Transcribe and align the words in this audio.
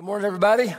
Good 0.00 0.06
morning, 0.06 0.26
everybody. 0.26 0.74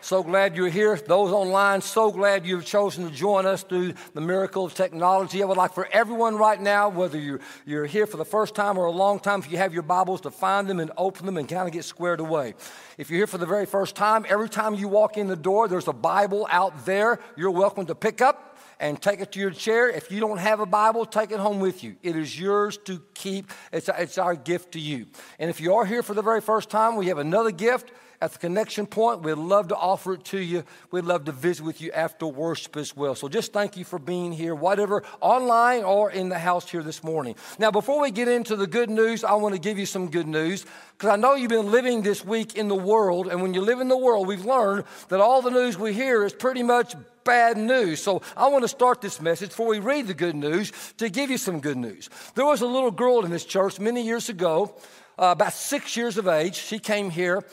So 0.00 0.22
glad 0.22 0.54
you're 0.54 0.68
here. 0.68 0.94
Those 0.94 1.32
online, 1.32 1.80
so 1.80 2.12
glad 2.12 2.46
you've 2.46 2.64
chosen 2.64 3.04
to 3.04 3.10
join 3.12 3.46
us 3.46 3.64
through 3.64 3.94
the 4.14 4.20
miracle 4.20 4.64
of 4.64 4.74
technology. 4.74 5.42
I 5.42 5.46
would 5.46 5.56
like 5.56 5.74
for 5.74 5.88
everyone 5.90 6.36
right 6.36 6.60
now, 6.60 6.88
whether 6.88 7.18
you're, 7.18 7.40
you're 7.66 7.84
here 7.84 8.06
for 8.06 8.16
the 8.16 8.24
first 8.24 8.54
time 8.54 8.78
or 8.78 8.84
a 8.84 8.92
long 8.92 9.18
time, 9.18 9.40
if 9.40 9.50
you 9.50 9.58
have 9.58 9.74
your 9.74 9.82
Bibles, 9.82 10.20
to 10.20 10.30
find 10.30 10.68
them 10.68 10.78
and 10.78 10.92
open 10.96 11.26
them 11.26 11.36
and 11.36 11.48
kind 11.48 11.66
of 11.66 11.72
get 11.72 11.82
squared 11.82 12.20
away. 12.20 12.54
If 12.96 13.10
you're 13.10 13.16
here 13.16 13.26
for 13.26 13.38
the 13.38 13.46
very 13.46 13.66
first 13.66 13.96
time, 13.96 14.24
every 14.28 14.48
time 14.48 14.76
you 14.76 14.86
walk 14.86 15.16
in 15.16 15.26
the 15.26 15.34
door, 15.34 15.66
there's 15.66 15.88
a 15.88 15.92
Bible 15.92 16.46
out 16.48 16.86
there 16.86 17.18
you're 17.36 17.50
welcome 17.50 17.86
to 17.86 17.96
pick 17.96 18.20
up 18.20 18.56
and 18.78 19.02
take 19.02 19.18
it 19.18 19.32
to 19.32 19.40
your 19.40 19.50
chair. 19.50 19.90
If 19.90 20.12
you 20.12 20.20
don't 20.20 20.38
have 20.38 20.60
a 20.60 20.66
Bible, 20.66 21.06
take 21.06 21.32
it 21.32 21.40
home 21.40 21.58
with 21.58 21.82
you. 21.82 21.96
It 22.04 22.14
is 22.14 22.38
yours 22.38 22.78
to 22.84 23.02
keep. 23.14 23.50
It's, 23.72 23.90
it's 23.98 24.16
our 24.16 24.36
gift 24.36 24.74
to 24.74 24.78
you. 24.78 25.06
And 25.40 25.50
if 25.50 25.60
you 25.60 25.74
are 25.74 25.84
here 25.84 26.04
for 26.04 26.14
the 26.14 26.22
very 26.22 26.40
first 26.40 26.70
time, 26.70 26.94
we 26.94 27.08
have 27.08 27.18
another 27.18 27.50
gift 27.50 27.90
at 28.20 28.32
the 28.32 28.38
connection 28.38 28.86
point. 28.86 29.22
We'd 29.22 29.34
love 29.34 29.68
to 29.68 29.76
offer 29.76 30.14
it 30.14 30.24
to 30.26 30.38
you. 30.38 30.64
We'd 30.90 31.04
love 31.04 31.24
to 31.26 31.32
visit 31.32 31.64
with 31.64 31.80
you 31.80 31.92
after 31.92 32.26
worship 32.26 32.76
as 32.76 32.96
well. 32.96 33.14
So 33.14 33.28
just 33.28 33.52
thank 33.52 33.76
you 33.76 33.84
for 33.84 33.98
being 33.98 34.32
here, 34.32 34.54
whatever, 34.54 35.02
online 35.20 35.84
or 35.84 36.10
in 36.10 36.28
the 36.28 36.38
house 36.38 36.68
here 36.68 36.82
this 36.82 37.04
morning. 37.04 37.36
Now, 37.58 37.70
before 37.70 38.00
we 38.00 38.10
get 38.10 38.28
into 38.28 38.56
the 38.56 38.66
good 38.66 38.90
news, 38.90 39.24
I 39.24 39.34
want 39.34 39.54
to 39.54 39.60
give 39.60 39.78
you 39.78 39.86
some 39.86 40.10
good 40.10 40.26
news 40.26 40.66
because 40.96 41.10
I 41.10 41.16
know 41.16 41.34
you've 41.34 41.48
been 41.48 41.70
living 41.70 42.02
this 42.02 42.24
week 42.24 42.56
in 42.56 42.68
the 42.68 42.74
world. 42.74 43.28
And 43.28 43.40
when 43.40 43.54
you 43.54 43.60
live 43.60 43.80
in 43.80 43.88
the 43.88 43.96
world, 43.96 44.26
we've 44.26 44.44
learned 44.44 44.84
that 45.08 45.20
all 45.20 45.42
the 45.42 45.50
news 45.50 45.78
we 45.78 45.92
hear 45.92 46.24
is 46.24 46.32
pretty 46.32 46.62
much 46.62 46.94
bad 47.22 47.56
news. 47.56 48.02
So 48.02 48.22
I 48.36 48.48
want 48.48 48.64
to 48.64 48.68
start 48.68 49.00
this 49.00 49.20
message 49.20 49.50
before 49.50 49.68
we 49.68 49.78
read 49.78 50.06
the 50.06 50.14
good 50.14 50.34
news 50.34 50.72
to 50.96 51.08
give 51.08 51.30
you 51.30 51.38
some 51.38 51.60
good 51.60 51.76
news. 51.76 52.08
There 52.34 52.46
was 52.46 52.62
a 52.62 52.66
little 52.66 52.90
girl 52.90 53.24
in 53.24 53.30
this 53.30 53.44
church 53.44 53.78
many 53.78 54.02
years 54.02 54.28
ago, 54.28 54.74
uh, 55.18 55.26
about 55.32 55.52
six 55.52 55.96
years 55.96 56.16
of 56.16 56.26
age. 56.26 56.56
She 56.56 56.78
came 56.78 57.10
here 57.10 57.44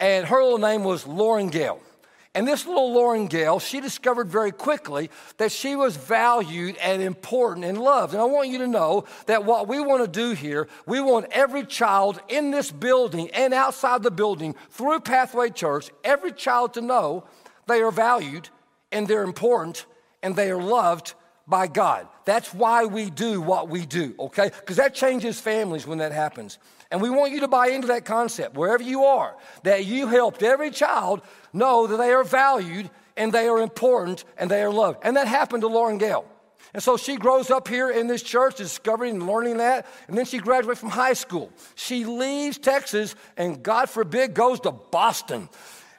and 0.00 0.26
her 0.26 0.42
little 0.42 0.58
name 0.58 0.82
was 0.82 1.06
Lauren 1.06 1.48
Gale. 1.48 1.80
And 2.32 2.46
this 2.46 2.64
little 2.64 2.92
Lauren 2.92 3.26
Gale, 3.26 3.58
she 3.58 3.80
discovered 3.80 4.28
very 4.28 4.52
quickly 4.52 5.10
that 5.38 5.50
she 5.50 5.74
was 5.74 5.96
valued 5.96 6.76
and 6.76 7.02
important 7.02 7.66
and 7.66 7.76
loved. 7.76 8.14
And 8.14 8.22
I 8.22 8.26
want 8.26 8.48
you 8.48 8.58
to 8.58 8.68
know 8.68 9.04
that 9.26 9.44
what 9.44 9.66
we 9.66 9.80
want 9.80 10.04
to 10.04 10.20
do 10.20 10.32
here, 10.32 10.68
we 10.86 11.00
want 11.00 11.26
every 11.32 11.66
child 11.66 12.20
in 12.28 12.52
this 12.52 12.70
building 12.70 13.30
and 13.30 13.52
outside 13.52 14.04
the 14.04 14.12
building 14.12 14.54
through 14.70 15.00
Pathway 15.00 15.50
Church, 15.50 15.90
every 16.04 16.30
child 16.30 16.74
to 16.74 16.80
know 16.80 17.24
they 17.66 17.82
are 17.82 17.90
valued 17.90 18.48
and 18.92 19.08
they're 19.08 19.24
important 19.24 19.86
and 20.22 20.36
they 20.36 20.52
are 20.52 20.62
loved 20.62 21.14
by 21.46 21.66
God. 21.66 22.06
That's 22.24 22.54
why 22.54 22.84
we 22.84 23.10
do 23.10 23.40
what 23.40 23.68
we 23.68 23.86
do, 23.86 24.14
okay? 24.18 24.50
Because 24.60 24.76
that 24.76 24.94
changes 24.94 25.40
families 25.40 25.86
when 25.86 25.98
that 25.98 26.12
happens. 26.12 26.58
And 26.90 27.00
we 27.00 27.10
want 27.10 27.32
you 27.32 27.40
to 27.40 27.48
buy 27.48 27.68
into 27.68 27.88
that 27.88 28.04
concept 28.04 28.56
wherever 28.56 28.82
you 28.82 29.04
are, 29.04 29.36
that 29.62 29.86
you 29.86 30.06
helped 30.06 30.42
every 30.42 30.70
child 30.70 31.22
know 31.52 31.86
that 31.86 31.96
they 31.96 32.10
are 32.10 32.24
valued 32.24 32.90
and 33.16 33.32
they 33.32 33.48
are 33.48 33.60
important 33.60 34.24
and 34.38 34.50
they 34.50 34.62
are 34.62 34.70
loved. 34.70 34.98
And 35.02 35.16
that 35.16 35.26
happened 35.28 35.62
to 35.62 35.68
Lauren 35.68 35.98
Gale. 35.98 36.26
And 36.72 36.82
so 36.82 36.96
she 36.96 37.16
grows 37.16 37.50
up 37.50 37.66
here 37.66 37.90
in 37.90 38.06
this 38.06 38.22
church, 38.22 38.56
discovering 38.56 39.16
and 39.16 39.26
learning 39.26 39.56
that. 39.56 39.86
And 40.06 40.16
then 40.16 40.24
she 40.24 40.38
graduates 40.38 40.78
from 40.78 40.90
high 40.90 41.14
school. 41.14 41.52
She 41.74 42.04
leaves 42.04 42.58
Texas 42.58 43.16
and, 43.36 43.62
God 43.62 43.90
forbid, 43.90 44.34
goes 44.34 44.60
to 44.60 44.70
Boston. 44.70 45.48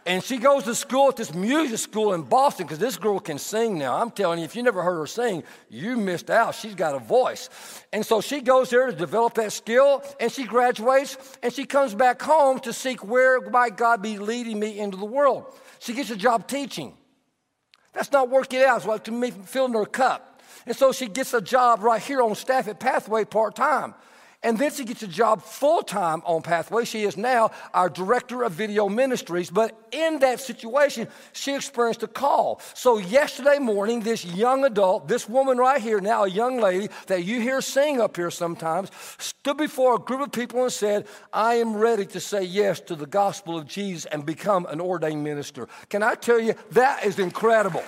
And 0.05 0.23
she 0.23 0.38
goes 0.38 0.63
to 0.63 0.73
school 0.73 1.09
at 1.09 1.16
this 1.16 1.33
music 1.33 1.77
school 1.77 2.13
in 2.13 2.23
Boston 2.23 2.66
because 2.66 2.80
this 2.80 2.97
girl 2.97 3.19
can 3.19 3.38
sing 3.38 3.77
now. 3.77 4.02
I'm 4.02 4.09
telling 4.09 4.39
you, 4.39 4.45
if 4.45 4.55
you 4.55 4.63
never 4.63 4.81
heard 4.81 4.97
her 4.97 5.05
sing, 5.05 5.43
you 5.69 5.95
missed 5.95 6.31
out. 6.31 6.55
She's 6.55 6.73
got 6.73 6.95
a 6.95 6.99
voice. 6.99 7.49
And 7.93 8.03
so 8.03 8.19
she 8.19 8.41
goes 8.41 8.71
there 8.71 8.88
to 8.88 8.95
develop 8.95 9.35
that 9.35 9.52
skill 9.52 10.03
and 10.19 10.31
she 10.31 10.45
graduates 10.45 11.17
and 11.43 11.53
she 11.53 11.66
comes 11.66 11.93
back 11.93 12.19
home 12.19 12.59
to 12.61 12.73
seek 12.73 13.05
where 13.05 13.41
might 13.41 13.77
God 13.77 14.02
be 14.02 14.17
leading 14.17 14.59
me 14.59 14.80
into 14.80 14.97
the 14.97 15.05
world. 15.05 15.45
She 15.77 15.93
gets 15.93 16.09
a 16.09 16.15
job 16.15 16.47
teaching. 16.47 16.97
That's 17.93 18.11
not 18.11 18.30
working 18.30 18.63
out. 18.63 18.77
It's 18.77 18.86
like 18.88 19.03
to 19.03 19.11
me 19.11 19.30
filling 19.30 19.73
her 19.73 19.86
cup. 19.86 20.41
And 20.65 20.75
so 20.75 20.91
she 20.91 21.08
gets 21.08 21.33
a 21.33 21.41
job 21.41 21.83
right 21.83 22.02
here 22.02 22.21
on 22.21 22.33
staff 22.36 22.67
at 22.67 22.80
Pathway 22.80 23.26
part 23.26 23.55
time. 23.55 23.93
And 24.43 24.57
then 24.57 24.71
she 24.71 24.85
gets 24.85 25.03
a 25.03 25.07
job 25.07 25.43
full 25.43 25.83
time 25.83 26.23
on 26.25 26.41
Pathway. 26.41 26.85
She 26.85 27.03
is 27.03 27.15
now 27.15 27.52
our 27.75 27.89
director 27.89 28.41
of 28.41 28.53
video 28.53 28.89
ministries. 28.89 29.52
But 29.52 29.77
in 29.91 30.17
that 30.19 30.39
situation, 30.39 31.07
she 31.31 31.53
experienced 31.53 32.02
a 32.02 32.07
call. 32.07 32.59
So 32.73 32.97
yesterday 32.97 33.59
morning, 33.59 33.99
this 33.99 34.25
young 34.25 34.65
adult, 34.65 35.07
this 35.07 35.29
woman 35.29 35.59
right 35.59 35.79
here, 35.79 36.02
now 36.02 36.23
a 36.23 36.29
young 36.29 36.59
lady 36.59 36.89
that 37.05 37.23
you 37.23 37.39
hear 37.39 37.61
sing 37.61 38.02
up 38.02 38.15
here 38.15 38.31
sometimes, 38.31 38.89
stood 39.19 39.57
before 39.57 39.95
a 39.95 39.99
group 39.99 40.21
of 40.21 40.31
people 40.31 40.63
and 40.63 40.73
said, 40.73 41.05
I 41.31 41.55
am 41.55 41.75
ready 41.75 42.08
to 42.08 42.19
say 42.19 42.41
yes 42.41 42.79
to 42.81 42.95
the 42.95 43.05
gospel 43.05 43.59
of 43.59 43.67
Jesus 43.67 44.05
and 44.05 44.25
become 44.25 44.65
an 44.65 44.81
ordained 44.81 45.23
minister. 45.23 45.67
Can 45.89 46.02
I 46.02 46.15
tell 46.15 46.39
you, 46.39 46.55
that 46.71 47.05
is 47.05 47.19
incredible. 47.19 47.83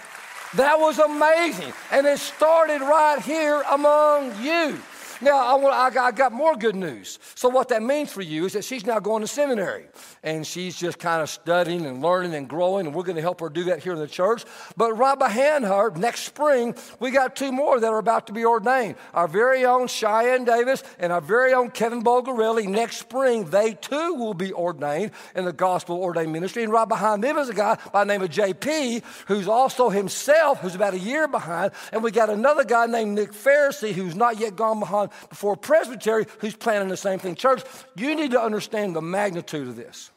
That 0.54 0.80
was 0.80 1.00
amazing. 1.00 1.74
And 1.92 2.06
it 2.06 2.20
started 2.20 2.82
right 2.82 3.20
here 3.20 3.64
among 3.72 4.40
you. 4.44 4.80
Now, 5.22 5.46
I, 5.46 5.56
want, 5.56 5.76
I, 5.76 5.90
got, 5.90 6.14
I 6.14 6.16
got 6.16 6.32
more 6.32 6.56
good 6.56 6.76
news. 6.76 7.20
So, 7.36 7.50
what 7.50 7.70
that 7.70 7.84
means 7.84 8.12
for 8.12 8.22
you 8.22 8.46
is 8.46 8.54
that 8.54 8.64
she's 8.64 8.86
now 8.86 9.00
going 9.00 9.22
to 9.22 9.28
seminary 9.28 9.86
and 10.24 10.46
she's 10.46 10.76
just 10.76 11.00
kind 11.00 11.22
of 11.22 11.30
studying 11.30 11.86
and 11.86 12.02
learning 12.02 12.34
and 12.34 12.48
growing, 12.48 12.86
and 12.86 12.96
we're 12.96 13.04
going 13.04 13.16
to 13.16 13.22
help 13.22 13.42
her 13.42 13.50
do 13.50 13.66
that 13.66 13.84
here 13.84 13.94
in 13.94 14.00
the 14.00 14.08
church. 14.08 14.46
But 14.78 14.94
right 14.94 15.18
behind 15.18 15.66
her, 15.66 15.92
next 15.92 16.22
spring, 16.22 16.76
we 17.00 17.12
got 17.12 17.36
two 17.36 17.52
more 17.52 17.80
that 17.80 17.88
are 17.88 17.98
about 17.98 18.28
to 18.28 18.34
be 18.34 18.46
ordained. 18.46 18.96
Our 19.14 19.28
very 19.28 19.66
own 19.66 19.88
Cheyenne 19.88 20.46
Davis 20.46 20.84
and 21.00 21.12
our 21.12 21.22
very 21.22 21.54
own 21.54 21.72
Kevin 21.72 22.04
Bulgarelli. 22.04 22.68
Next 22.68 22.98
spring, 22.98 23.46
they 23.46 23.74
too 23.74 24.14
will 24.14 24.34
be 24.34 24.54
ordained 24.54 25.12
in 25.36 25.46
the 25.46 25.54
gospel 25.54 25.98
ordained 25.98 26.32
ministry. 26.32 26.64
And 26.64 26.72
right 26.72 26.88
behind 26.88 27.24
them 27.24 27.38
is 27.38 27.50
a 27.50 27.54
guy 27.54 27.78
by 27.92 28.04
the 28.04 28.14
name 28.14 28.22
of 28.22 28.30
JP, 28.30 29.04
who's 29.28 29.48
also 29.48 29.90
himself, 29.90 30.60
who's 30.60 30.76
about 30.76 30.94
a 30.94 31.00
year 31.00 31.28
behind. 31.28 31.72
And 31.92 32.04
we 32.04 32.12
got 32.12 32.30
another 32.30 32.64
guy 32.64 32.86
named 32.86 33.16
Nick 33.16 33.32
Pharisee, 33.32 33.92
who's 33.92 34.16
not 34.16 34.40
yet 34.40 34.56
gone 34.56 34.80
behind 34.80 35.12
before 35.30 35.56
Presbytery 35.56 36.26
who's 36.40 36.56
planning 36.56 36.88
the 36.88 36.98
same 36.98 37.20
thing. 37.20 37.36
Church, 37.36 37.64
you 37.96 38.16
need 38.16 38.32
to 38.32 38.42
understand 38.42 38.96
the 38.96 39.02
magnitude 39.02 39.68
of 39.68 39.76
this. 39.76 40.12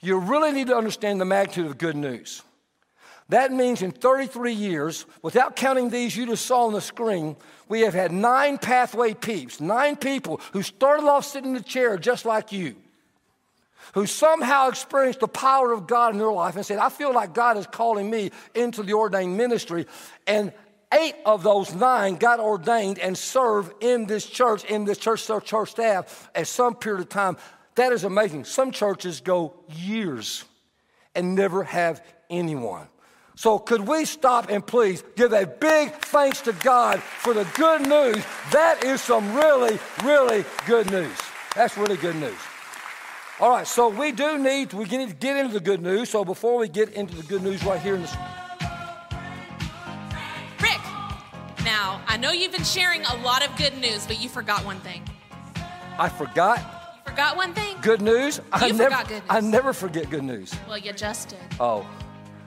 You 0.00 0.18
really 0.18 0.52
need 0.52 0.68
to 0.68 0.76
understand 0.76 1.20
the 1.20 1.24
magnitude 1.24 1.66
of 1.66 1.78
good 1.78 1.96
news. 1.96 2.42
That 3.30 3.52
means 3.52 3.82
in 3.82 3.90
33 3.90 4.54
years, 4.54 5.04
without 5.22 5.54
counting 5.54 5.90
these 5.90 6.16
you 6.16 6.24
just 6.26 6.46
saw 6.46 6.66
on 6.66 6.72
the 6.72 6.80
screen, 6.80 7.36
we 7.68 7.82
have 7.82 7.92
had 7.92 8.10
nine 8.10 8.56
pathway 8.56 9.12
peeps, 9.12 9.60
nine 9.60 9.96
people 9.96 10.40
who 10.52 10.62
started 10.62 11.06
off 11.06 11.26
sitting 11.26 11.50
in 11.50 11.54
the 11.54 11.62
chair 11.62 11.98
just 11.98 12.24
like 12.24 12.52
you, 12.52 12.74
who 13.92 14.06
somehow 14.06 14.68
experienced 14.68 15.20
the 15.20 15.28
power 15.28 15.72
of 15.72 15.86
God 15.86 16.14
in 16.14 16.18
their 16.18 16.32
life 16.32 16.56
and 16.56 16.64
said, 16.64 16.78
I 16.78 16.88
feel 16.88 17.12
like 17.12 17.34
God 17.34 17.58
is 17.58 17.66
calling 17.66 18.08
me 18.08 18.30
into 18.54 18.82
the 18.82 18.94
ordained 18.94 19.36
ministry. 19.36 19.86
And 20.26 20.52
eight 20.92 21.14
of 21.26 21.42
those 21.42 21.74
nine 21.74 22.16
got 22.16 22.40
ordained 22.40 22.98
and 22.98 23.16
served 23.16 23.82
in 23.82 24.06
this 24.06 24.26
church, 24.26 24.64
in 24.64 24.84
this 24.84 24.98
church, 24.98 25.26
church 25.44 25.70
staff 25.70 26.30
at 26.34 26.46
some 26.46 26.74
period 26.74 27.00
of 27.00 27.08
time. 27.08 27.36
That 27.74 27.92
is 27.92 28.04
amazing. 28.04 28.44
Some 28.44 28.72
churches 28.72 29.20
go 29.20 29.54
years 29.68 30.44
and 31.14 31.34
never 31.34 31.64
have 31.64 32.04
anyone. 32.30 32.88
So, 33.36 33.60
could 33.60 33.86
we 33.86 34.04
stop 34.04 34.50
and 34.50 34.66
please 34.66 35.04
give 35.14 35.32
a 35.32 35.46
big 35.46 35.92
thanks 35.92 36.40
to 36.40 36.52
God 36.54 37.00
for 37.00 37.34
the 37.34 37.46
good 37.54 37.82
news? 37.82 38.24
That 38.50 38.82
is 38.82 39.00
some 39.00 39.32
really, 39.32 39.78
really 40.02 40.44
good 40.66 40.90
news. 40.90 41.16
That's 41.54 41.76
really 41.76 41.96
good 41.96 42.16
news. 42.16 42.38
All 43.38 43.50
right, 43.50 43.66
so 43.66 43.90
we 43.90 44.10
do 44.10 44.38
need, 44.38 44.72
we 44.72 44.86
need 44.86 45.10
to 45.10 45.14
get 45.14 45.36
into 45.36 45.52
the 45.52 45.60
good 45.60 45.80
news. 45.80 46.10
So, 46.10 46.24
before 46.24 46.58
we 46.58 46.68
get 46.68 46.88
into 46.94 47.14
the 47.14 47.22
good 47.22 47.42
news 47.42 47.64
right 47.64 47.80
here 47.80 47.94
in 47.94 48.02
the 48.02 48.37
now. 51.64 52.00
I 52.06 52.16
know 52.16 52.32
you've 52.32 52.52
been 52.52 52.64
sharing 52.64 53.02
a 53.04 53.16
lot 53.16 53.46
of 53.46 53.54
good 53.56 53.76
news, 53.78 54.06
but 54.06 54.20
you 54.20 54.28
forgot 54.28 54.64
one 54.64 54.80
thing. 54.80 55.02
I 55.98 56.08
forgot. 56.08 56.58
You 57.04 57.10
forgot 57.10 57.36
one 57.36 57.54
thing. 57.54 57.76
Good 57.82 58.00
news. 58.00 58.38
You 58.38 58.44
I 58.52 58.58
forgot 58.70 58.78
never. 58.78 59.02
good 59.04 59.14
news. 59.14 59.22
I 59.28 59.40
never 59.40 59.72
forget 59.72 60.10
good 60.10 60.24
news. 60.24 60.54
Well, 60.68 60.78
you 60.78 60.92
just 60.92 61.30
did. 61.30 61.38
Oh, 61.58 61.86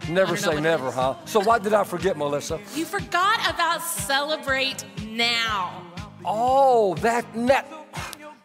never 0.09 0.33
I 0.33 0.35
don't 0.35 0.45
know 0.45 0.51
say 0.57 0.61
never, 0.61 0.91
huh? 0.91 1.15
So 1.25 1.39
what 1.39 1.63
did 1.63 1.73
I 1.73 1.83
forget, 1.83 2.17
Melissa? 2.17 2.59
You 2.75 2.85
forgot 2.85 3.39
about 3.49 3.81
celebrate 3.81 4.85
now. 5.05 5.83
Oh, 6.25 6.95
that 6.95 7.35
net. 7.35 7.65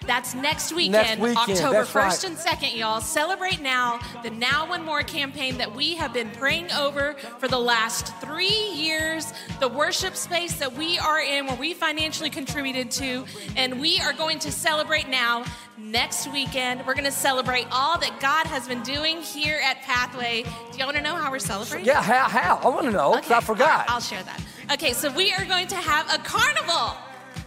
That's 0.07 0.35
next 0.35 0.73
weekend, 0.73 0.93
Next 0.93 1.21
weekend, 1.21 1.39
October 1.59 1.79
that's 1.85 1.91
1st 1.91 1.95
right. 1.95 2.25
and 2.25 2.37
2nd, 2.37 2.77
y'all. 2.77 3.01
Celebrate 3.01 3.61
now, 3.61 3.99
the 4.23 4.31
Now 4.31 4.69
One 4.69 4.85
More 4.85 5.03
campaign 5.03 5.57
that 5.59 5.75
we 5.75 5.95
have 5.97 6.13
been 6.13 6.31
praying 6.31 6.71
over 6.73 7.15
for 7.39 7.49
the 7.49 7.59
last 7.59 8.15
three 8.21 8.71
years, 8.73 9.33
the 9.59 9.69
worship 9.69 10.15
space 10.15 10.55
that 10.59 10.73
we 10.73 10.99
are 10.99 11.21
in, 11.21 11.47
where 11.47 11.57
we 11.57 11.75
financially 11.75 12.31
contributed 12.31 12.91
to, 12.93 13.25
and 13.57 13.81
we 13.81 13.99
are 14.01 14.13
going 14.13 14.39
to 14.41 14.53
celebrate 14.53 15.09
now. 15.09 15.45
Next 15.79 16.31
weekend, 16.33 16.87
we're 16.87 16.95
going 16.95 17.05
to 17.05 17.11
celebrate 17.11 17.67
all 17.71 17.99
that 17.99 18.19
God 18.21 18.47
has 18.47 18.67
been 18.69 18.83
doing 18.83 19.21
here 19.23 19.61
at 19.63 19.83
Pathway. 19.83 20.43
Do 20.73 20.79
y'all 20.79 20.87
want 20.87 20.97
to 20.97 21.03
know 21.03 21.15
how 21.17 21.31
we're 21.31 21.39
celebrating? 21.39 21.85
Yeah, 21.87 22.01
how? 22.03 22.29
How? 22.29 22.57
I 22.63 22.69
want 22.69 22.87
to 22.87 22.93
know. 22.93 23.13
'cause 23.15 23.25
Okay, 23.27 23.35
I 23.35 23.41
forgot. 23.41 23.79
right, 23.81 23.91
I'll 23.91 24.01
share 24.01 24.23
that. 24.23 24.41
Okay, 24.73 24.93
so 24.93 25.11
we 25.13 25.33
are 25.35 25.45
going 25.45 25.67
to 25.69 25.77
have 25.77 26.07
a 26.15 26.19
carnival. 26.23 26.97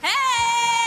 Hey! 0.01 0.78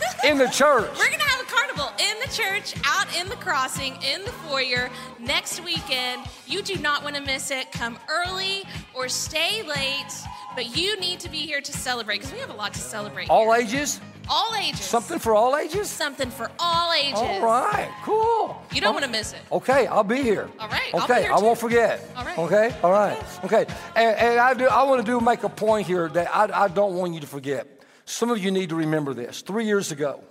In 0.24 0.38
the 0.38 0.46
church. 0.48 0.88
We're 0.98 1.10
gonna 1.10 1.22
have 1.24 1.40
a 1.40 1.50
carnival 1.50 1.88
in 1.98 2.18
the 2.20 2.32
Church 2.32 2.74
out 2.86 3.06
in 3.20 3.28
the 3.28 3.36
crossing 3.36 3.94
in 4.02 4.24
the 4.24 4.30
foyer 4.32 4.88
next 5.18 5.62
weekend. 5.64 6.22
You 6.46 6.62
do 6.62 6.76
not 6.76 7.02
want 7.04 7.16
to 7.16 7.22
miss 7.22 7.50
it. 7.50 7.70
Come 7.72 7.98
early 8.08 8.62
or 8.94 9.08
stay 9.08 9.62
late, 9.62 10.12
but 10.54 10.76
you 10.76 10.98
need 11.00 11.20
to 11.20 11.28
be 11.28 11.38
here 11.38 11.60
to 11.60 11.72
celebrate 11.72 12.18
because 12.18 12.32
we 12.32 12.38
have 12.38 12.50
a 12.50 12.54
lot 12.54 12.72
to 12.74 12.80
celebrate. 12.80 13.28
All 13.28 13.52
here. 13.52 13.62
ages? 13.66 14.00
All 14.30 14.54
ages. 14.54 14.80
Something 14.80 15.18
for 15.18 15.34
all 15.34 15.56
ages? 15.56 15.88
Something 15.90 16.30
for 16.30 16.50
all 16.58 16.92
ages. 16.92 17.14
All 17.18 17.40
right, 17.42 17.90
cool. 18.04 18.62
You 18.72 18.80
don't 18.80 18.90
Oh, 18.90 18.92
want 18.92 19.04
to 19.04 19.10
miss 19.10 19.32
it. 19.32 19.40
Okay, 19.50 19.86
I'll 19.88 20.04
be 20.04 20.22
here. 20.22 20.48
All 20.60 20.68
right, 20.68 20.90
I'll 20.94 21.02
Okay, 21.04 21.16
be 21.16 21.22
here 21.24 21.32
I 21.32 21.40
won't 21.40 21.58
forget. 21.58 22.08
All 22.16 22.24
right. 22.24 22.38
Okay, 22.38 22.74
all 22.84 22.92
right. 22.92 23.18
Okay, 23.44 23.66
and, 23.96 24.16
and 24.16 24.38
I 24.40 24.54
do. 24.54 24.66
I 24.68 24.84
want 24.84 25.04
to 25.04 25.10
do 25.10 25.20
make 25.20 25.42
a 25.42 25.48
point 25.48 25.86
here 25.86 26.08
that 26.10 26.34
I, 26.34 26.64
I 26.64 26.68
don't 26.68 26.94
want 26.94 27.12
you 27.14 27.20
to 27.20 27.26
forget. 27.26 27.66
Some 28.04 28.30
of 28.30 28.38
you 28.38 28.50
need 28.50 28.70
to 28.70 28.76
remember 28.76 29.14
this. 29.14 29.42
Three 29.42 29.66
years 29.66 29.92
ago, 29.92 30.22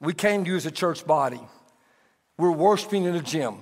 we 0.00 0.12
came 0.12 0.44
to 0.44 0.50
you 0.50 0.56
as 0.56 0.66
a 0.66 0.70
church 0.70 1.06
body. 1.06 1.40
We 2.38 2.48
were 2.48 2.52
worshiping 2.52 3.04
in 3.04 3.14
a 3.14 3.22
gym. 3.22 3.56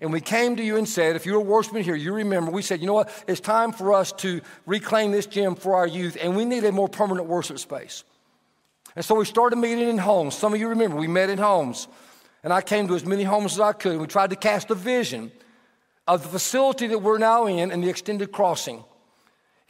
And 0.00 0.12
we 0.12 0.22
came 0.22 0.56
to 0.56 0.62
you 0.62 0.76
and 0.76 0.88
said, 0.88 1.14
if 1.14 1.26
you 1.26 1.34
were 1.34 1.40
worshiping 1.40 1.84
here, 1.84 1.94
you 1.94 2.14
remember, 2.14 2.50
we 2.50 2.62
said, 2.62 2.80
you 2.80 2.86
know 2.86 2.94
what? 2.94 3.24
It's 3.26 3.40
time 3.40 3.72
for 3.72 3.92
us 3.92 4.12
to 4.12 4.40
reclaim 4.64 5.12
this 5.12 5.26
gym 5.26 5.54
for 5.54 5.74
our 5.74 5.86
youth, 5.86 6.16
and 6.18 6.34
we 6.34 6.46
need 6.46 6.64
a 6.64 6.72
more 6.72 6.88
permanent 6.88 7.28
worship 7.28 7.58
space. 7.58 8.04
And 8.96 9.04
so 9.04 9.14
we 9.14 9.26
started 9.26 9.56
meeting 9.56 9.88
in 9.88 9.98
homes. 9.98 10.34
Some 10.34 10.54
of 10.54 10.60
you 10.60 10.68
remember, 10.68 10.96
we 10.96 11.06
met 11.06 11.28
in 11.28 11.38
homes. 11.38 11.86
And 12.42 12.52
I 12.52 12.62
came 12.62 12.88
to 12.88 12.94
as 12.94 13.04
many 13.04 13.24
homes 13.24 13.52
as 13.52 13.60
I 13.60 13.72
could, 13.72 13.92
and 13.92 14.00
we 14.00 14.06
tried 14.06 14.30
to 14.30 14.36
cast 14.36 14.70
a 14.70 14.74
vision 14.74 15.30
of 16.08 16.22
the 16.22 16.28
facility 16.30 16.86
that 16.86 16.98
we're 17.00 17.18
now 17.18 17.46
in 17.46 17.70
and 17.70 17.84
the 17.84 17.90
extended 17.90 18.32
crossing 18.32 18.82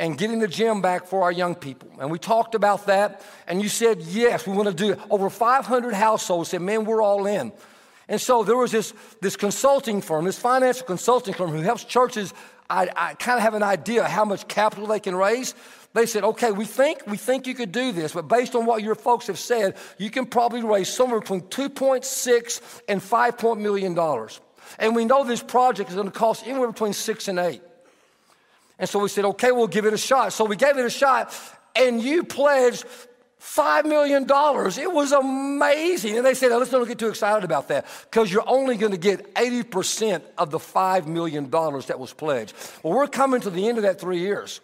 and 0.01 0.19
getting 0.19 0.41
the 0.41 0.49
gym 0.49 0.83
back 0.83 1.07
for 1.07 1.23
our 1.23 1.31
young 1.31 1.55
people. 1.55 1.89
And 2.01 2.11
we 2.11 2.19
talked 2.19 2.57
about 2.57 2.87
that, 2.87 3.23
and 3.47 3.63
you 3.63 3.69
said, 3.69 4.01
yes, 4.01 4.47
we 4.47 4.53
want 4.53 4.69
to 4.69 4.75
do 4.75 4.93
it. 4.93 4.99
Over 5.11 5.31
500 5.31 5.95
households 5.95 6.51
said, 6.51 6.63
man, 6.63 6.85
we're 6.85 7.03
all 7.03 7.27
in. 7.27 7.53
And 8.09 8.21
so 8.21 8.43
there 8.43 8.57
was 8.57 8.73
this, 8.73 8.93
this 9.21 9.37
consulting 9.37 10.01
firm, 10.01 10.25
this 10.25 10.39
financial 10.39 10.85
consulting 10.85 11.35
firm 11.35 11.51
who 11.51 11.61
helps 11.61 11.85
churches 11.85 12.35
I, 12.71 12.89
I 12.95 13.15
kind 13.15 13.37
of 13.37 13.43
have 13.43 13.55
an 13.55 13.65
idea 13.65 14.05
how 14.05 14.25
much 14.25 14.47
capital 14.47 14.87
they 14.87 15.01
can 15.01 15.17
raise. 15.17 15.55
They 15.93 16.07
said, 16.07 16.23
okay, 16.23 16.53
we 16.53 16.65
think, 16.65 17.05
we 17.09 17.17
think 17.17 17.49
you 17.49 17.55
could 17.55 17.73
do 17.73 17.91
this, 17.91 18.13
but 18.13 18.29
based 18.29 18.55
on 18.55 18.65
what 18.65 18.83
your 18.85 18.95
folks 18.95 19.27
have 19.27 19.41
said, 19.41 19.77
you 19.99 20.09
can 20.09 20.25
probably 20.25 20.63
raise 20.63 20.89
somewhere 20.89 21.19
between 21.19 21.43
2.6 21.43 22.81
and 22.89 23.03
5 23.03 23.59
million 23.59 23.95
dollars. 23.95 24.41
And 24.79 24.95
we 24.95 25.05
know 25.05 25.25
this 25.25 25.43
project 25.43 25.91
is 25.91 25.97
going 25.97 26.07
to 26.07 26.17
cost 26.17 26.47
anywhere 26.47 26.71
between 26.71 26.93
six 26.93 27.27
and 27.27 27.41
eight. 27.41 27.61
And 28.81 28.89
so 28.89 28.99
we 28.99 29.09
said, 29.09 29.25
okay, 29.27 29.53
we'll 29.53 29.69
give 29.69 29.85
it 29.85 29.93
a 29.93 29.99
shot. 29.99 30.33
So 30.33 30.45
we 30.45 30.57
gave 30.57 30.77
it 30.79 30.85
a 30.85 30.91
shot, 30.91 31.33
and 31.77 32.03
you 32.03 32.25
pledged 32.25 32.87
$5 33.41 33.85
million. 33.85 34.25
It 34.25 34.93
was 34.93 35.13
amazing. 35.13 36.17
And 36.17 36.27
they 36.27 36.35
said, 36.35 36.51
let's 36.51 36.73
not 36.73 36.89
get 36.89 36.99
too 36.99 37.09
excited 37.09 37.45
about 37.45 37.69
that 37.69 37.87
because 38.11 38.33
you're 38.33 38.49
only 38.49 38.77
going 38.77 38.93
to 38.93 38.99
get 38.99 39.35
80% 39.35 40.23
of 40.39 40.51
the 40.51 40.59
$5 40.59 41.07
million 41.07 41.51
that 41.51 41.99
was 41.99 42.13
pledged. 42.13 42.55
Well, 42.83 42.95
we're 42.95 43.07
coming 43.07 43.43
to 43.43 43.51
the 43.51 43.69
end 43.69 43.79
of 43.79 43.85
that 43.85 44.01
three 44.01 44.21
years. 44.21 44.61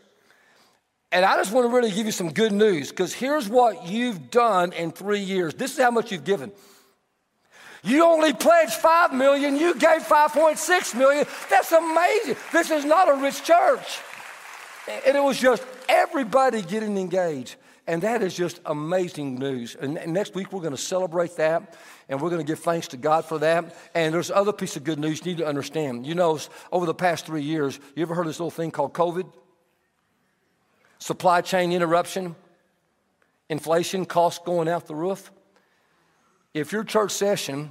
And 1.12 1.24
I 1.24 1.36
just 1.36 1.52
want 1.52 1.68
to 1.68 1.74
really 1.74 1.90
give 1.90 2.06
you 2.06 2.12
some 2.12 2.32
good 2.32 2.52
news 2.52 2.90
because 2.90 3.14
here's 3.14 3.48
what 3.48 3.86
you've 3.86 4.30
done 4.30 4.72
in 4.72 4.92
three 4.92 5.20
years. 5.20 5.54
This 5.54 5.72
is 5.72 5.78
how 5.78 5.90
much 5.90 6.10
you've 6.10 6.24
given. 6.24 6.52
You 7.82 8.04
only 8.04 8.32
pledged 8.32 8.74
5 8.74 9.12
million, 9.12 9.56
you 9.56 9.74
gave 9.74 10.02
5.6 10.02 10.98
million. 10.98 11.26
That's 11.50 11.72
amazing. 11.72 12.36
This 12.52 12.70
is 12.70 12.84
not 12.84 13.08
a 13.08 13.14
rich 13.14 13.42
church. 13.42 14.00
And 15.06 15.16
it 15.16 15.22
was 15.22 15.38
just 15.38 15.64
everybody 15.88 16.62
getting 16.62 16.96
engaged. 16.96 17.56
And 17.88 18.02
that 18.02 18.22
is 18.22 18.34
just 18.34 18.60
amazing 18.66 19.36
news. 19.36 19.76
And 19.76 19.94
next 20.12 20.34
week 20.34 20.52
we're 20.52 20.60
going 20.60 20.72
to 20.72 20.76
celebrate 20.76 21.36
that 21.36 21.76
and 22.08 22.20
we're 22.20 22.30
going 22.30 22.44
to 22.44 22.46
give 22.46 22.58
thanks 22.58 22.88
to 22.88 22.96
God 22.96 23.24
for 23.24 23.38
that. 23.38 23.76
And 23.94 24.12
there's 24.12 24.30
other 24.30 24.52
piece 24.52 24.76
of 24.76 24.84
good 24.84 24.98
news 24.98 25.20
you 25.24 25.32
need 25.32 25.38
to 25.38 25.46
understand. 25.46 26.06
You 26.06 26.14
know, 26.14 26.38
over 26.72 26.86
the 26.86 26.94
past 26.94 27.26
three 27.26 27.42
years, 27.42 27.78
you 27.94 28.02
ever 28.02 28.14
heard 28.14 28.26
this 28.26 28.40
little 28.40 28.50
thing 28.50 28.72
called 28.72 28.92
COVID? 28.92 29.30
Supply 30.98 31.42
chain 31.42 31.72
interruption, 31.72 32.34
inflation, 33.48 34.04
costs 34.06 34.44
going 34.44 34.68
out 34.68 34.86
the 34.86 34.94
roof. 34.94 35.30
If 36.56 36.72
your 36.72 36.84
church 36.84 37.10
session, 37.10 37.70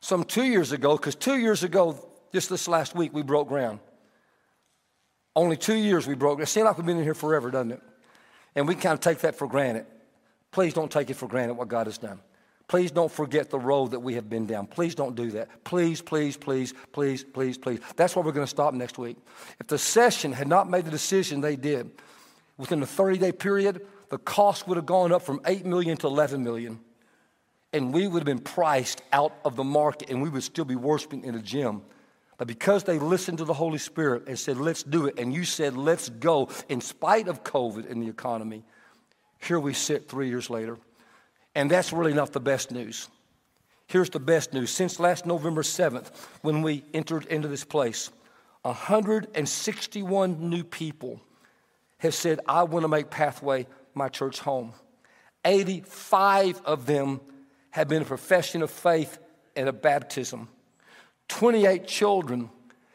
some 0.00 0.24
two 0.24 0.44
years 0.44 0.72
ago, 0.72 0.94
because 0.94 1.14
two 1.14 1.38
years 1.38 1.62
ago, 1.62 2.06
just 2.34 2.50
this 2.50 2.68
last 2.68 2.94
week, 2.94 3.14
we 3.14 3.22
broke 3.22 3.48
ground. 3.48 3.80
Only 5.34 5.56
two 5.56 5.74
years 5.74 6.06
we 6.06 6.14
broke. 6.14 6.38
It 6.38 6.46
seems 6.46 6.66
like 6.66 6.76
we've 6.76 6.86
been 6.86 6.98
in 6.98 7.02
here 7.02 7.14
forever, 7.14 7.50
doesn't 7.50 7.70
it? 7.70 7.82
And 8.54 8.68
we 8.68 8.74
kind 8.74 8.92
of 8.92 9.00
take 9.00 9.20
that 9.20 9.36
for 9.36 9.48
granted. 9.48 9.86
Please 10.50 10.74
don't 10.74 10.92
take 10.92 11.08
it 11.08 11.14
for 11.14 11.28
granted 11.28 11.54
what 11.54 11.68
God 11.68 11.86
has 11.86 11.96
done. 11.96 12.20
Please 12.68 12.90
don't 12.90 13.10
forget 13.10 13.48
the 13.48 13.58
road 13.58 13.92
that 13.92 14.00
we 14.00 14.12
have 14.16 14.28
been 14.28 14.44
down. 14.44 14.66
Please 14.66 14.94
don't 14.94 15.14
do 15.14 15.30
that. 15.30 15.64
Please, 15.64 16.02
please, 16.02 16.36
please, 16.36 16.74
please, 16.92 17.24
please, 17.24 17.56
please. 17.56 17.80
That's 17.96 18.14
where 18.14 18.22
we're 18.22 18.32
going 18.32 18.44
to 18.44 18.50
stop 18.50 18.74
next 18.74 18.98
week. 18.98 19.16
If 19.58 19.68
the 19.68 19.78
session 19.78 20.34
had 20.34 20.46
not 20.46 20.68
made 20.68 20.84
the 20.84 20.90
decision 20.90 21.40
they 21.40 21.56
did, 21.56 21.90
within 22.58 22.82
a 22.82 22.86
30 22.86 23.16
day 23.16 23.32
period, 23.32 23.86
the 24.10 24.18
cost 24.18 24.68
would 24.68 24.76
have 24.76 24.84
gone 24.84 25.10
up 25.10 25.22
from 25.22 25.40
8 25.46 25.64
million 25.64 25.96
to 25.96 26.06
11 26.06 26.44
million. 26.44 26.80
And 27.72 27.92
we 27.92 28.06
would 28.08 28.20
have 28.20 28.26
been 28.26 28.40
priced 28.40 29.02
out 29.12 29.32
of 29.44 29.56
the 29.56 29.64
market 29.64 30.10
and 30.10 30.20
we 30.20 30.28
would 30.28 30.42
still 30.42 30.64
be 30.64 30.76
worshiping 30.76 31.24
in 31.24 31.34
a 31.34 31.42
gym. 31.42 31.82
But 32.36 32.48
because 32.48 32.84
they 32.84 32.98
listened 32.98 33.38
to 33.38 33.44
the 33.44 33.54
Holy 33.54 33.78
Spirit 33.78 34.24
and 34.26 34.38
said, 34.38 34.56
let's 34.56 34.82
do 34.82 35.06
it, 35.06 35.18
and 35.18 35.32
you 35.32 35.44
said, 35.44 35.76
let's 35.76 36.08
go, 36.08 36.48
in 36.70 36.80
spite 36.80 37.28
of 37.28 37.44
COVID 37.44 37.90
and 37.90 38.02
the 38.02 38.08
economy, 38.08 38.64
here 39.38 39.60
we 39.60 39.74
sit 39.74 40.08
three 40.08 40.28
years 40.28 40.48
later. 40.48 40.78
And 41.54 41.70
that's 41.70 41.92
really 41.92 42.14
not 42.14 42.32
the 42.32 42.40
best 42.40 42.70
news. 42.70 43.08
Here's 43.88 44.08
the 44.08 44.20
best 44.20 44.54
news. 44.54 44.70
Since 44.70 44.98
last 44.98 45.26
November 45.26 45.62
7th, 45.62 46.14
when 46.42 46.62
we 46.62 46.84
entered 46.94 47.26
into 47.26 47.48
this 47.48 47.64
place, 47.64 48.10
161 48.62 50.48
new 50.48 50.64
people 50.64 51.20
have 51.98 52.14
said, 52.14 52.40
I 52.46 52.62
want 52.62 52.84
to 52.84 52.88
make 52.88 53.10
Pathway 53.10 53.66
my 53.94 54.08
church 54.08 54.38
home. 54.40 54.72
85 55.44 56.62
of 56.64 56.86
them 56.86 57.20
have 57.70 57.88
been 57.88 58.02
a 58.02 58.06
profession 58.06 58.62
of 58.62 58.70
faith 58.70 59.18
and 59.56 59.68
a 59.68 59.72
baptism. 59.72 60.48
28 61.28 61.86
children 61.86 62.50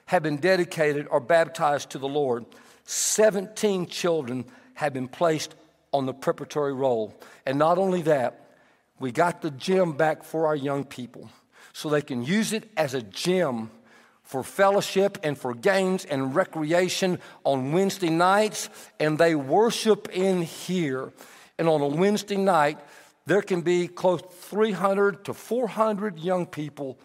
have 0.07 0.24
been 0.24 0.38
dedicated 0.38 1.07
or 1.10 1.19
baptized 1.19 1.92
to 1.92 1.98
the 1.98 2.07
Lord. 2.07 2.45
17 2.86 3.88
children 3.88 4.45
have 4.75 4.94
been 4.94 5.07
placed 5.07 5.56
on 5.92 6.06
the 6.06 6.13
preparatory 6.13 6.74
roll. 6.74 7.18
And 7.45 7.57
not 7.57 7.77
only 7.77 8.01
that, 8.04 8.48
we 9.00 9.12
got 9.12 9.42
the 9.42 9.51
gym 9.51 9.94
back 9.94 10.24
for 10.24 10.48
our 10.48 10.56
young 10.56 10.83
people 10.83 11.30
so 11.74 11.89
they 11.89 12.01
can 12.01 12.24
use 12.24 12.54
it 12.54 12.69
as 12.78 12.94
a 12.94 13.01
gym 13.01 13.69
for 14.23 14.44
fellowship 14.44 15.18
and 15.23 15.38
for 15.38 15.54
games 15.54 16.04
and 16.06 16.35
recreation 16.35 17.19
on 17.44 17.71
Wednesday 17.71 18.09
nights, 18.09 18.69
and 19.00 19.18
they 19.18 19.35
worship 19.35 20.09
in 20.11 20.42
here. 20.42 21.14
And 21.59 21.69
on 21.69 21.81
a 21.81 21.88
Wednesday 21.88 22.38
night, 22.38 22.80
there 23.26 23.42
can 23.42 23.62
be 23.62 23.88
close 23.88 24.22
300 24.22 25.26
to 25.26 25.34
400 25.34 26.20
young 26.20 26.46
people 26.46 27.00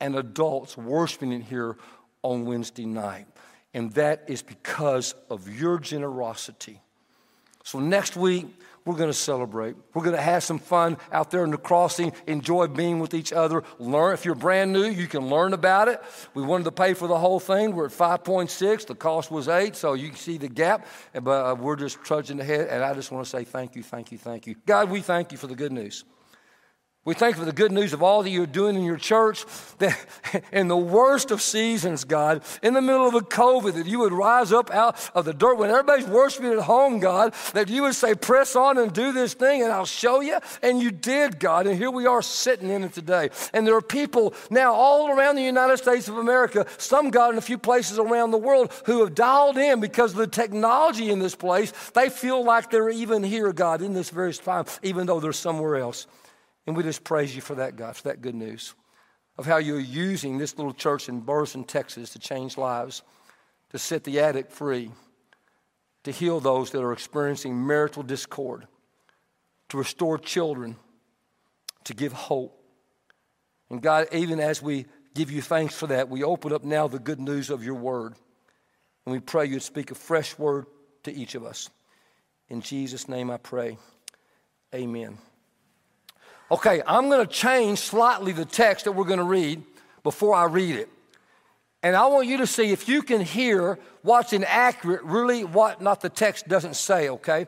and 0.00 0.16
adults 0.16 0.76
worshiping 0.76 1.32
in 1.32 1.42
here 1.42 1.76
on 2.22 2.44
Wednesday 2.44 2.86
night. 2.86 3.26
And 3.74 3.92
that 3.92 4.24
is 4.26 4.42
because 4.42 5.14
of 5.28 5.48
your 5.48 5.78
generosity. 5.78 6.80
So 7.62 7.78
next 7.78 8.16
week, 8.16 8.46
we're 8.86 8.94
going 8.94 9.10
to 9.10 9.14
celebrate. 9.14 9.76
We're 9.92 10.04
going 10.04 10.16
to 10.16 10.22
have 10.22 10.42
some 10.42 10.58
fun 10.58 10.96
out 11.12 11.30
there 11.30 11.44
in 11.44 11.50
the 11.50 11.58
crossing, 11.58 12.12
enjoy 12.26 12.68
being 12.68 13.00
with 13.00 13.12
each 13.12 13.32
other. 13.32 13.64
Learn. 13.78 14.14
If 14.14 14.24
you're 14.24 14.36
brand 14.36 14.72
new, 14.72 14.84
you 14.84 15.08
can 15.08 15.28
learn 15.28 15.52
about 15.52 15.88
it. 15.88 16.00
We 16.34 16.42
wanted 16.42 16.64
to 16.64 16.72
pay 16.72 16.94
for 16.94 17.08
the 17.08 17.18
whole 17.18 17.40
thing. 17.40 17.74
We're 17.74 17.86
at 17.86 17.90
5.6. 17.90 18.86
The 18.86 18.94
cost 18.94 19.30
was 19.30 19.48
8, 19.48 19.76
so 19.76 19.94
you 19.94 20.08
can 20.08 20.16
see 20.16 20.38
the 20.38 20.48
gap. 20.48 20.86
But 21.12 21.30
uh, 21.30 21.54
we're 21.56 21.76
just 21.76 22.02
trudging 22.02 22.40
ahead, 22.40 22.68
and 22.68 22.82
I 22.82 22.94
just 22.94 23.10
want 23.10 23.24
to 23.26 23.30
say 23.30 23.44
thank 23.44 23.74
you, 23.74 23.82
thank 23.82 24.12
you, 24.12 24.18
thank 24.18 24.46
you. 24.46 24.54
God, 24.64 24.88
we 24.88 25.00
thank 25.00 25.32
you 25.32 25.38
for 25.38 25.48
the 25.48 25.56
good 25.56 25.72
news. 25.72 26.04
We 27.06 27.14
thank 27.14 27.36
you 27.36 27.38
for 27.42 27.46
the 27.46 27.52
good 27.52 27.70
news 27.70 27.92
of 27.92 28.02
all 28.02 28.24
that 28.24 28.30
you're 28.30 28.46
doing 28.46 28.74
in 28.74 28.82
your 28.82 28.96
church. 28.96 29.44
That 29.78 29.96
in 30.52 30.66
the 30.66 30.76
worst 30.76 31.30
of 31.30 31.40
seasons, 31.40 32.02
God, 32.02 32.42
in 32.64 32.74
the 32.74 32.82
middle 32.82 33.06
of 33.06 33.14
a 33.14 33.20
COVID, 33.20 33.74
that 33.74 33.86
you 33.86 34.00
would 34.00 34.12
rise 34.12 34.52
up 34.52 34.72
out 34.72 34.98
of 35.14 35.24
the 35.24 35.32
dirt 35.32 35.56
when 35.56 35.70
everybody's 35.70 36.08
worshiping 36.08 36.50
at 36.50 36.58
home, 36.58 36.98
God, 36.98 37.32
that 37.54 37.68
you 37.68 37.82
would 37.82 37.94
say, 37.94 38.16
press 38.16 38.56
on 38.56 38.76
and 38.76 38.92
do 38.92 39.12
this 39.12 39.34
thing 39.34 39.62
and 39.62 39.70
I'll 39.70 39.86
show 39.86 40.20
you. 40.20 40.36
And 40.64 40.82
you 40.82 40.90
did, 40.90 41.38
God. 41.38 41.68
And 41.68 41.78
here 41.78 41.92
we 41.92 42.06
are 42.06 42.22
sitting 42.22 42.70
in 42.70 42.82
it 42.82 42.92
today. 42.92 43.30
And 43.52 43.64
there 43.64 43.76
are 43.76 43.82
people 43.82 44.34
now 44.50 44.74
all 44.74 45.08
around 45.08 45.36
the 45.36 45.44
United 45.44 45.76
States 45.76 46.08
of 46.08 46.18
America, 46.18 46.66
some, 46.76 47.10
God, 47.10 47.30
in 47.30 47.38
a 47.38 47.40
few 47.40 47.56
places 47.56 48.00
around 48.00 48.32
the 48.32 48.36
world, 48.36 48.72
who 48.84 48.98
have 49.04 49.14
dialed 49.14 49.58
in 49.58 49.78
because 49.78 50.10
of 50.10 50.18
the 50.18 50.26
technology 50.26 51.10
in 51.10 51.20
this 51.20 51.36
place. 51.36 51.72
They 51.94 52.10
feel 52.10 52.44
like 52.44 52.68
they're 52.72 52.90
even 52.90 53.22
here, 53.22 53.52
God, 53.52 53.80
in 53.80 53.92
this 53.92 54.10
very 54.10 54.34
time, 54.34 54.64
even 54.82 55.06
though 55.06 55.20
they're 55.20 55.32
somewhere 55.32 55.76
else. 55.76 56.08
And 56.66 56.76
we 56.76 56.82
just 56.82 57.04
praise 57.04 57.34
you 57.34 57.42
for 57.42 57.56
that, 57.56 57.76
God, 57.76 57.96
for 57.96 58.04
that 58.04 58.22
good 58.22 58.34
news 58.34 58.74
of 59.38 59.46
how 59.46 59.58
you're 59.58 59.78
using 59.78 60.38
this 60.38 60.56
little 60.56 60.72
church 60.72 61.08
in 61.08 61.20
Burleson, 61.20 61.64
Texas 61.64 62.10
to 62.10 62.18
change 62.18 62.56
lives, 62.56 63.02
to 63.70 63.78
set 63.78 64.04
the 64.04 64.20
addict 64.20 64.52
free, 64.52 64.90
to 66.04 66.10
heal 66.10 66.40
those 66.40 66.70
that 66.70 66.82
are 66.82 66.92
experiencing 66.92 67.66
marital 67.66 68.02
discord, 68.02 68.66
to 69.68 69.76
restore 69.76 70.18
children, 70.18 70.76
to 71.84 71.94
give 71.94 72.12
hope. 72.12 72.58
And 73.68 73.82
God, 73.82 74.08
even 74.12 74.40
as 74.40 74.62
we 74.62 74.86
give 75.14 75.30
you 75.30 75.42
thanks 75.42 75.74
for 75.74 75.88
that, 75.88 76.08
we 76.08 76.22
open 76.22 76.52
up 76.52 76.64
now 76.64 76.88
the 76.88 76.98
good 76.98 77.20
news 77.20 77.50
of 77.50 77.64
your 77.64 77.74
word. 77.74 78.14
And 79.04 79.12
we 79.12 79.20
pray 79.20 79.46
you'd 79.46 79.62
speak 79.62 79.90
a 79.90 79.94
fresh 79.94 80.38
word 80.38 80.66
to 81.02 81.12
each 81.12 81.34
of 81.34 81.44
us. 81.44 81.68
In 82.48 82.60
Jesus' 82.60 83.08
name 83.08 83.30
I 83.30 83.36
pray. 83.36 83.76
Amen. 84.74 85.18
Okay, 86.48 86.80
I'm 86.86 87.08
going 87.08 87.26
to 87.26 87.32
change 87.32 87.80
slightly 87.80 88.30
the 88.30 88.44
text 88.44 88.84
that 88.84 88.92
we're 88.92 89.04
going 89.04 89.18
to 89.18 89.24
read 89.24 89.64
before 90.04 90.34
I 90.36 90.44
read 90.44 90.76
it. 90.76 90.88
And 91.82 91.96
I 91.96 92.06
want 92.06 92.28
you 92.28 92.36
to 92.38 92.46
see 92.46 92.70
if 92.70 92.88
you 92.88 93.02
can 93.02 93.20
hear 93.20 93.80
what's 94.02 94.32
inaccurate, 94.32 95.02
really 95.02 95.42
what 95.42 95.82
not 95.82 96.00
the 96.00 96.08
text 96.08 96.46
doesn't 96.46 96.76
say, 96.76 97.08
okay? 97.08 97.46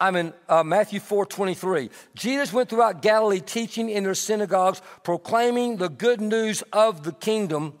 I'm 0.00 0.16
in 0.16 0.32
uh, 0.48 0.64
Matthew 0.64 1.00
4 1.00 1.26
23. 1.26 1.90
Jesus 2.14 2.50
went 2.50 2.70
throughout 2.70 3.02
Galilee 3.02 3.40
teaching 3.40 3.90
in 3.90 4.04
their 4.04 4.14
synagogues, 4.14 4.80
proclaiming 5.02 5.76
the 5.76 5.90
good 5.90 6.22
news 6.22 6.62
of 6.72 7.04
the 7.04 7.12
kingdom 7.12 7.74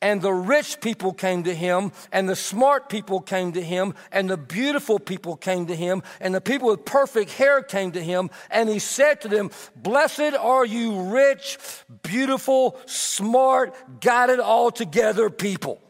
and 0.00 0.22
the 0.22 0.32
rich 0.32 0.80
people 0.80 1.12
came 1.12 1.42
to 1.44 1.54
him, 1.54 1.90
and 2.12 2.28
the 2.28 2.36
smart 2.36 2.88
people 2.88 3.20
came 3.20 3.52
to 3.52 3.62
him, 3.62 3.94
and 4.12 4.30
the 4.30 4.36
beautiful 4.36 5.00
people 5.00 5.36
came 5.36 5.66
to 5.66 5.74
him, 5.74 6.02
and 6.20 6.32
the 6.34 6.40
people 6.40 6.68
with 6.68 6.84
perfect 6.84 7.32
hair 7.32 7.62
came 7.62 7.90
to 7.92 8.02
him. 8.02 8.30
And 8.50 8.68
he 8.68 8.78
said 8.78 9.20
to 9.22 9.28
them, 9.28 9.50
Blessed 9.74 10.34
are 10.38 10.64
you, 10.64 11.00
rich, 11.02 11.58
beautiful, 12.02 12.78
smart, 12.86 14.00
got 14.00 14.30
it 14.30 14.38
all 14.38 14.70
together 14.70 15.30
people. 15.30 15.80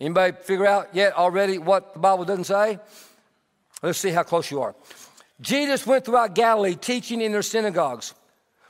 Anybody 0.00 0.34
figure 0.40 0.66
out 0.66 0.94
yet 0.94 1.12
already 1.12 1.58
what 1.58 1.92
the 1.92 2.00
Bible 2.00 2.24
doesn't 2.24 2.44
say? 2.44 2.78
Let's 3.82 3.98
see 3.98 4.10
how 4.10 4.22
close 4.22 4.50
you 4.50 4.62
are. 4.62 4.74
Jesus 5.42 5.86
went 5.86 6.06
throughout 6.06 6.34
Galilee 6.34 6.76
teaching 6.76 7.20
in 7.20 7.32
their 7.32 7.42
synagogues, 7.42 8.14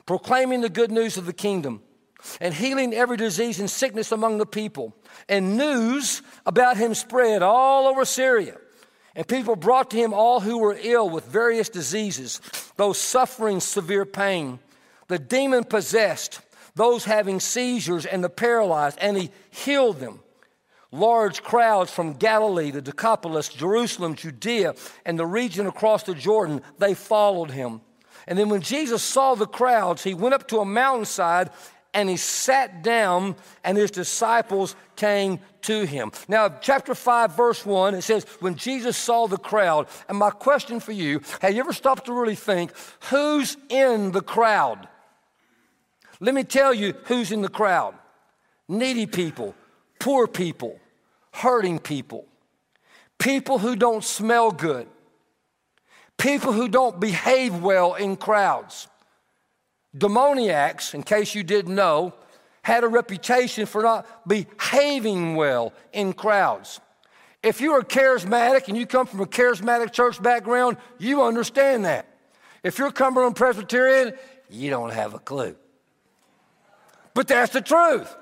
proclaiming 0.05 0.59
the 0.59 0.69
good 0.69 0.91
news 0.91 1.15
of 1.15 1.25
the 1.25 1.33
kingdom 1.33 1.81
and 2.39 2.53
healing 2.53 2.93
every 2.93 3.17
disease 3.17 3.59
and 3.59 3.69
sickness 3.69 4.11
among 4.11 4.37
the 4.37 4.45
people. 4.45 4.95
And 5.29 5.57
news 5.57 6.21
about 6.45 6.77
him 6.77 6.93
spread 6.93 7.41
all 7.41 7.87
over 7.87 8.05
Syria. 8.05 8.57
And 9.15 9.27
people 9.27 9.55
brought 9.55 9.91
to 9.91 9.97
him 9.97 10.13
all 10.13 10.39
who 10.39 10.59
were 10.59 10.77
ill 10.81 11.09
with 11.09 11.25
various 11.25 11.69
diseases, 11.69 12.39
those 12.77 12.97
suffering 12.97 13.59
severe 13.59 14.05
pain, 14.05 14.59
the 15.07 15.19
demon 15.19 15.65
possessed, 15.65 16.39
those 16.75 17.03
having 17.03 17.39
seizures, 17.41 18.05
and 18.05 18.23
the 18.23 18.29
paralyzed, 18.29 18.97
and 19.01 19.17
he 19.17 19.31
healed 19.49 19.99
them. 19.99 20.21
Large 20.93 21.43
crowds 21.43 21.91
from 21.91 22.13
Galilee, 22.13 22.71
the 22.71 22.81
Decapolis, 22.81 23.49
Jerusalem, 23.49 24.15
Judea, 24.15 24.75
and 25.05 25.19
the 25.19 25.25
region 25.25 25.67
across 25.67 26.03
the 26.03 26.15
Jordan, 26.15 26.61
they 26.79 26.93
followed 26.93 27.51
him. 27.51 27.81
And 28.27 28.37
then 28.37 28.49
when 28.49 28.61
Jesus 28.61 29.01
saw 29.01 29.35
the 29.35 29.47
crowds, 29.47 30.03
he 30.03 30.13
went 30.13 30.35
up 30.35 30.47
to 30.49 30.59
a 30.59 30.65
mountainside 30.65 31.49
and 31.93 32.09
he 32.09 32.17
sat 32.17 32.83
down, 32.83 33.35
and 33.63 33.77
his 33.77 33.91
disciples 33.91 34.75
came 34.95 35.39
to 35.63 35.85
him. 35.85 36.11
Now, 36.27 36.47
chapter 36.49 36.95
5, 36.95 37.35
verse 37.35 37.65
1, 37.65 37.95
it 37.95 38.01
says, 38.01 38.25
When 38.39 38.55
Jesus 38.55 38.95
saw 38.95 39.27
the 39.27 39.37
crowd, 39.37 39.87
and 40.07 40.17
my 40.17 40.29
question 40.29 40.79
for 40.79 40.93
you 40.93 41.21
have 41.41 41.53
you 41.53 41.59
ever 41.59 41.73
stopped 41.73 42.05
to 42.05 42.13
really 42.13 42.35
think, 42.35 42.71
who's 43.09 43.57
in 43.69 44.11
the 44.11 44.21
crowd? 44.21 44.87
Let 46.21 46.35
me 46.35 46.43
tell 46.43 46.73
you 46.73 46.93
who's 47.05 47.31
in 47.31 47.41
the 47.41 47.49
crowd 47.49 47.95
needy 48.69 49.05
people, 49.05 49.53
poor 49.99 50.27
people, 50.27 50.79
hurting 51.33 51.79
people, 51.79 52.25
people 53.19 53.59
who 53.59 53.75
don't 53.75 54.03
smell 54.03 54.51
good, 54.51 54.87
people 56.17 56.53
who 56.53 56.69
don't 56.69 56.99
behave 56.99 57.61
well 57.61 57.95
in 57.95 58.15
crowds. 58.15 58.87
Demoniacs, 59.97 60.93
in 60.93 61.03
case 61.03 61.35
you 61.35 61.43
didn't 61.43 61.75
know, 61.75 62.13
had 62.63 62.83
a 62.83 62.87
reputation 62.87 63.65
for 63.65 63.81
not 63.81 64.27
behaving 64.27 65.35
well 65.35 65.73
in 65.91 66.13
crowds. 66.13 66.79
If 67.43 67.59
you 67.59 67.73
are 67.73 67.81
charismatic 67.81 68.67
and 68.67 68.77
you 68.77 68.85
come 68.85 69.07
from 69.07 69.19
a 69.19 69.25
charismatic 69.25 69.91
church 69.91 70.21
background, 70.21 70.77
you 70.99 71.23
understand 71.23 71.85
that. 71.85 72.07
If 72.63 72.77
you're 72.77 72.91
Cumberland 72.91 73.35
Presbyterian, 73.35 74.13
you 74.49 74.69
don't 74.69 74.93
have 74.93 75.15
a 75.15 75.19
clue. 75.19 75.55
But 77.13 77.27
that's 77.27 77.51
the 77.51 77.61
truth. 77.61 78.15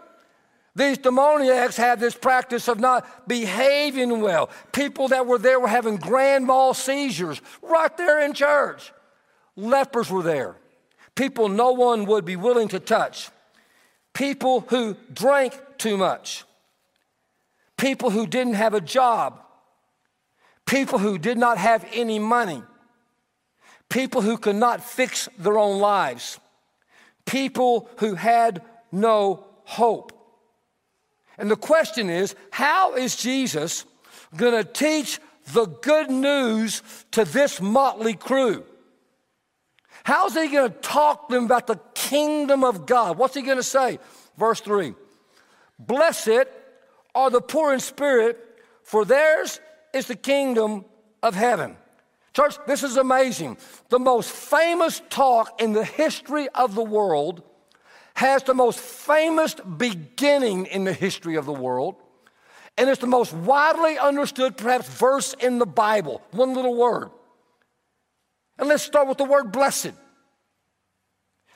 These 0.76 1.00
demoniacs 1.00 1.76
had 1.76 2.00
this 2.00 2.16
practice 2.16 2.70
of 2.70 2.80
not 2.80 3.28
behaving 3.28 4.22
well. 4.22 4.50
People 4.72 5.10
that 5.10 5.26
were 5.26 5.38
there 5.38 5.60
were 5.60 5.68
having 5.68 5.98
grand 5.98 6.48
mal 6.48 6.74
seizures 6.74 7.42
right 7.62 7.96
there 7.98 8.22
in 8.22 8.34
church. 8.34 8.94
Lepers 9.58 10.10
were 10.10 10.24
there 10.24 10.56
people 11.20 11.50
no 11.50 11.74
one 11.74 12.06
would 12.06 12.24
be 12.24 12.38
willing 12.38 12.70
to 12.70 12.80
touch, 12.80 13.30
people 14.14 14.62
who 14.70 14.96
drank 15.14 15.54
too 15.78 15.98
much, 15.98 16.46
people 17.76 18.10
who 18.10 18.26
didn't 18.26 18.54
have 18.54 18.74
a 18.74 18.80
job, 18.80 19.38
people 20.66 20.98
who 20.98 21.18
did 21.18 21.38
not 21.38 21.58
have 21.58 21.86
any 21.92 22.20
money, 22.20 22.64
people 23.90 24.22
who 24.22 24.38
could 24.38 24.56
not 24.56 24.82
fix 24.82 25.28
their 25.38 25.58
own 25.58 25.80
lives, 25.80 26.40
people 27.26 27.90
who 27.98 28.16
had 28.16 28.62
no 28.90 29.44
hope. 29.66 30.14
And 31.38 31.52
the 31.52 31.58
question 31.58 32.10
is 32.10 32.34
how 32.50 32.96
is 32.96 33.18
Jesus 33.18 33.84
going 34.38 34.54
to 34.54 34.64
teach 34.64 35.20
the 35.52 35.66
good 35.66 36.10
news 36.10 36.82
to 37.12 37.26
this 37.26 37.60
motley 37.60 38.14
crew? 38.14 38.64
How's 40.10 40.34
he 40.34 40.48
going 40.48 40.72
to 40.72 40.75
talk 40.80 41.30
to 41.30 41.36
them 41.36 41.46
about 41.46 41.68
the 41.68 41.80
kingdom 41.94 42.63
of 42.63 42.88
God? 42.88 43.20
What's 43.20 43.36
he 43.36 43.44
going 43.44 43.58
to 43.58 43.63
say? 43.63 44.00
Verse 44.39 44.60
3 44.60 44.96
Blessed 45.78 46.48
are 47.13 47.30
the 47.30 47.42
poor 47.42 47.75
in 47.75 47.80
spirit, 47.80 48.44
for 48.82 49.06
theirs 49.06 49.60
is 49.94 50.08
the 50.08 50.16
kingdom 50.16 50.86
of 51.22 51.36
heaven. 51.36 51.78
Church, 52.34 52.56
this 52.66 52.82
is 52.82 52.98
amazing. 52.98 53.60
The 53.89 54.00
most 54.00 54.32
famous 54.32 55.00
talk 55.12 55.62
in 55.62 55.74
the 55.74 55.86
history 55.86 56.50
of 56.56 56.74
the 56.74 56.84
world 56.84 57.44
has 58.16 58.42
the 58.42 58.56
most 58.56 58.80
famous 58.80 59.54
beginning 59.54 60.66
in 60.66 60.86
the 60.86 60.94
history 60.94 61.36
of 61.36 61.46
the 61.46 61.54
world. 61.54 61.98
And 62.80 62.89
it's 62.89 63.00
the 63.00 63.06
most 63.06 63.32
widely 63.32 64.00
understood, 64.00 64.58
perhaps, 64.58 64.89
verse 64.89 65.36
in 65.39 65.60
the 65.60 65.68
Bible. 65.68 66.24
One 66.32 66.56
little 66.56 66.75
word 66.75 67.12
and 68.60 68.68
let's 68.68 68.84
start 68.84 69.08
with 69.08 69.18
the 69.18 69.25
word 69.25 69.51
blessed. 69.51 69.94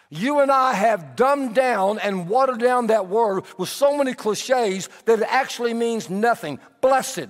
You 0.10 0.40
and 0.40 0.52
I 0.52 0.74
have 0.74 1.16
dumbed 1.16 1.56
down 1.56 2.00
and 2.00 2.30
watered 2.30 2.60
down 2.60 2.88
that 2.88 3.08
word 3.08 3.44
with 3.58 3.70
so 3.70 3.98
many 3.98 4.14
cliches 4.14 4.88
that 5.06 5.20
it 5.20 5.28
actually 5.28 5.74
means 5.74 6.10
nothing. 6.10 6.60
Blessed. 6.82 7.30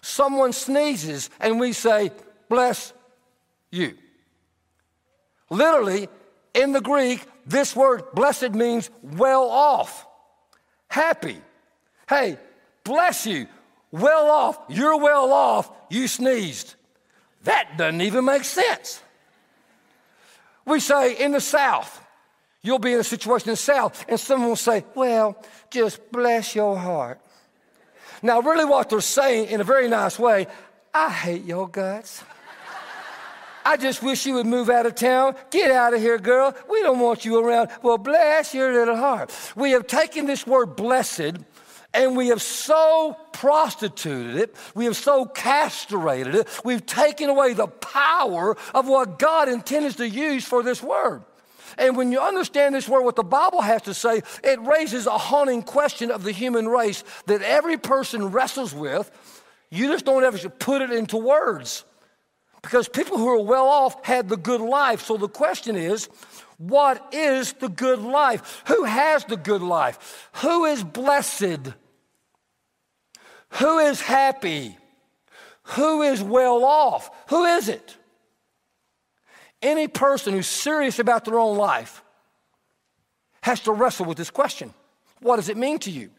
Someone 0.00 0.52
sneezes 0.52 1.28
and 1.38 1.60
we 1.60 1.72
say, 1.72 2.10
bless 2.48 2.92
you. 3.70 3.94
Literally, 5.50 6.08
in 6.54 6.72
the 6.72 6.80
Greek, 6.80 7.24
this 7.46 7.74
word 7.76 8.02
blessed 8.14 8.52
means 8.52 8.90
well 9.02 9.48
off, 9.48 10.06
happy. 10.88 11.40
Hey, 12.08 12.38
bless 12.84 13.26
you, 13.26 13.46
well 13.90 14.30
off, 14.30 14.58
you're 14.68 14.98
well 14.98 15.32
off, 15.32 15.70
you 15.90 16.08
sneezed. 16.08 16.74
That 17.48 17.78
doesn't 17.78 18.02
even 18.02 18.26
make 18.26 18.44
sense. 18.44 19.00
We 20.66 20.80
say 20.80 21.14
in 21.14 21.32
the 21.32 21.40
South, 21.40 22.06
you'll 22.60 22.78
be 22.78 22.92
in 22.92 23.00
a 23.00 23.04
situation 23.04 23.48
in 23.48 23.52
the 23.54 23.56
South, 23.56 24.04
and 24.06 24.20
someone 24.20 24.50
will 24.50 24.56
say, 24.56 24.84
Well, 24.94 25.34
just 25.70 26.12
bless 26.12 26.54
your 26.54 26.76
heart. 26.76 27.18
Now, 28.22 28.42
really, 28.42 28.66
what 28.66 28.90
they're 28.90 29.00
saying 29.00 29.48
in 29.48 29.62
a 29.62 29.64
very 29.64 29.88
nice 29.88 30.18
way, 30.18 30.46
I 30.92 31.08
hate 31.08 31.46
your 31.46 31.66
guts. 31.66 32.22
I 33.64 33.78
just 33.78 34.02
wish 34.02 34.26
you 34.26 34.34
would 34.34 34.46
move 34.46 34.68
out 34.68 34.84
of 34.84 34.94
town. 34.94 35.34
Get 35.50 35.70
out 35.70 35.94
of 35.94 36.02
here, 36.02 36.18
girl. 36.18 36.54
We 36.68 36.82
don't 36.82 37.00
want 37.00 37.24
you 37.24 37.38
around. 37.38 37.70
Well, 37.82 37.96
bless 37.96 38.52
your 38.52 38.74
little 38.74 38.96
heart. 38.96 39.32
We 39.56 39.70
have 39.70 39.86
taken 39.86 40.26
this 40.26 40.46
word 40.46 40.76
blessed 40.76 41.38
and 41.94 42.16
we 42.16 42.28
have 42.28 42.42
so 42.42 43.16
prostituted 43.32 44.36
it, 44.36 44.56
we 44.74 44.84
have 44.84 44.96
so 44.96 45.24
castrated 45.24 46.34
it, 46.34 46.60
we've 46.64 46.84
taken 46.84 47.28
away 47.28 47.54
the 47.54 47.66
power 47.66 48.56
of 48.74 48.88
what 48.88 49.18
God 49.18 49.48
intends 49.48 49.96
to 49.96 50.08
use 50.08 50.44
for 50.44 50.62
this 50.62 50.82
word. 50.82 51.22
And 51.76 51.96
when 51.96 52.12
you 52.12 52.20
understand 52.20 52.74
this 52.74 52.88
word, 52.88 53.02
what 53.02 53.16
the 53.16 53.22
Bible 53.22 53.60
has 53.60 53.82
to 53.82 53.94
say, 53.94 54.22
it 54.42 54.60
raises 54.60 55.06
a 55.06 55.16
haunting 55.16 55.62
question 55.62 56.10
of 56.10 56.24
the 56.24 56.32
human 56.32 56.66
race 56.66 57.04
that 57.26 57.42
every 57.42 57.76
person 57.76 58.26
wrestles 58.26 58.74
with. 58.74 59.10
You 59.70 59.88
just 59.88 60.04
don't 60.04 60.24
ever 60.24 60.48
put 60.48 60.82
it 60.82 60.90
into 60.90 61.16
words. 61.16 61.84
Because 62.62 62.88
people 62.88 63.18
who 63.18 63.28
are 63.28 63.42
well 63.42 63.66
off 63.66 64.04
had 64.04 64.28
the 64.28 64.36
good 64.36 64.60
life. 64.60 65.02
So 65.02 65.16
the 65.16 65.28
question 65.28 65.76
is, 65.76 66.08
what 66.58 67.14
is 67.14 67.52
the 67.54 67.68
good 67.68 68.00
life? 68.00 68.62
Who 68.66 68.84
has 68.84 69.24
the 69.24 69.36
good 69.36 69.62
life? 69.62 70.28
Who 70.42 70.64
is 70.64 70.82
blessed? 70.82 71.72
Who 73.50 73.78
is 73.78 74.00
happy? 74.00 74.76
Who 75.62 76.02
is 76.02 76.22
well 76.22 76.64
off? 76.64 77.10
Who 77.30 77.44
is 77.44 77.68
it? 77.68 77.96
Any 79.62 79.88
person 79.88 80.34
who's 80.34 80.46
serious 80.46 80.98
about 80.98 81.24
their 81.24 81.38
own 81.38 81.56
life 81.56 82.02
has 83.42 83.60
to 83.60 83.72
wrestle 83.72 84.06
with 84.06 84.18
this 84.18 84.30
question 84.30 84.74
What 85.20 85.36
does 85.36 85.48
it 85.48 85.56
mean 85.56 85.78
to 85.80 85.90
you? 85.90 86.10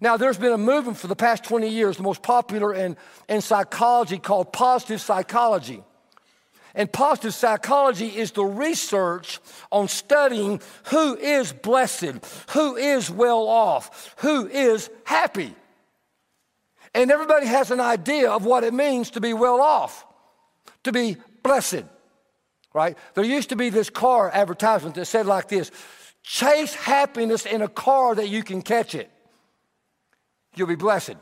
Now, 0.00 0.16
there's 0.16 0.36
been 0.36 0.52
a 0.52 0.58
movement 0.58 0.98
for 0.98 1.06
the 1.06 1.16
past 1.16 1.44
20 1.44 1.68
years, 1.68 1.96
the 1.96 2.02
most 2.02 2.22
popular 2.22 2.74
in, 2.74 2.96
in 3.28 3.40
psychology, 3.40 4.18
called 4.18 4.52
positive 4.52 5.00
psychology. 5.00 5.82
And 6.76 6.92
positive 6.92 7.34
psychology 7.34 8.08
is 8.08 8.32
the 8.32 8.44
research 8.44 9.40
on 9.72 9.88
studying 9.88 10.60
who 10.88 11.16
is 11.16 11.52
blessed, 11.52 12.22
who 12.50 12.76
is 12.76 13.10
well 13.10 13.48
off, 13.48 14.14
who 14.18 14.46
is 14.46 14.90
happy. 15.04 15.56
And 16.94 17.10
everybody 17.10 17.46
has 17.46 17.70
an 17.70 17.80
idea 17.80 18.30
of 18.30 18.44
what 18.44 18.62
it 18.62 18.74
means 18.74 19.10
to 19.12 19.22
be 19.22 19.32
well 19.32 19.62
off, 19.62 20.06
to 20.84 20.92
be 20.92 21.16
blessed, 21.42 21.84
right? 22.74 22.96
There 23.14 23.24
used 23.24 23.48
to 23.48 23.56
be 23.56 23.70
this 23.70 23.88
car 23.88 24.30
advertisement 24.30 24.96
that 24.96 25.06
said 25.06 25.24
like 25.24 25.48
this 25.48 25.70
chase 26.22 26.74
happiness 26.74 27.46
in 27.46 27.62
a 27.62 27.68
car 27.68 28.14
that 28.14 28.28
you 28.28 28.42
can 28.42 28.60
catch 28.60 28.94
it. 28.94 29.10
You'll 30.54 30.68
be 30.68 30.74
blessed. 30.74 31.16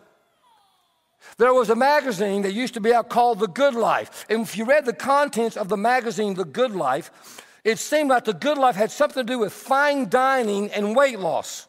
There 1.37 1.53
was 1.53 1.71
a 1.71 1.75
magazine 1.75 2.43
that 2.43 2.53
used 2.53 2.75
to 2.75 2.81
be 2.81 2.95
out 2.95 3.09
called 3.09 3.41
The 3.41 3.49
Good 3.49 3.75
Life. 3.75 4.25
And 4.29 4.43
if 4.43 4.57
you 4.57 4.65
read 4.65 4.85
the 4.85 4.93
contents 4.93 5.57
of 5.57 5.69
the 5.69 5.77
magazine, 5.77 6.35
The 6.35 6.45
Good 6.45 6.73
Life, 6.73 7.45
it 7.65 7.79
seemed 7.79 8.11
like 8.11 8.25
The 8.25 8.35
Good 8.35 8.59
Life 8.59 8.77
had 8.77 8.91
something 8.91 9.27
to 9.27 9.33
do 9.33 9.39
with 9.39 9.53
fine 9.53 10.09
dining 10.09 10.71
and 10.71 10.95
weight 10.95 11.19
loss. 11.19 11.67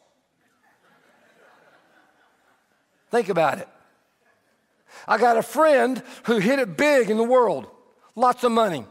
Think 3.10 3.28
about 3.28 3.58
it. 3.58 3.68
I 5.08 5.18
got 5.18 5.36
a 5.36 5.42
friend 5.42 6.02
who 6.24 6.38
hit 6.38 6.58
it 6.58 6.76
big 6.76 7.10
in 7.10 7.16
the 7.16 7.24
world, 7.24 7.66
lots 8.14 8.44
of 8.44 8.52
money 8.52 8.86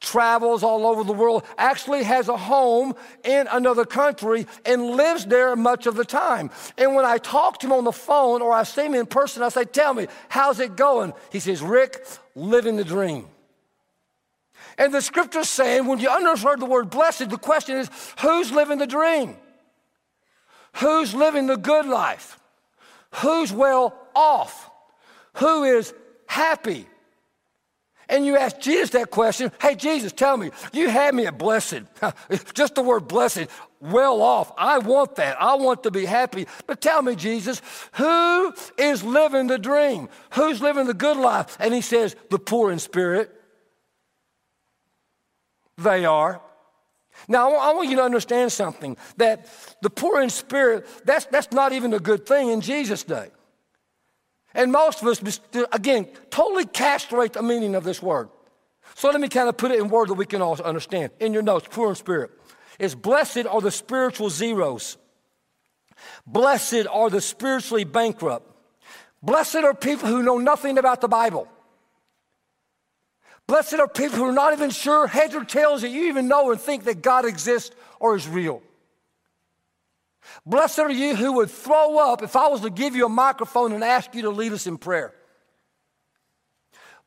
travels 0.00 0.62
all 0.62 0.86
over 0.86 1.04
the 1.04 1.12
world, 1.12 1.44
actually 1.56 2.02
has 2.02 2.28
a 2.28 2.36
home 2.36 2.94
in 3.24 3.46
another 3.50 3.84
country 3.84 4.46
and 4.64 4.90
lives 4.90 5.26
there 5.26 5.54
much 5.56 5.86
of 5.86 5.96
the 5.96 6.04
time. 6.04 6.50
And 6.76 6.94
when 6.94 7.04
I 7.04 7.18
talk 7.18 7.58
to 7.60 7.66
him 7.66 7.72
on 7.72 7.84
the 7.84 7.92
phone 7.92 8.42
or 8.42 8.52
I 8.52 8.64
see 8.64 8.86
him 8.86 8.94
in 8.94 9.06
person, 9.06 9.42
I 9.42 9.48
say, 9.48 9.64
Tell 9.64 9.94
me, 9.94 10.06
how's 10.28 10.60
it 10.60 10.76
going? 10.76 11.12
He 11.30 11.40
says, 11.40 11.62
Rick, 11.62 12.06
living 12.34 12.76
the 12.76 12.84
dream. 12.84 13.26
And 14.76 14.92
the 14.92 15.00
scripture's 15.00 15.48
saying, 15.48 15.86
when 15.86 16.00
you 16.00 16.08
understand 16.08 16.60
the 16.60 16.66
word 16.66 16.90
blessed, 16.90 17.30
the 17.30 17.38
question 17.38 17.76
is, 17.76 17.88
who's 18.20 18.50
living 18.50 18.78
the 18.78 18.86
dream? 18.86 19.36
Who's 20.76 21.14
living 21.14 21.46
the 21.46 21.56
good 21.56 21.86
life? 21.86 22.38
Who's 23.16 23.52
well 23.52 23.96
off? 24.14 24.70
Who 25.34 25.62
is 25.62 25.94
happy? 26.26 26.86
And 28.08 28.26
you 28.26 28.36
ask 28.36 28.58
Jesus 28.58 28.90
that 28.90 29.10
question, 29.10 29.50
hey, 29.60 29.74
Jesus, 29.74 30.12
tell 30.12 30.36
me, 30.36 30.50
you 30.72 30.88
had 30.88 31.14
me 31.14 31.26
at 31.26 31.38
blessed. 31.38 31.82
Just 32.54 32.74
the 32.74 32.82
word 32.82 33.08
blessed, 33.08 33.46
well 33.80 34.20
off. 34.20 34.52
I 34.58 34.78
want 34.78 35.16
that. 35.16 35.40
I 35.40 35.54
want 35.54 35.82
to 35.84 35.90
be 35.90 36.04
happy. 36.04 36.46
But 36.66 36.80
tell 36.80 37.02
me, 37.02 37.16
Jesus, 37.16 37.62
who 37.94 38.54
is 38.78 39.02
living 39.02 39.46
the 39.46 39.58
dream? 39.58 40.08
Who's 40.34 40.60
living 40.60 40.86
the 40.86 40.94
good 40.94 41.16
life? 41.16 41.56
And 41.60 41.72
he 41.72 41.80
says, 41.80 42.14
the 42.30 42.38
poor 42.38 42.70
in 42.70 42.78
spirit. 42.78 43.30
They 45.78 46.04
are. 46.04 46.40
Now, 47.28 47.54
I 47.54 47.72
want 47.72 47.88
you 47.88 47.96
to 47.96 48.02
understand 48.02 48.52
something 48.52 48.96
that 49.16 49.46
the 49.80 49.90
poor 49.90 50.20
in 50.20 50.30
spirit, 50.30 50.86
that's, 51.04 51.26
that's 51.26 51.52
not 51.52 51.72
even 51.72 51.94
a 51.94 52.00
good 52.00 52.26
thing 52.26 52.48
in 52.50 52.60
Jesus' 52.60 53.02
day. 53.02 53.30
And 54.54 54.70
most 54.70 55.02
of 55.02 55.08
us, 55.08 55.40
again, 55.72 56.06
totally 56.30 56.64
castrate 56.64 57.32
the 57.32 57.42
meaning 57.42 57.74
of 57.74 57.84
this 57.84 58.00
word. 58.00 58.28
So 58.94 59.10
let 59.10 59.20
me 59.20 59.28
kind 59.28 59.48
of 59.48 59.56
put 59.56 59.72
it 59.72 59.80
in 59.80 59.88
words 59.88 60.08
that 60.08 60.14
we 60.14 60.26
can 60.26 60.40
all 60.40 60.60
understand. 60.62 61.10
In 61.18 61.32
your 61.32 61.42
notes, 61.42 61.66
poor 61.68 61.88
in 61.88 61.94
spirit. 61.96 62.30
Is 62.78 62.94
blessed 62.94 63.46
are 63.46 63.60
the 63.60 63.70
spiritual 63.70 64.30
zeros. 64.30 64.96
Blessed 66.26 66.86
are 66.90 67.10
the 67.10 67.20
spiritually 67.20 67.84
bankrupt. 67.84 68.50
Blessed 69.22 69.56
are 69.56 69.74
people 69.74 70.08
who 70.08 70.22
know 70.22 70.38
nothing 70.38 70.78
about 70.78 71.00
the 71.00 71.08
Bible. 71.08 71.48
Blessed 73.46 73.74
are 73.74 73.88
people 73.88 74.18
who 74.18 74.24
are 74.24 74.32
not 74.32 74.52
even 74.52 74.70
sure, 74.70 75.06
heads 75.06 75.34
or 75.34 75.44
tails, 75.44 75.82
that 75.82 75.90
you 75.90 76.06
even 76.08 76.28
know 76.28 76.50
and 76.50 76.60
think 76.60 76.84
that 76.84 77.02
God 77.02 77.24
exists 77.24 77.74
or 78.00 78.16
is 78.16 78.28
real. 78.28 78.62
Blessed 80.46 80.78
are 80.80 80.90
you 80.90 81.16
who 81.16 81.34
would 81.34 81.50
throw 81.50 81.98
up 81.98 82.22
if 82.22 82.36
I 82.36 82.48
was 82.48 82.62
to 82.62 82.70
give 82.70 82.96
you 82.96 83.06
a 83.06 83.10
microphone 83.10 83.72
and 83.72 83.84
ask 83.84 84.14
you 84.14 84.22
to 84.22 84.30
lead 84.30 84.52
us 84.52 84.66
in 84.66 84.78
prayer. 84.78 85.14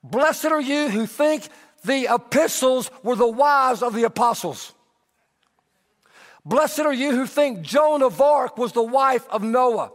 Blessed 0.04 0.46
are 0.46 0.62
you 0.62 0.90
who 0.90 1.06
think 1.06 1.48
the 1.84 2.08
epistles 2.14 2.90
were 3.04 3.16
the 3.16 3.28
wives 3.28 3.82
of 3.82 3.94
the 3.94 4.04
apostles. 4.04 4.74
Blessed 6.46 6.80
are 6.80 6.94
you 6.94 7.12
who 7.12 7.26
think 7.26 7.62
Joan 7.62 8.02
of 8.02 8.22
Arc 8.22 8.58
was 8.58 8.72
the 8.72 8.84
wife 8.84 9.28
of 9.30 9.44
Noah. 9.44 9.92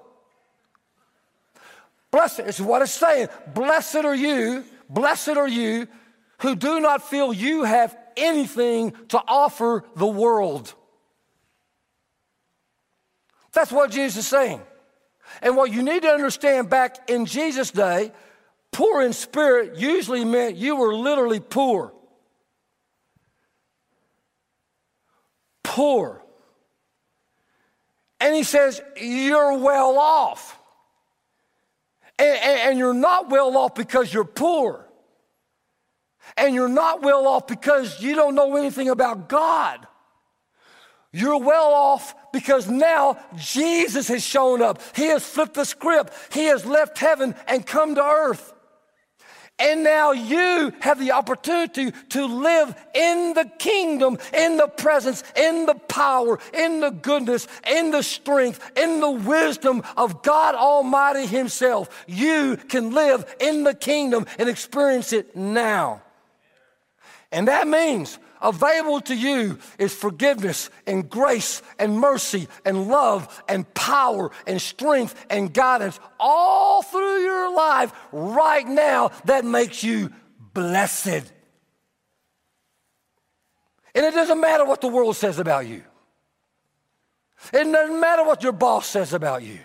Blessed 2.10 2.40
is 2.40 2.60
what 2.60 2.82
it's 2.82 2.92
saying. 2.92 3.28
Blessed 3.54 4.04
are 4.04 4.14
you, 4.14 4.64
blessed 4.90 5.30
are 5.30 5.48
you 5.48 5.88
who 6.40 6.54
do 6.54 6.78
not 6.80 7.08
feel 7.08 7.32
you 7.32 7.64
have 7.64 7.96
anything 8.16 8.92
to 9.08 9.22
offer 9.26 9.84
the 9.96 10.06
world. 10.06 10.74
That's 13.52 13.72
what 13.72 13.90
Jesus 13.90 14.24
is 14.24 14.28
saying. 14.28 14.62
And 15.40 15.56
what 15.56 15.72
you 15.72 15.82
need 15.82 16.02
to 16.02 16.08
understand 16.08 16.68
back 16.68 17.10
in 17.10 17.26
Jesus' 17.26 17.70
day, 17.70 18.12
poor 18.70 19.02
in 19.02 19.12
spirit 19.12 19.76
usually 19.76 20.24
meant 20.24 20.56
you 20.56 20.76
were 20.76 20.94
literally 20.94 21.40
poor. 21.40 21.92
Poor. 25.62 26.22
And 28.20 28.34
he 28.34 28.42
says, 28.42 28.80
You're 28.96 29.58
well 29.58 29.98
off. 29.98 30.58
And, 32.18 32.38
and, 32.38 32.60
and, 32.60 32.78
you're 32.78 32.94
not 32.94 33.30
well 33.30 33.56
off 33.56 33.74
because 33.74 34.12
you're 34.12 34.24
poor. 34.24 34.86
And 36.36 36.54
you're 36.54 36.68
not 36.68 37.02
well 37.02 37.26
off 37.26 37.46
because 37.46 38.00
you 38.00 38.14
don't 38.14 38.34
know 38.34 38.56
anything 38.56 38.90
about 38.90 39.28
God. 39.28 39.86
You're 41.10 41.38
well 41.38 41.72
off 41.72 42.14
because 42.32 42.68
now 42.68 43.18
Jesus 43.36 44.08
has 44.08 44.24
shown 44.24 44.62
up. 44.62 44.80
He 44.94 45.06
has 45.06 45.24
flipped 45.24 45.54
the 45.54 45.64
script. 45.64 46.12
He 46.32 46.44
has 46.46 46.64
left 46.64 46.98
heaven 46.98 47.34
and 47.46 47.66
come 47.66 47.94
to 47.94 48.02
earth. 48.02 48.52
And 49.58 49.84
now 49.84 50.10
you 50.12 50.72
have 50.80 50.98
the 50.98 51.12
opportunity 51.12 51.92
to 52.10 52.26
live 52.26 52.74
in 52.94 53.34
the 53.34 53.50
kingdom, 53.58 54.18
in 54.34 54.56
the 54.56 54.66
presence, 54.66 55.22
in 55.36 55.66
the 55.66 55.74
power, 55.74 56.40
in 56.52 56.80
the 56.80 56.90
goodness, 56.90 57.46
in 57.70 57.92
the 57.92 58.02
strength, 58.02 58.72
in 58.76 58.98
the 58.98 59.10
wisdom 59.10 59.82
of 59.96 60.22
God 60.22 60.56
Almighty 60.56 61.26
Himself. 61.26 62.04
You 62.08 62.56
can 62.56 62.92
live 62.92 63.36
in 63.38 63.62
the 63.62 63.74
kingdom 63.74 64.26
and 64.38 64.48
experience 64.48 65.12
it 65.12 65.36
now. 65.36 66.01
And 67.32 67.48
that 67.48 67.66
means 67.66 68.18
Available 68.42 69.00
to 69.02 69.14
you 69.14 69.58
is 69.78 69.94
forgiveness 69.94 70.68
and 70.84 71.08
grace 71.08 71.62
and 71.78 71.98
mercy 71.98 72.48
and 72.64 72.88
love 72.88 73.42
and 73.48 73.72
power 73.72 74.32
and 74.48 74.60
strength 74.60 75.14
and 75.30 75.54
guidance 75.54 76.00
all 76.18 76.82
through 76.82 77.22
your 77.22 77.54
life 77.54 77.92
right 78.10 78.66
now 78.66 79.12
that 79.26 79.44
makes 79.44 79.84
you 79.84 80.12
blessed. 80.52 81.32
And 83.94 84.04
it 84.06 84.12
doesn't 84.12 84.40
matter 84.40 84.64
what 84.64 84.80
the 84.80 84.88
world 84.88 85.14
says 85.14 85.38
about 85.38 85.68
you. 85.68 85.84
It 87.52 87.64
doesn't 87.64 88.00
matter 88.00 88.24
what 88.24 88.42
your 88.42 88.52
boss 88.52 88.88
says 88.88 89.12
about 89.12 89.44
you. 89.44 89.58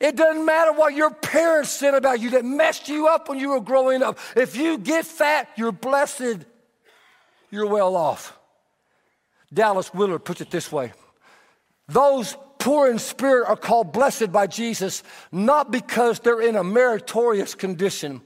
It 0.00 0.16
doesn't 0.16 0.44
matter 0.44 0.72
what 0.72 0.94
your 0.94 1.10
parents 1.10 1.70
said 1.70 1.94
about 1.94 2.20
you 2.20 2.30
that 2.30 2.44
messed 2.44 2.88
you 2.88 3.08
up 3.08 3.28
when 3.28 3.38
you 3.38 3.50
were 3.50 3.60
growing 3.60 4.02
up. 4.02 4.18
If 4.34 4.54
you 4.56 4.76
get 4.76 5.06
fat, 5.06 5.48
you're 5.56 5.72
blessed 5.72 6.44
you're 7.56 7.66
well 7.66 7.96
off. 7.96 8.38
Dallas 9.52 9.92
Willard 9.94 10.24
puts 10.24 10.40
it 10.40 10.50
this 10.50 10.70
way. 10.70 10.92
Those 11.88 12.36
poor 12.58 12.90
in 12.90 12.98
spirit 12.98 13.48
are 13.48 13.56
called 13.56 13.92
blessed 13.92 14.30
by 14.30 14.46
Jesus, 14.46 15.02
not 15.32 15.70
because 15.70 16.20
they're 16.20 16.40
in 16.40 16.56
a 16.56 16.64
meritorious 16.64 17.54
condition, 17.54 18.20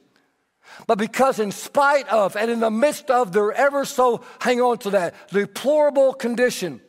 but 0.87 0.99
because, 0.99 1.39
in 1.39 1.53
spite 1.53 2.09
of 2.09 2.37
and 2.37 2.51
in 2.51 2.61
the 2.61 2.71
midst 2.71 3.11
of 3.11 3.33
their 3.33 3.53
ever 3.53 3.85
so, 3.85 4.23
hang 4.41 4.61
on 4.61 4.79
to 4.79 4.91
that, 4.91 5.15
deplorable 5.31 6.13
condition, 6.13 6.81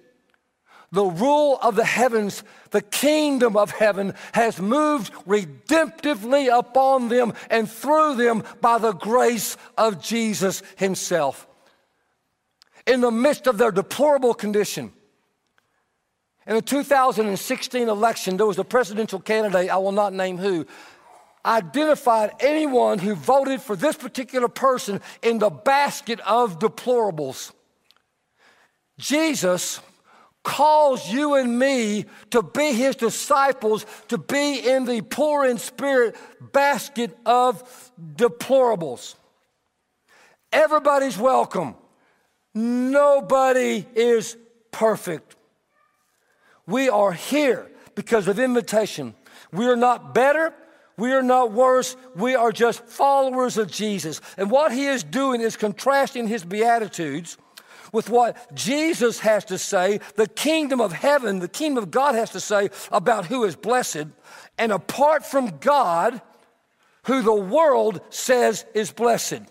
the 0.91 1.05
rule 1.05 1.59
of 1.61 1.75
the 1.75 1.85
heavens, 1.85 2.43
the 2.71 2.81
kingdom 2.81 3.55
of 3.55 3.71
heaven 3.71 4.13
has 4.33 4.59
moved 4.59 5.13
redemptively 5.25 6.47
upon 6.57 7.07
them 7.09 7.33
and 7.49 7.69
through 7.69 8.15
them 8.15 8.43
by 8.61 8.77
the 8.77 8.93
grace 8.93 9.57
of 9.77 10.01
Jesus 10.01 10.63
Himself 10.77 11.47
in 12.87 13.01
the 13.01 13.11
midst 13.11 13.47
of 13.47 13.57
their 13.57 13.71
deplorable 13.71 14.33
condition. 14.33 14.91
In 16.47 16.55
the 16.55 16.61
2016 16.61 17.87
election, 17.87 18.37
there 18.37 18.47
was 18.47 18.57
a 18.57 18.63
presidential 18.63 19.19
candidate, 19.19 19.69
I 19.69 19.77
will 19.77 19.91
not 19.91 20.13
name 20.13 20.37
who, 20.37 20.65
identified 21.45 22.31
anyone 22.39 22.99
who 22.99 23.15
voted 23.15 23.61
for 23.61 23.75
this 23.75 23.95
particular 23.95 24.47
person 24.47 25.01
in 25.21 25.39
the 25.39 25.49
basket 25.49 26.19
of 26.21 26.59
deplorables. 26.59 27.51
Jesus 28.97 29.79
calls 30.43 31.07
you 31.07 31.35
and 31.35 31.57
me 31.57 32.05
to 32.31 32.41
be 32.41 32.73
his 32.73 32.95
disciples, 32.95 33.85
to 34.07 34.17
be 34.17 34.59
in 34.59 34.85
the 34.85 35.01
poor 35.01 35.45
in 35.45 35.57
spirit 35.57 36.15
basket 36.51 37.15
of 37.25 37.91
deplorables. 38.15 39.15
Everybody's 40.51 41.17
welcome. 41.17 41.75
Nobody 42.53 43.85
is 43.95 44.35
perfect. 44.71 45.35
We 46.65 46.89
are 46.89 47.11
here 47.11 47.69
because 47.95 48.27
of 48.27 48.39
invitation. 48.39 49.15
We 49.51 49.67
are 49.67 49.75
not 49.75 50.13
better. 50.13 50.53
We 50.97 51.13
are 51.13 51.23
not 51.23 51.51
worse. 51.51 51.95
We 52.15 52.35
are 52.35 52.51
just 52.51 52.85
followers 52.85 53.57
of 53.57 53.71
Jesus. 53.71 54.21
And 54.37 54.51
what 54.51 54.71
he 54.71 54.85
is 54.85 55.03
doing 55.03 55.41
is 55.41 55.55
contrasting 55.55 56.27
his 56.27 56.43
Beatitudes 56.43 57.37
with 57.91 58.09
what 58.09 58.55
Jesus 58.55 59.19
has 59.19 59.43
to 59.45 59.57
say, 59.57 59.99
the 60.15 60.27
kingdom 60.27 60.79
of 60.79 60.93
heaven, 60.93 61.39
the 61.39 61.47
kingdom 61.47 61.83
of 61.83 61.91
God 61.91 62.15
has 62.15 62.29
to 62.31 62.39
say 62.39 62.69
about 62.91 63.25
who 63.25 63.43
is 63.43 63.55
blessed. 63.55 64.05
And 64.57 64.71
apart 64.71 65.25
from 65.25 65.57
God, 65.59 66.21
who 67.03 67.21
the 67.21 67.33
world 67.33 68.01
says 68.09 68.65
is 68.73 68.91
blessed 68.91 69.41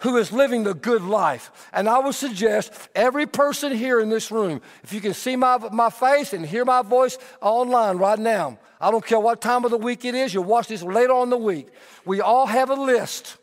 who 0.00 0.16
is 0.16 0.32
living 0.32 0.62
the 0.62 0.74
good 0.74 1.02
life. 1.02 1.50
And 1.72 1.88
I 1.88 1.98
would 1.98 2.14
suggest 2.14 2.72
every 2.94 3.26
person 3.26 3.72
here 3.72 4.00
in 4.00 4.08
this 4.08 4.30
room, 4.30 4.60
if 4.84 4.92
you 4.92 5.00
can 5.00 5.12
see 5.12 5.34
my, 5.34 5.58
my 5.72 5.90
face 5.90 6.32
and 6.32 6.46
hear 6.46 6.64
my 6.64 6.82
voice 6.82 7.18
online 7.40 7.98
right 7.98 8.18
now, 8.18 8.58
I 8.80 8.90
don't 8.90 9.04
care 9.04 9.18
what 9.18 9.40
time 9.40 9.64
of 9.64 9.70
the 9.70 9.78
week 9.78 10.04
it 10.04 10.14
is, 10.14 10.32
you'll 10.32 10.44
watch 10.44 10.68
this 10.68 10.82
later 10.82 11.12
on 11.12 11.30
the 11.30 11.36
week. 11.36 11.68
We 12.04 12.20
all 12.20 12.46
have 12.46 12.70
a 12.70 12.74
list 12.74 13.38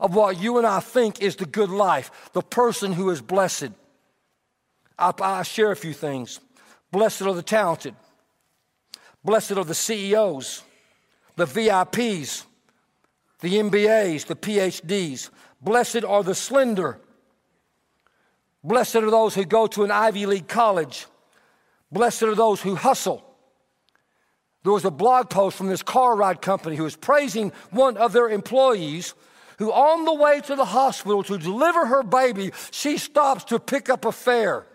of 0.00 0.14
what 0.14 0.40
you 0.40 0.58
and 0.58 0.66
I 0.66 0.80
think 0.80 1.22
is 1.22 1.36
the 1.36 1.46
good 1.46 1.70
life, 1.70 2.30
the 2.32 2.42
person 2.42 2.92
who 2.92 3.10
is 3.10 3.20
blessed. 3.20 3.70
I, 4.98 5.12
I 5.20 5.42
share 5.44 5.70
a 5.70 5.76
few 5.76 5.92
things. 5.92 6.40
Blessed 6.90 7.22
are 7.22 7.34
the 7.34 7.42
talented, 7.42 7.94
blessed 9.22 9.52
are 9.52 9.64
the 9.64 9.74
CEOs, 9.74 10.62
the 11.36 11.44
VIPs, 11.44 12.44
the 13.40 13.54
MBAs, 13.54 14.26
the 14.26 14.36
PhDs. 14.36 15.30
Blessed 15.60 16.04
are 16.04 16.22
the 16.22 16.34
slender. 16.34 17.00
Blessed 18.64 18.96
are 18.96 19.10
those 19.10 19.34
who 19.34 19.44
go 19.44 19.66
to 19.68 19.84
an 19.84 19.90
Ivy 19.90 20.26
League 20.26 20.48
college. 20.48 21.06
Blessed 21.90 22.24
are 22.24 22.34
those 22.34 22.60
who 22.60 22.74
hustle. 22.74 23.24
There 24.64 24.72
was 24.72 24.84
a 24.84 24.90
blog 24.90 25.30
post 25.30 25.56
from 25.56 25.68
this 25.68 25.82
car 25.82 26.16
ride 26.16 26.42
company 26.42 26.76
who 26.76 26.82
was 26.82 26.96
praising 26.96 27.52
one 27.70 27.96
of 27.96 28.12
their 28.12 28.28
employees 28.28 29.14
who, 29.58 29.72
on 29.72 30.04
the 30.04 30.14
way 30.14 30.40
to 30.40 30.56
the 30.56 30.64
hospital 30.64 31.22
to 31.24 31.38
deliver 31.38 31.86
her 31.86 32.02
baby, 32.02 32.52
she 32.70 32.98
stops 32.98 33.44
to 33.44 33.58
pick 33.58 33.88
up 33.88 34.04
a 34.04 34.12
fare. 34.12 34.66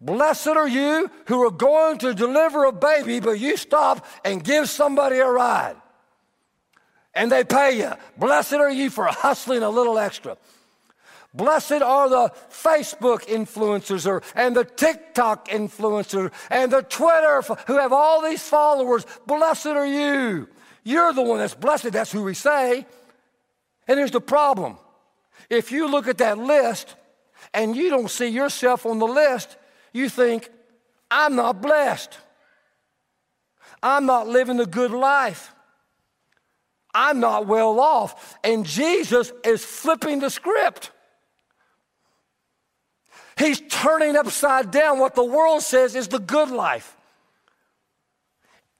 Blessed 0.00 0.48
are 0.48 0.68
you 0.68 1.10
who 1.26 1.44
are 1.44 1.50
going 1.50 1.98
to 1.98 2.14
deliver 2.14 2.64
a 2.64 2.72
baby, 2.72 3.20
but 3.20 3.38
you 3.38 3.56
stop 3.56 4.06
and 4.24 4.42
give 4.42 4.68
somebody 4.68 5.18
a 5.18 5.28
ride 5.28 5.76
and 7.14 7.30
they 7.30 7.44
pay 7.44 7.78
you. 7.78 7.92
Blessed 8.16 8.54
are 8.54 8.70
you 8.70 8.90
for 8.90 9.06
hustling 9.06 9.62
a 9.62 9.70
little 9.70 9.98
extra. 9.98 10.36
Blessed 11.34 11.80
are 11.82 12.08
the 12.10 12.32
Facebook 12.50 13.24
influencers 13.24 14.06
or, 14.06 14.22
and 14.34 14.54
the 14.54 14.64
TikTok 14.64 15.48
influencers 15.48 16.30
and 16.50 16.70
the 16.70 16.82
Twitter 16.82 17.42
who 17.66 17.78
have 17.78 17.92
all 17.92 18.20
these 18.22 18.46
followers. 18.46 19.06
Blessed 19.26 19.66
are 19.66 19.86
you. 19.86 20.48
You're 20.84 21.12
the 21.12 21.22
one 21.22 21.38
that's 21.38 21.54
blessed. 21.54 21.92
That's 21.92 22.12
who 22.12 22.22
we 22.22 22.34
say. 22.34 22.86
And 23.88 23.98
here's 23.98 24.10
the 24.10 24.20
problem. 24.20 24.76
If 25.48 25.72
you 25.72 25.88
look 25.90 26.06
at 26.06 26.18
that 26.18 26.38
list 26.38 26.96
and 27.54 27.76
you 27.76 27.88
don't 27.88 28.10
see 28.10 28.28
yourself 28.28 28.84
on 28.84 28.98
the 28.98 29.06
list, 29.06 29.56
you 29.92 30.08
think, 30.08 30.50
I'm 31.10 31.36
not 31.36 31.62
blessed. 31.62 32.16
I'm 33.82 34.06
not 34.06 34.28
living 34.28 34.58
the 34.58 34.66
good 34.66 34.92
life. 34.92 35.54
I'm 36.94 37.20
not 37.20 37.46
well 37.46 37.80
off. 37.80 38.38
And 38.44 38.66
Jesus 38.66 39.32
is 39.44 39.64
flipping 39.64 40.20
the 40.20 40.30
script. 40.30 40.90
He's 43.38 43.60
turning 43.68 44.16
upside 44.16 44.70
down 44.70 44.98
what 44.98 45.14
the 45.14 45.24
world 45.24 45.62
says 45.62 45.94
is 45.94 46.08
the 46.08 46.18
good 46.18 46.50
life. 46.50 46.96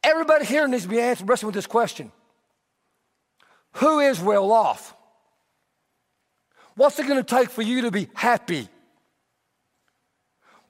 Everybody 0.02 0.44
here 0.44 0.66
needs 0.66 0.82
to 0.82 0.88
be 0.88 1.00
answered, 1.00 1.28
wrestling 1.28 1.48
with 1.48 1.54
this 1.54 1.66
question 1.66 2.12
Who 3.74 4.00
is 4.00 4.20
well 4.20 4.52
off? 4.52 4.94
What's 6.74 6.98
it 6.98 7.06
going 7.06 7.22
to 7.22 7.36
take 7.36 7.50
for 7.50 7.62
you 7.62 7.82
to 7.82 7.90
be 7.90 8.08
happy? 8.14 8.68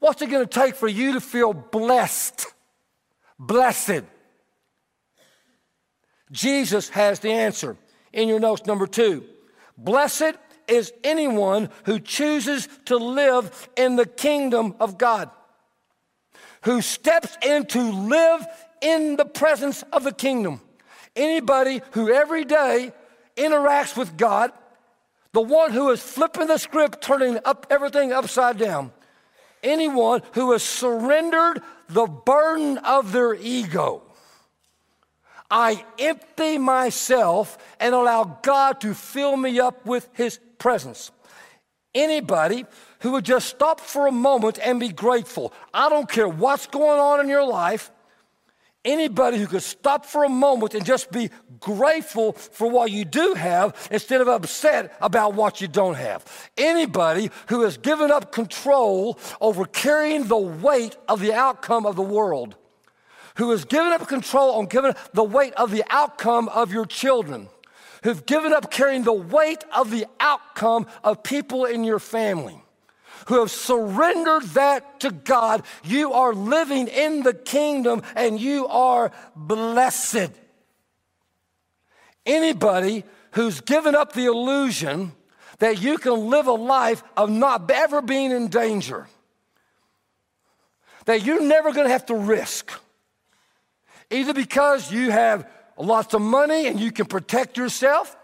What's 0.00 0.20
it 0.20 0.30
going 0.30 0.44
to 0.44 0.50
take 0.50 0.74
for 0.74 0.88
you 0.88 1.12
to 1.12 1.20
feel 1.20 1.52
blessed? 1.52 2.46
Blessed. 3.38 4.02
Jesus 6.32 6.88
has 6.88 7.20
the 7.20 7.30
answer. 7.30 7.76
In 8.12 8.28
your 8.28 8.40
notes, 8.40 8.66
number 8.66 8.86
two, 8.86 9.24
blessed 9.78 10.34
is 10.66 10.92
anyone 11.04 11.68
who 11.84 12.00
chooses 12.00 12.68
to 12.86 12.96
live 12.96 13.68
in 13.76 13.96
the 13.96 14.06
kingdom 14.06 14.74
of 14.80 14.98
God, 14.98 15.30
who 16.62 16.80
steps 16.80 17.36
in 17.42 17.66
to 17.66 17.80
live 17.80 18.46
in 18.80 19.16
the 19.16 19.24
presence 19.24 19.82
of 19.92 20.04
the 20.04 20.12
kingdom. 20.12 20.60
Anybody 21.14 21.82
who 21.92 22.12
every 22.12 22.44
day 22.44 22.92
interacts 23.36 23.96
with 23.96 24.16
God, 24.16 24.52
the 25.32 25.42
one 25.42 25.72
who 25.72 25.90
is 25.90 26.02
flipping 26.02 26.46
the 26.46 26.58
script, 26.58 27.02
turning 27.02 27.38
up 27.44 27.66
everything 27.70 28.12
upside 28.12 28.58
down. 28.58 28.92
Anyone 29.62 30.22
who 30.32 30.52
has 30.52 30.62
surrendered 30.62 31.62
the 31.88 32.06
burden 32.06 32.78
of 32.78 33.12
their 33.12 33.34
ego 33.34 34.02
I 35.52 35.84
empty 35.98 36.56
myself 36.56 37.58
and 37.78 37.94
allow 37.94 38.38
God 38.42 38.80
to 38.80 38.94
fill 38.94 39.36
me 39.36 39.60
up 39.60 39.84
with 39.84 40.08
His 40.14 40.40
presence. 40.56 41.10
Anybody 41.94 42.64
who 43.00 43.12
would 43.12 43.26
just 43.26 43.50
stop 43.50 43.78
for 43.78 44.06
a 44.06 44.12
moment 44.12 44.58
and 44.64 44.80
be 44.80 44.88
grateful. 44.88 45.52
I 45.74 45.90
don't 45.90 46.08
care 46.08 46.26
what's 46.26 46.66
going 46.66 46.98
on 46.98 47.20
in 47.20 47.28
your 47.28 47.44
life. 47.44 47.90
Anybody 48.82 49.36
who 49.36 49.46
could 49.46 49.62
stop 49.62 50.06
for 50.06 50.24
a 50.24 50.28
moment 50.28 50.72
and 50.72 50.86
just 50.86 51.12
be 51.12 51.28
grateful 51.60 52.32
for 52.32 52.70
what 52.70 52.90
you 52.90 53.04
do 53.04 53.34
have 53.34 53.88
instead 53.90 54.22
of 54.22 54.28
upset 54.28 54.96
about 55.02 55.34
what 55.34 55.60
you 55.60 55.68
don't 55.68 55.96
have. 55.96 56.50
Anybody 56.56 57.30
who 57.48 57.60
has 57.60 57.76
given 57.76 58.10
up 58.10 58.32
control 58.32 59.18
over 59.38 59.66
carrying 59.66 60.28
the 60.28 60.38
weight 60.38 60.96
of 61.08 61.20
the 61.20 61.34
outcome 61.34 61.84
of 61.84 61.94
the 61.94 62.02
world 62.02 62.56
who 63.36 63.50
has 63.50 63.64
given 63.64 63.92
up 63.92 64.08
control 64.08 64.56
on 64.56 64.66
giving 64.66 64.94
the 65.12 65.24
weight 65.24 65.54
of 65.54 65.70
the 65.70 65.84
outcome 65.90 66.48
of 66.48 66.72
your 66.72 66.86
children, 66.86 67.48
who've 68.02 68.26
given 68.26 68.52
up 68.52 68.70
carrying 68.70 69.04
the 69.04 69.12
weight 69.12 69.64
of 69.74 69.90
the 69.90 70.06
outcome 70.20 70.86
of 71.02 71.22
people 71.22 71.64
in 71.64 71.84
your 71.84 71.98
family, 71.98 72.62
who 73.28 73.38
have 73.38 73.50
surrendered 73.50 74.42
that 74.50 75.00
to 75.00 75.10
God. 75.10 75.62
You 75.84 76.12
are 76.12 76.34
living 76.34 76.88
in 76.88 77.22
the 77.22 77.34
kingdom 77.34 78.02
and 78.16 78.40
you 78.40 78.66
are 78.66 79.12
blessed. 79.36 80.30
Anybody 82.26 83.04
who's 83.32 83.60
given 83.60 83.94
up 83.94 84.12
the 84.12 84.26
illusion 84.26 85.12
that 85.58 85.80
you 85.80 85.96
can 85.98 86.28
live 86.28 86.48
a 86.48 86.52
life 86.52 87.02
of 87.16 87.30
not 87.30 87.70
ever 87.70 88.02
being 88.02 88.32
in 88.32 88.48
danger, 88.48 89.06
that 91.04 91.24
you're 91.24 91.42
never 91.42 91.72
to 91.72 91.88
have 91.88 92.06
to 92.06 92.14
risk 92.14 92.72
Either 94.12 94.34
because 94.34 94.92
you 94.92 95.10
have 95.10 95.48
lots 95.78 96.14
of 96.14 96.20
money 96.20 96.66
and 96.66 96.78
you 96.78 96.92
can 96.92 97.06
protect 97.06 97.56
yourself, 97.56 98.16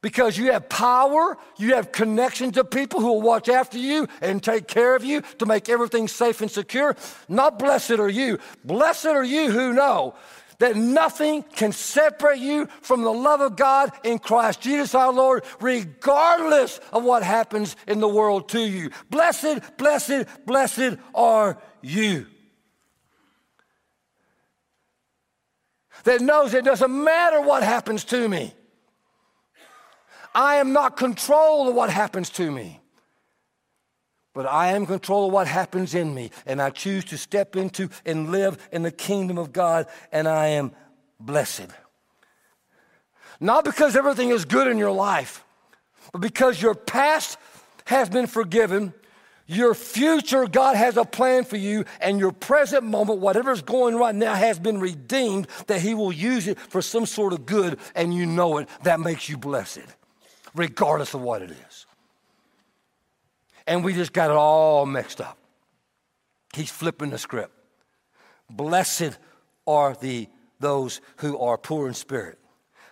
because 0.00 0.38
you 0.38 0.52
have 0.52 0.68
power, 0.68 1.36
you 1.58 1.74
have 1.74 1.90
connections 1.90 2.54
to 2.54 2.64
people 2.64 3.00
who 3.00 3.08
will 3.08 3.22
watch 3.22 3.48
after 3.48 3.78
you 3.78 4.06
and 4.22 4.42
take 4.42 4.68
care 4.68 4.94
of 4.94 5.04
you 5.04 5.22
to 5.38 5.46
make 5.46 5.68
everything 5.68 6.06
safe 6.06 6.40
and 6.40 6.50
secure. 6.50 6.96
Not 7.28 7.58
blessed 7.58 7.92
are 7.92 8.08
you. 8.08 8.38
Blessed 8.64 9.06
are 9.06 9.24
you 9.24 9.50
who 9.50 9.72
know 9.72 10.14
that 10.58 10.76
nothing 10.76 11.42
can 11.42 11.72
separate 11.72 12.38
you 12.40 12.66
from 12.80 13.02
the 13.02 13.12
love 13.12 13.40
of 13.40 13.56
God 13.56 13.92
in 14.02 14.18
Christ 14.18 14.60
Jesus 14.60 14.94
our 14.94 15.12
Lord, 15.12 15.44
regardless 15.60 16.80
of 16.92 17.04
what 17.04 17.22
happens 17.22 17.76
in 17.86 18.00
the 18.00 18.08
world 18.08 18.48
to 18.50 18.60
you. 18.60 18.90
Blessed, 19.10 19.76
blessed, 19.76 20.26
blessed 20.46 20.96
are 21.14 21.58
you. 21.80 22.26
That 26.04 26.20
knows 26.20 26.54
it 26.54 26.64
doesn't 26.64 27.04
matter 27.04 27.40
what 27.40 27.62
happens 27.62 28.04
to 28.04 28.28
me. 28.28 28.54
I 30.34 30.56
am 30.56 30.72
not 30.72 30.96
control 30.96 31.68
of 31.68 31.74
what 31.74 31.90
happens 31.90 32.30
to 32.30 32.50
me. 32.50 32.80
But 34.34 34.46
I 34.46 34.68
am 34.68 34.86
control 34.86 35.26
of 35.26 35.32
what 35.32 35.48
happens 35.48 35.96
in 35.96 36.14
me, 36.14 36.30
and 36.46 36.62
I 36.62 36.70
choose 36.70 37.04
to 37.06 37.18
step 37.18 37.56
into 37.56 37.88
and 38.06 38.30
live 38.30 38.68
in 38.70 38.82
the 38.82 38.92
kingdom 38.92 39.36
of 39.36 39.52
God, 39.52 39.86
and 40.12 40.28
I 40.28 40.48
am 40.48 40.70
blessed. 41.18 41.66
Not 43.40 43.64
because 43.64 43.96
everything 43.96 44.30
is 44.30 44.44
good 44.44 44.68
in 44.68 44.78
your 44.78 44.92
life, 44.92 45.44
but 46.12 46.20
because 46.20 46.62
your 46.62 46.74
past 46.74 47.36
has 47.86 48.08
been 48.08 48.26
forgiven, 48.26 48.94
your 49.48 49.74
future, 49.74 50.46
God 50.46 50.76
has 50.76 50.98
a 50.98 51.06
plan 51.06 51.44
for 51.44 51.56
you, 51.56 51.86
and 52.00 52.20
your 52.20 52.32
present 52.32 52.84
moment, 52.84 53.18
whatever's 53.20 53.62
going 53.62 53.96
right 53.96 54.14
now, 54.14 54.34
has 54.34 54.58
been 54.58 54.78
redeemed, 54.78 55.48
that 55.68 55.80
He 55.80 55.94
will 55.94 56.12
use 56.12 56.46
it 56.46 56.60
for 56.60 56.82
some 56.82 57.06
sort 57.06 57.32
of 57.32 57.46
good, 57.46 57.78
and 57.94 58.14
you 58.14 58.26
know 58.26 58.58
it. 58.58 58.68
That 58.82 59.00
makes 59.00 59.26
you 59.26 59.38
blessed, 59.38 59.86
regardless 60.54 61.14
of 61.14 61.22
what 61.22 61.40
it 61.40 61.50
is. 61.50 61.86
And 63.66 63.82
we 63.82 63.94
just 63.94 64.12
got 64.12 64.30
it 64.30 64.36
all 64.36 64.84
mixed 64.84 65.20
up. 65.20 65.38
He's 66.54 66.70
flipping 66.70 67.10
the 67.10 67.18
script. 67.18 67.52
Blessed 68.50 69.18
are 69.66 69.94
the 69.94 70.28
those 70.60 71.00
who 71.18 71.38
are 71.38 71.56
poor 71.56 71.88
in 71.88 71.94
spirit. 71.94 72.38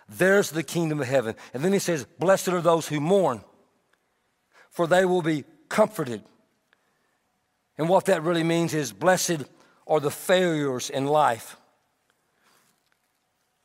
There's 0.09 0.51
the 0.51 0.63
kingdom 0.63 1.01
of 1.01 1.07
heaven. 1.07 1.35
And 1.53 1.63
then 1.63 1.73
he 1.73 1.79
says, 1.79 2.07
Blessed 2.17 2.49
are 2.49 2.61
those 2.61 2.87
who 2.87 2.99
mourn, 2.99 3.43
for 4.71 4.87
they 4.87 5.05
will 5.05 5.21
be 5.21 5.43
comforted. 5.69 6.23
And 7.77 7.89
what 7.89 8.05
that 8.05 8.23
really 8.23 8.43
means 8.43 8.73
is, 8.73 8.91
Blessed 8.91 9.43
are 9.85 9.99
the 9.99 10.11
failures 10.11 10.89
in 10.89 11.05
life. 11.05 11.57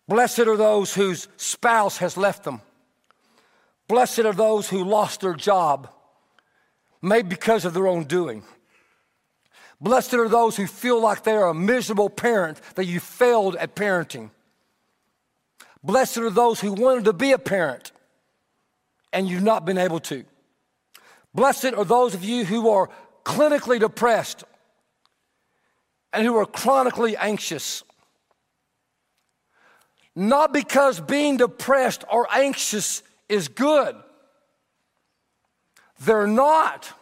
Blessed 0.08 0.40
are 0.40 0.56
those 0.56 0.94
whose 0.94 1.28
spouse 1.36 1.98
has 1.98 2.16
left 2.16 2.44
them. 2.44 2.60
Blessed 3.88 4.20
are 4.20 4.32
those 4.32 4.68
who 4.68 4.84
lost 4.84 5.20
their 5.20 5.34
job, 5.34 5.90
maybe 7.00 7.28
because 7.28 7.64
of 7.64 7.74
their 7.74 7.86
own 7.86 8.04
doing. 8.04 8.42
Blessed 9.80 10.14
are 10.14 10.28
those 10.28 10.56
who 10.56 10.66
feel 10.66 11.00
like 11.00 11.24
they 11.24 11.32
are 11.32 11.48
a 11.48 11.54
miserable 11.54 12.10
parent, 12.10 12.60
that 12.74 12.84
you 12.84 13.00
failed 13.00 13.56
at 13.56 13.74
parenting. 13.74 14.30
Blessed 15.82 16.18
are 16.18 16.30
those 16.30 16.60
who 16.60 16.72
wanted 16.72 17.04
to 17.06 17.12
be 17.12 17.32
a 17.32 17.38
parent 17.38 17.90
and 19.12 19.28
you've 19.28 19.42
not 19.42 19.64
been 19.64 19.78
able 19.78 20.00
to. 20.00 20.24
Blessed 21.34 21.72
are 21.74 21.84
those 21.84 22.14
of 22.14 22.24
you 22.24 22.44
who 22.44 22.68
are 22.70 22.88
clinically 23.24 23.80
depressed 23.80 24.44
and 26.12 26.24
who 26.24 26.36
are 26.36 26.46
chronically 26.46 27.16
anxious. 27.16 27.82
Not 30.14 30.52
because 30.52 31.00
being 31.00 31.38
depressed 31.38 32.04
or 32.10 32.28
anxious 32.30 33.02
is 33.28 33.48
good, 33.48 33.96
they're 36.00 36.26
not. 36.26 36.92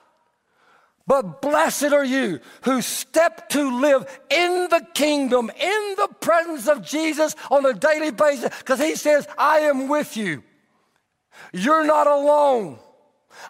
But 1.06 1.42
blessed 1.42 1.92
are 1.92 2.04
you 2.04 2.38
who 2.62 2.80
step 2.82 3.48
to 3.48 3.80
live 3.80 4.06
in 4.30 4.68
the 4.70 4.86
kingdom, 4.94 5.50
in 5.60 5.94
the 5.96 6.08
presence 6.20 6.68
of 6.68 6.82
Jesus 6.82 7.34
on 7.50 7.66
a 7.66 7.74
daily 7.74 8.12
basis, 8.12 8.56
because 8.58 8.78
he 8.78 8.94
says, 8.94 9.26
I 9.36 9.60
am 9.60 9.88
with 9.88 10.16
you. 10.16 10.44
You're 11.52 11.84
not 11.84 12.06
alone. 12.06 12.78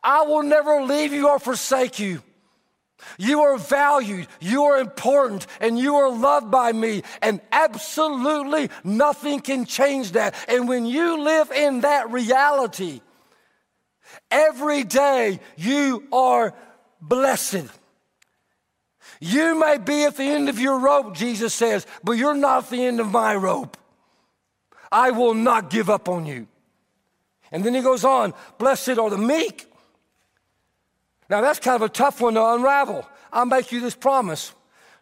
I 0.02 0.22
will 0.22 0.42
never 0.42 0.80
leave 0.82 1.12
you 1.12 1.28
or 1.28 1.38
forsake 1.38 1.98
you. 1.98 2.22
You 3.18 3.42
are 3.42 3.58
valued, 3.58 4.28
you 4.40 4.64
are 4.64 4.78
important, 4.78 5.46
and 5.60 5.78
you 5.78 5.96
are 5.96 6.10
loved 6.10 6.50
by 6.50 6.72
me, 6.72 7.02
and 7.22 7.40
absolutely 7.52 8.70
nothing 8.84 9.40
can 9.40 9.64
change 9.64 10.12
that. 10.12 10.34
And 10.48 10.68
when 10.68 10.86
you 10.86 11.22
live 11.22 11.50
in 11.50 11.80
that 11.82 12.10
reality, 12.10 13.00
every 14.30 14.84
day 14.84 15.40
you 15.56 16.06
are 16.12 16.54
blessed. 17.00 17.66
You 19.20 19.58
may 19.58 19.78
be 19.78 20.04
at 20.04 20.16
the 20.16 20.24
end 20.24 20.48
of 20.48 20.58
your 20.58 20.78
rope, 20.78 21.14
Jesus 21.14 21.52
says, 21.52 21.86
but 22.02 22.12
you're 22.12 22.34
not 22.34 22.64
at 22.64 22.70
the 22.70 22.84
end 22.84 23.00
of 23.00 23.10
my 23.10 23.34
rope. 23.34 23.76
I 24.90 25.10
will 25.10 25.34
not 25.34 25.70
give 25.70 25.90
up 25.90 26.08
on 26.08 26.26
you. 26.26 26.48
And 27.52 27.64
then 27.64 27.74
he 27.74 27.80
goes 27.80 28.04
on, 28.04 28.32
blessed 28.58 28.98
are 28.98 29.10
the 29.10 29.18
meek. 29.18 29.69
Now 31.30 31.40
that's 31.40 31.60
kind 31.60 31.76
of 31.76 31.82
a 31.82 31.88
tough 31.88 32.20
one 32.20 32.34
to 32.34 32.44
unravel. 32.44 33.08
I'll 33.32 33.46
make 33.46 33.70
you 33.70 33.80
this 33.80 33.94
promise. 33.94 34.52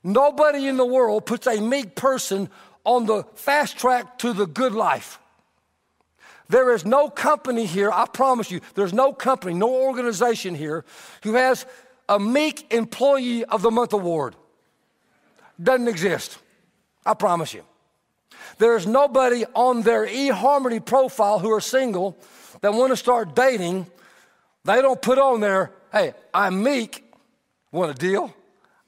Nobody 0.04 0.68
in 0.68 0.76
the 0.76 0.86
world 0.86 1.26
puts 1.26 1.46
a 1.46 1.60
meek 1.60 1.96
person 1.96 2.50
on 2.84 3.06
the 3.06 3.24
fast 3.34 3.78
track 3.78 4.18
to 4.18 4.32
the 4.32 4.46
good 4.46 4.74
life. 4.74 5.18
There 6.50 6.72
is 6.72 6.84
no 6.84 7.10
company 7.10 7.66
here, 7.66 7.90
I 7.90 8.06
promise 8.06 8.50
you, 8.50 8.60
there's 8.74 8.92
no 8.92 9.12
company, 9.12 9.54
no 9.54 9.70
organization 9.70 10.54
here 10.54 10.84
who 11.22 11.34
has 11.34 11.66
a 12.08 12.18
meek 12.18 12.72
employee 12.72 13.44
of 13.44 13.60
the 13.60 13.70
month 13.70 13.92
award. 13.92 14.34
Doesn't 15.62 15.88
exist. 15.88 16.38
I 17.04 17.14
promise 17.14 17.52
you. 17.52 17.64
There's 18.58 18.86
nobody 18.86 19.44
on 19.54 19.82
their 19.82 20.06
eHarmony 20.06 20.84
profile 20.84 21.38
who 21.38 21.50
are 21.52 21.60
single 21.60 22.16
that 22.60 22.72
want 22.72 22.92
to 22.92 22.96
start 22.96 23.34
dating. 23.34 23.86
They 24.64 24.80
don't 24.80 25.00
put 25.00 25.18
on 25.18 25.40
there, 25.40 25.72
hey, 25.92 26.14
I'm 26.32 26.62
meek. 26.62 27.04
Want 27.70 27.90
a 27.90 27.94
deal? 27.94 28.34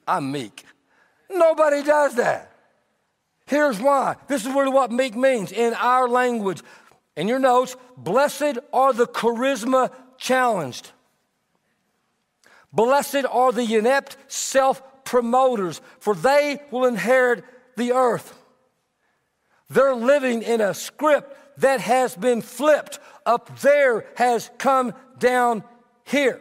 I'm 0.07 0.33
meek. 0.33 0.65
Nobody 1.31 1.83
does 1.83 2.17
that. 2.17 2.53
Here's 3.47 3.81
why. 3.81 4.17
This 4.29 4.47
is 4.47 4.53
really 4.53 4.71
what 4.71 4.93
meek 4.93 5.17
means 5.17 5.53
in 5.53 5.75
our 5.75 6.09
language. 6.09 6.63
In 7.17 7.29
your 7.29 7.39
notes, 7.39 7.77
blessed 7.97 8.59
are 8.73 8.93
the 8.93 9.07
charisma 9.07 9.91
challenged. 10.19 10.93
Blessed 12.73 13.25
are 13.29 13.53
the 13.53 13.75
inept 13.75 14.17
self 14.29 14.83
promoters, 15.05 15.81
for 15.99 16.15
they 16.15 16.61
will 16.71 16.87
inherit 16.87 17.45
the 17.77 17.93
earth. 17.93 18.37
They're 19.69 19.95
living 19.95 20.43
in 20.43 20.61
a 20.61 20.75
script 20.75 21.61
that 21.61 21.81
has 21.81 22.15
been 22.17 22.43
flipped. 22.43 22.99
Up 23.27 23.61
there 23.61 24.07
has 24.17 24.51
come 24.59 24.95
down 25.19 25.63
here. 26.05 26.41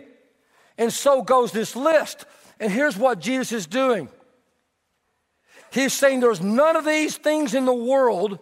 And 0.79 0.91
so 0.91 1.21
goes 1.21 1.51
this 1.51 1.75
list. 1.75 2.25
And 2.59 2.71
here's 2.71 2.97
what 2.97 3.19
Jesus 3.19 3.51
is 3.51 3.67
doing 3.67 4.09
He's 5.71 5.93
saying 5.93 6.21
there's 6.21 6.41
none 6.41 6.75
of 6.75 6.85
these 6.85 7.15
things 7.17 7.53
in 7.53 7.65
the 7.65 7.73
world 7.73 8.39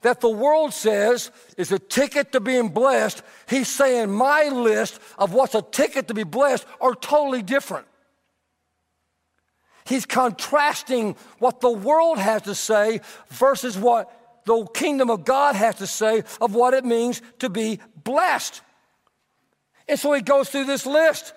that 0.00 0.20
the 0.20 0.30
world 0.30 0.72
says 0.72 1.30
is 1.56 1.72
a 1.72 1.78
ticket 1.78 2.32
to 2.32 2.40
being 2.40 2.68
blessed, 2.68 3.22
he's 3.48 3.68
saying 3.68 4.10
my 4.10 4.48
list 4.48 5.00
of 5.18 5.32
what's 5.32 5.54
a 5.54 5.62
ticket 5.62 6.08
to 6.08 6.14
be 6.14 6.24
blessed 6.24 6.66
are 6.80 6.94
totally 6.94 7.42
different. 7.42 7.86
He's 9.86 10.04
contrasting 10.04 11.16
what 11.38 11.60
the 11.60 11.70
world 11.70 12.18
has 12.18 12.42
to 12.42 12.54
say 12.54 13.00
versus 13.28 13.78
what 13.78 14.42
the 14.44 14.66
kingdom 14.74 15.10
of 15.10 15.24
God 15.24 15.54
has 15.56 15.76
to 15.76 15.86
say 15.86 16.22
of 16.40 16.54
what 16.54 16.74
it 16.74 16.84
means 16.84 17.22
to 17.38 17.48
be 17.48 17.80
blessed. 18.02 18.60
And 19.88 19.98
so 19.98 20.12
he 20.12 20.20
goes 20.20 20.50
through 20.50 20.64
this 20.64 20.84
list. 20.86 21.32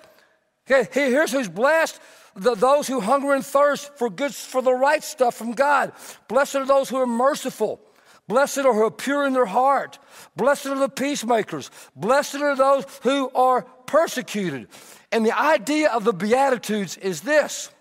Okay, 0.70 0.88
here's 0.92 1.32
who's 1.32 1.48
blessed. 1.48 2.00
The, 2.36 2.56
those 2.56 2.88
who 2.88 3.00
hunger 3.00 3.34
and 3.34 3.46
thirst 3.46 3.98
for 3.98 4.10
good, 4.10 4.36
for 4.36 4.62
the 4.62 4.74
right 4.74 5.04
stuff 5.04 5.36
from 5.36 5.54
God. 5.54 5.94
Blessed 6.28 6.56
are 6.56 6.66
those 6.66 6.90
who 6.90 6.98
are 6.98 7.08
merciful. 7.08 7.82
Blessed 8.28 8.60
are 8.60 8.74
who 8.74 8.84
are 8.84 8.92
pure 8.92 9.26
in 9.26 9.34
their 9.34 9.46
heart. 9.46 9.98
Blessed 10.36 10.68
are 10.68 10.78
the 10.78 10.90
peacemakers. 10.90 11.72
Blessed 11.96 12.36
are 12.36 12.56
those 12.56 12.86
who 13.02 13.30
are 13.34 13.64
persecuted. 13.86 14.68
And 15.12 15.26
the 15.26 15.38
idea 15.38 15.90
of 15.90 16.04
the 16.04 16.14
Beatitudes 16.14 16.98
is 16.98 17.22
this 17.22 17.72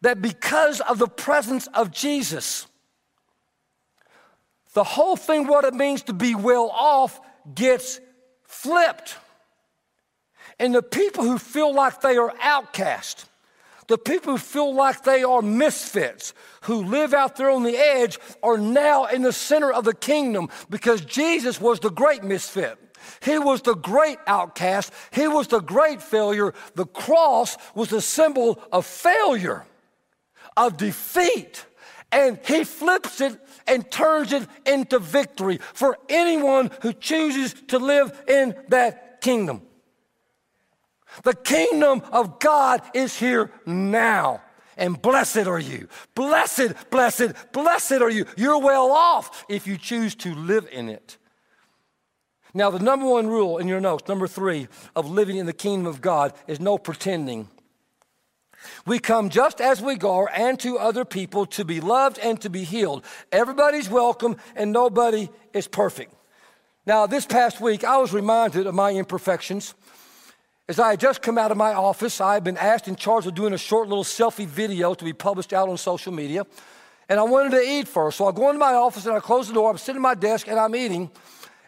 that 0.00 0.22
because 0.22 0.80
of 0.80 0.98
the 0.98 1.08
presence 1.08 1.66
of 1.74 1.90
Jesus, 1.90 2.68
the 4.74 4.84
whole 4.84 5.16
thing, 5.16 5.48
what 5.48 5.64
it 5.64 5.74
means 5.74 6.02
to 6.02 6.12
be 6.12 6.36
well 6.36 6.70
off, 6.70 7.20
gets 7.52 8.00
flipped. 8.44 9.16
And 10.58 10.74
the 10.74 10.82
people 10.82 11.24
who 11.24 11.38
feel 11.38 11.72
like 11.72 12.00
they 12.00 12.16
are 12.16 12.32
outcast, 12.40 13.26
the 13.86 13.98
people 13.98 14.32
who 14.32 14.38
feel 14.38 14.74
like 14.74 15.02
they 15.04 15.22
are 15.22 15.40
misfits, 15.40 16.34
who 16.62 16.82
live 16.82 17.14
out 17.14 17.36
there 17.36 17.50
on 17.50 17.62
the 17.62 17.76
edge, 17.76 18.18
are 18.42 18.58
now 18.58 19.06
in 19.06 19.22
the 19.22 19.32
center 19.32 19.72
of 19.72 19.84
the 19.84 19.94
kingdom 19.94 20.48
because 20.68 21.00
Jesus 21.00 21.60
was 21.60 21.80
the 21.80 21.90
great 21.90 22.22
misfit. 22.22 22.78
He 23.22 23.38
was 23.38 23.62
the 23.62 23.74
great 23.74 24.18
outcast. 24.26 24.92
He 25.12 25.28
was 25.28 25.48
the 25.48 25.60
great 25.60 26.02
failure. 26.02 26.52
The 26.74 26.86
cross 26.86 27.56
was 27.74 27.88
the 27.88 28.02
symbol 28.02 28.60
of 28.72 28.84
failure, 28.84 29.64
of 30.56 30.76
defeat. 30.76 31.64
And 32.10 32.38
he 32.44 32.64
flips 32.64 33.20
it 33.20 33.38
and 33.66 33.90
turns 33.90 34.32
it 34.32 34.46
into 34.66 34.98
victory 34.98 35.58
for 35.74 35.98
anyone 36.08 36.70
who 36.82 36.92
chooses 36.92 37.54
to 37.68 37.78
live 37.78 38.24
in 38.26 38.54
that 38.68 39.20
kingdom. 39.20 39.62
The 41.24 41.34
kingdom 41.34 42.02
of 42.12 42.38
God 42.38 42.82
is 42.94 43.18
here 43.18 43.50
now. 43.66 44.42
And 44.76 45.00
blessed 45.00 45.48
are 45.48 45.58
you. 45.58 45.88
Blessed, 46.14 46.90
blessed, 46.90 47.32
blessed 47.52 47.92
are 48.00 48.10
you. 48.10 48.26
You're 48.36 48.60
well 48.60 48.92
off 48.92 49.44
if 49.48 49.66
you 49.66 49.76
choose 49.76 50.14
to 50.16 50.34
live 50.34 50.68
in 50.70 50.88
it. 50.88 51.18
Now, 52.54 52.70
the 52.70 52.78
number 52.78 53.06
one 53.06 53.26
rule 53.26 53.58
in 53.58 53.68
your 53.68 53.80
notes, 53.80 54.08
number 54.08 54.26
three, 54.26 54.68
of 54.96 55.10
living 55.10 55.36
in 55.36 55.46
the 55.46 55.52
kingdom 55.52 55.86
of 55.86 56.00
God 56.00 56.32
is 56.46 56.60
no 56.60 56.78
pretending. 56.78 57.48
We 58.86 58.98
come 58.98 59.28
just 59.28 59.60
as 59.60 59.80
we 59.80 59.98
are 59.98 60.30
and 60.32 60.58
to 60.60 60.78
other 60.78 61.04
people 61.04 61.46
to 61.46 61.64
be 61.64 61.80
loved 61.80 62.18
and 62.18 62.40
to 62.40 62.50
be 62.50 62.64
healed. 62.64 63.04
Everybody's 63.30 63.88
welcome 63.88 64.36
and 64.56 64.72
nobody 64.72 65.28
is 65.52 65.68
perfect. 65.68 66.14
Now, 66.86 67.06
this 67.06 67.26
past 67.26 67.60
week, 67.60 67.84
I 67.84 67.98
was 67.98 68.12
reminded 68.12 68.66
of 68.66 68.74
my 68.74 68.92
imperfections. 68.92 69.74
As 70.68 70.78
I 70.78 70.90
had 70.90 71.00
just 71.00 71.22
come 71.22 71.38
out 71.38 71.50
of 71.50 71.56
my 71.56 71.72
office, 71.72 72.20
I 72.20 72.34
had 72.34 72.44
been 72.44 72.58
asked 72.58 72.88
in 72.88 72.96
charge 72.96 73.26
of 73.26 73.34
doing 73.34 73.54
a 73.54 73.58
short 73.58 73.88
little 73.88 74.04
selfie 74.04 74.46
video 74.46 74.92
to 74.92 75.02
be 75.02 75.14
published 75.14 75.54
out 75.54 75.70
on 75.70 75.78
social 75.78 76.12
media. 76.12 76.46
And 77.08 77.18
I 77.18 77.22
wanted 77.22 77.52
to 77.52 77.62
eat 77.62 77.88
first. 77.88 78.18
So 78.18 78.26
I 78.26 78.32
go 78.32 78.50
into 78.50 78.58
my 78.58 78.74
office 78.74 79.06
and 79.06 79.16
I 79.16 79.20
close 79.20 79.48
the 79.48 79.54
door. 79.54 79.70
I'm 79.70 79.78
sitting 79.78 79.96
at 79.96 80.02
my 80.02 80.14
desk 80.14 80.46
and 80.46 80.58
I'm 80.58 80.76
eating. 80.76 81.10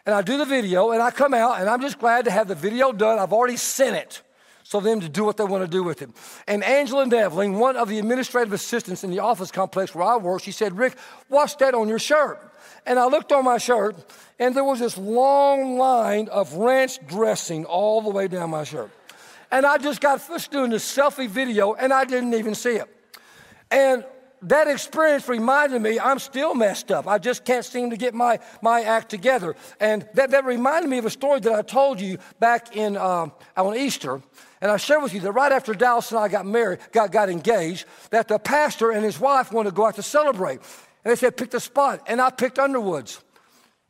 And 0.05 0.13
I 0.13 0.21
do 0.21 0.37
the 0.37 0.45
video 0.45 0.91
and 0.91 1.01
I 1.01 1.09
come 1.09 1.33
out 1.33 1.59
and 1.59 1.67
I'm 1.67 1.81
just 1.81 1.97
glad 1.97 2.25
to 2.25 2.31
have 2.31 2.47
the 2.47 2.53
video 2.53 2.91
done. 2.91 3.17
I've 3.17 3.33
already 3.33 3.57
sent 3.57 3.95
it 3.95 4.21
so 4.61 4.79
them 4.79 4.99
to 4.99 5.09
do 5.09 5.23
what 5.23 5.35
they 5.35 5.45
want 5.45 5.63
to 5.63 5.67
do 5.67 5.81
with 5.81 6.03
it. 6.03 6.11
And 6.47 6.63
Angela 6.63 7.07
Devling, 7.07 7.57
one 7.57 7.77
of 7.77 7.89
the 7.89 7.97
administrative 7.97 8.53
assistants 8.53 9.03
in 9.03 9.09
the 9.09 9.19
office 9.19 9.49
complex 9.49 9.95
where 9.95 10.05
I 10.05 10.17
work, 10.17 10.43
she 10.43 10.51
said, 10.51 10.77
Rick, 10.77 10.95
what's 11.27 11.55
that 11.55 11.73
on 11.73 11.89
your 11.89 11.97
shirt? 11.97 12.50
And 12.85 12.97
I 12.97 13.05
looked 13.05 13.31
on 13.31 13.45
my 13.45 13.57
shirt, 13.57 13.95
and 14.39 14.55
there 14.55 14.63
was 14.63 14.79
this 14.79 14.97
long 14.97 15.77
line 15.77 16.27
of 16.29 16.53
ranch 16.53 16.99
dressing 17.07 17.65
all 17.65 18.01
the 18.01 18.09
way 18.09 18.27
down 18.27 18.49
my 18.49 18.63
shirt. 18.63 18.89
And 19.51 19.65
I 19.65 19.77
just 19.77 20.01
got 20.01 20.21
finished 20.21 20.51
doing 20.51 20.71
this 20.71 20.85
selfie 20.85 21.27
video, 21.27 21.73
and 21.73 21.93
I 21.93 22.05
didn't 22.05 22.33
even 22.33 22.55
see 22.55 22.77
it. 22.77 22.87
And 23.69 24.03
that 24.43 24.67
experience 24.67 25.27
reminded 25.27 25.81
me 25.81 25.99
I'm 25.99 26.17
still 26.17 26.55
messed 26.55 26.91
up. 26.91 27.07
I 27.07 27.19
just 27.19 27.45
can't 27.45 27.63
seem 27.63 27.91
to 27.91 27.97
get 27.97 28.13
my, 28.13 28.39
my 28.61 28.81
act 28.81 29.09
together. 29.09 29.55
And 29.79 30.07
that, 30.15 30.31
that 30.31 30.45
reminded 30.45 30.89
me 30.89 30.97
of 30.97 31.05
a 31.05 31.11
story 31.11 31.39
that 31.41 31.53
I 31.53 31.61
told 31.61 32.01
you 32.01 32.17
back 32.39 32.75
in 32.75 32.97
uh, 32.97 33.29
on 33.55 33.75
Easter. 33.75 34.21
And 34.61 34.71
I 34.71 34.77
shared 34.77 35.03
with 35.03 35.13
you 35.13 35.19
that 35.21 35.31
right 35.31 35.51
after 35.51 35.73
Dallas 35.73 36.11
and 36.11 36.19
I 36.19 36.27
got 36.27 36.45
married, 36.45 36.79
got, 36.91 37.11
got 37.11 37.29
engaged, 37.29 37.85
that 38.09 38.27
the 38.27 38.39
pastor 38.39 38.91
and 38.91 39.03
his 39.03 39.19
wife 39.19 39.51
wanted 39.51 39.71
to 39.71 39.75
go 39.75 39.85
out 39.85 39.95
to 39.95 40.03
celebrate. 40.03 40.61
And 41.03 41.11
they 41.11 41.15
said, 41.15 41.37
pick 41.37 41.51
the 41.51 41.59
spot. 41.59 42.03
And 42.07 42.21
I 42.21 42.29
picked 42.29 42.59
Underwoods. 42.59 43.21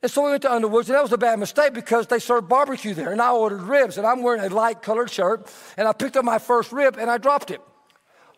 And 0.02 0.10
so 0.10 0.24
we 0.24 0.32
went 0.32 0.42
to 0.44 0.52
Underwoods, 0.52 0.90
and 0.90 0.96
that 0.96 1.04
was 1.04 1.12
a 1.12 1.18
bad 1.18 1.38
mistake 1.38 1.74
because 1.74 2.08
they 2.08 2.20
served 2.20 2.50
barbecue 2.50 2.94
there. 2.94 3.12
And 3.12 3.22
I 3.22 3.32
ordered 3.32 3.62
ribs, 3.62 3.98
and 3.98 4.08
I'm 4.08 4.24
wearing 4.24 4.42
a 4.42 4.50
light 4.50 4.82
colored 4.82 5.12
shirt. 5.12 5.48
And 5.78 5.88
I 5.88 5.94
picked 5.94 6.18
up 6.18 6.26
my 6.26 6.40
first 6.40 6.72
rib, 6.72 6.98
and 6.98 7.10
I 7.10 7.18
dropped 7.18 7.52
it 7.52 7.62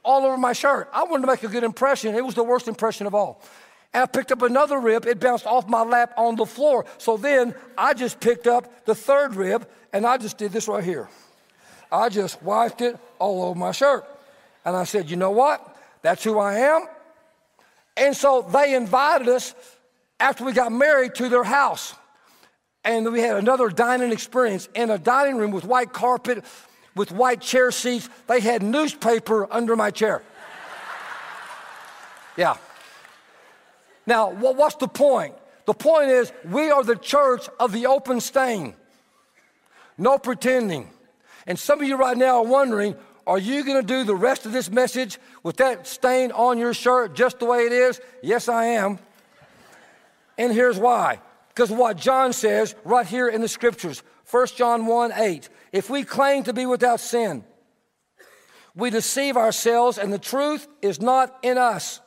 all 0.04 0.26
over 0.26 0.38
my 0.38 0.54
shirt. 0.54 0.90
I 0.92 1.04
wanted 1.04 1.22
to 1.22 1.28
make 1.28 1.44
a 1.44 1.48
good 1.48 1.64
impression. 1.64 2.16
It 2.16 2.26
was 2.26 2.36
the 2.36 2.44
worst 2.44 2.68
impression 2.68 3.08
of 3.08 3.16
all. 3.16 3.42
And 3.94 4.04
I 4.04 4.06
picked 4.08 4.32
up 4.32 4.42
another 4.42 4.80
rib, 4.80 5.06
it 5.06 5.20
bounced 5.20 5.46
off 5.46 5.70
my 5.70 5.84
lap 5.84 6.14
on 6.18 6.36
the 6.36 6.48
floor. 6.48 6.86
So 6.98 7.16
then 7.16 7.54
I 7.78 7.94
just 7.94 8.20
picked 8.20 8.48
up 8.48 8.86
the 8.86 8.96
third 8.96 9.36
rib, 9.36 9.68
and 9.94 10.06
I 10.06 10.18
just 10.18 10.38
did 10.38 10.52
this 10.52 10.68
right 10.68 10.84
here. 10.84 11.10
I 11.92 12.10
just 12.10 12.42
wiped 12.42 12.82
it 12.82 12.98
all 13.20 13.44
over 13.44 13.58
my 13.58 13.72
shirt. 13.72 14.04
And 14.66 14.76
I 14.76 14.84
said, 14.84 15.12
you 15.12 15.16
know 15.16 15.32
what? 15.32 15.78
That's 16.02 16.24
who 16.24 16.40
I 16.40 16.56
am. 16.56 16.88
And 17.96 18.16
so 18.16 18.42
they 18.42 18.76
invited 18.76 19.28
us 19.28 19.54
after 20.20 20.44
we 20.44 20.54
got 20.54 20.72
married 20.72 21.16
to 21.16 21.30
their 21.30 21.44
house. 21.44 21.94
And 22.84 23.12
we 23.12 23.22
had 23.22 23.38
another 23.38 23.70
dining 23.70 24.12
experience 24.12 24.68
in 24.74 24.90
a 24.90 24.98
dining 24.98 25.38
room 25.38 25.52
with 25.52 25.64
white 25.64 25.94
carpet, 25.94 26.44
with 26.96 27.12
white 27.12 27.40
chair 27.40 27.72
seats. 27.72 28.10
They 28.28 28.40
had 28.40 28.62
newspaper 28.62 29.52
under 29.52 29.76
my 29.76 29.92
chair. 29.92 30.22
Yeah. 32.36 32.58
Now, 34.08 34.32
what's 34.32 34.76
the 34.78 34.88
point? 34.88 35.36
The 35.66 35.74
point 35.76 36.10
is, 36.10 36.32
we 36.44 36.72
are 36.72 36.84
the 36.84 36.96
church 36.96 37.48
of 37.60 37.72
the 37.72 37.86
open 37.86 38.20
stain. 38.22 38.74
No 40.00 40.18
pretending. 40.18 40.90
And 41.46 41.60
some 41.60 41.80
of 41.80 41.88
you 41.88 41.96
right 41.96 42.18
now 42.18 42.38
are 42.38 42.46
wondering, 42.46 42.96
are 43.26 43.38
you 43.38 43.64
going 43.64 43.80
to 43.80 43.88
do 43.88 44.04
the 44.04 44.16
rest 44.16 44.46
of 44.46 44.52
this 44.52 44.70
message 44.70 45.20
with 45.44 45.58
that 45.58 45.88
stain 45.88 46.32
on 46.32 46.58
your 46.58 46.74
shirt 46.74 47.16
just 47.16 47.40
the 47.40 47.46
way 47.46 47.66
it 47.66 47.72
is? 47.72 48.02
Yes, 48.22 48.50
I 48.50 48.66
am. 48.66 49.00
And 50.38 50.52
here's 50.52 50.78
why. 50.78 51.20
Because 51.50 51.72
what 51.72 51.98
John 51.98 52.34
says 52.34 52.76
right 52.84 53.06
here 53.06 53.28
in 53.28 53.42
the 53.42 53.48
scriptures 53.48 54.04
1 54.30 54.48
John 54.56 54.86
1 54.86 55.12
8. 55.16 55.50
If 55.72 55.90
we 55.90 56.04
claim 56.04 56.44
to 56.44 56.54
be 56.54 56.66
without 56.66 57.00
sin, 57.00 57.44
we 58.76 58.90
deceive 58.90 59.38
ourselves 59.38 59.98
and 59.98 60.12
the 60.12 60.20
truth 60.20 60.68
is 60.82 61.00
not 61.00 61.38
in 61.44 61.58
us. 61.58 62.00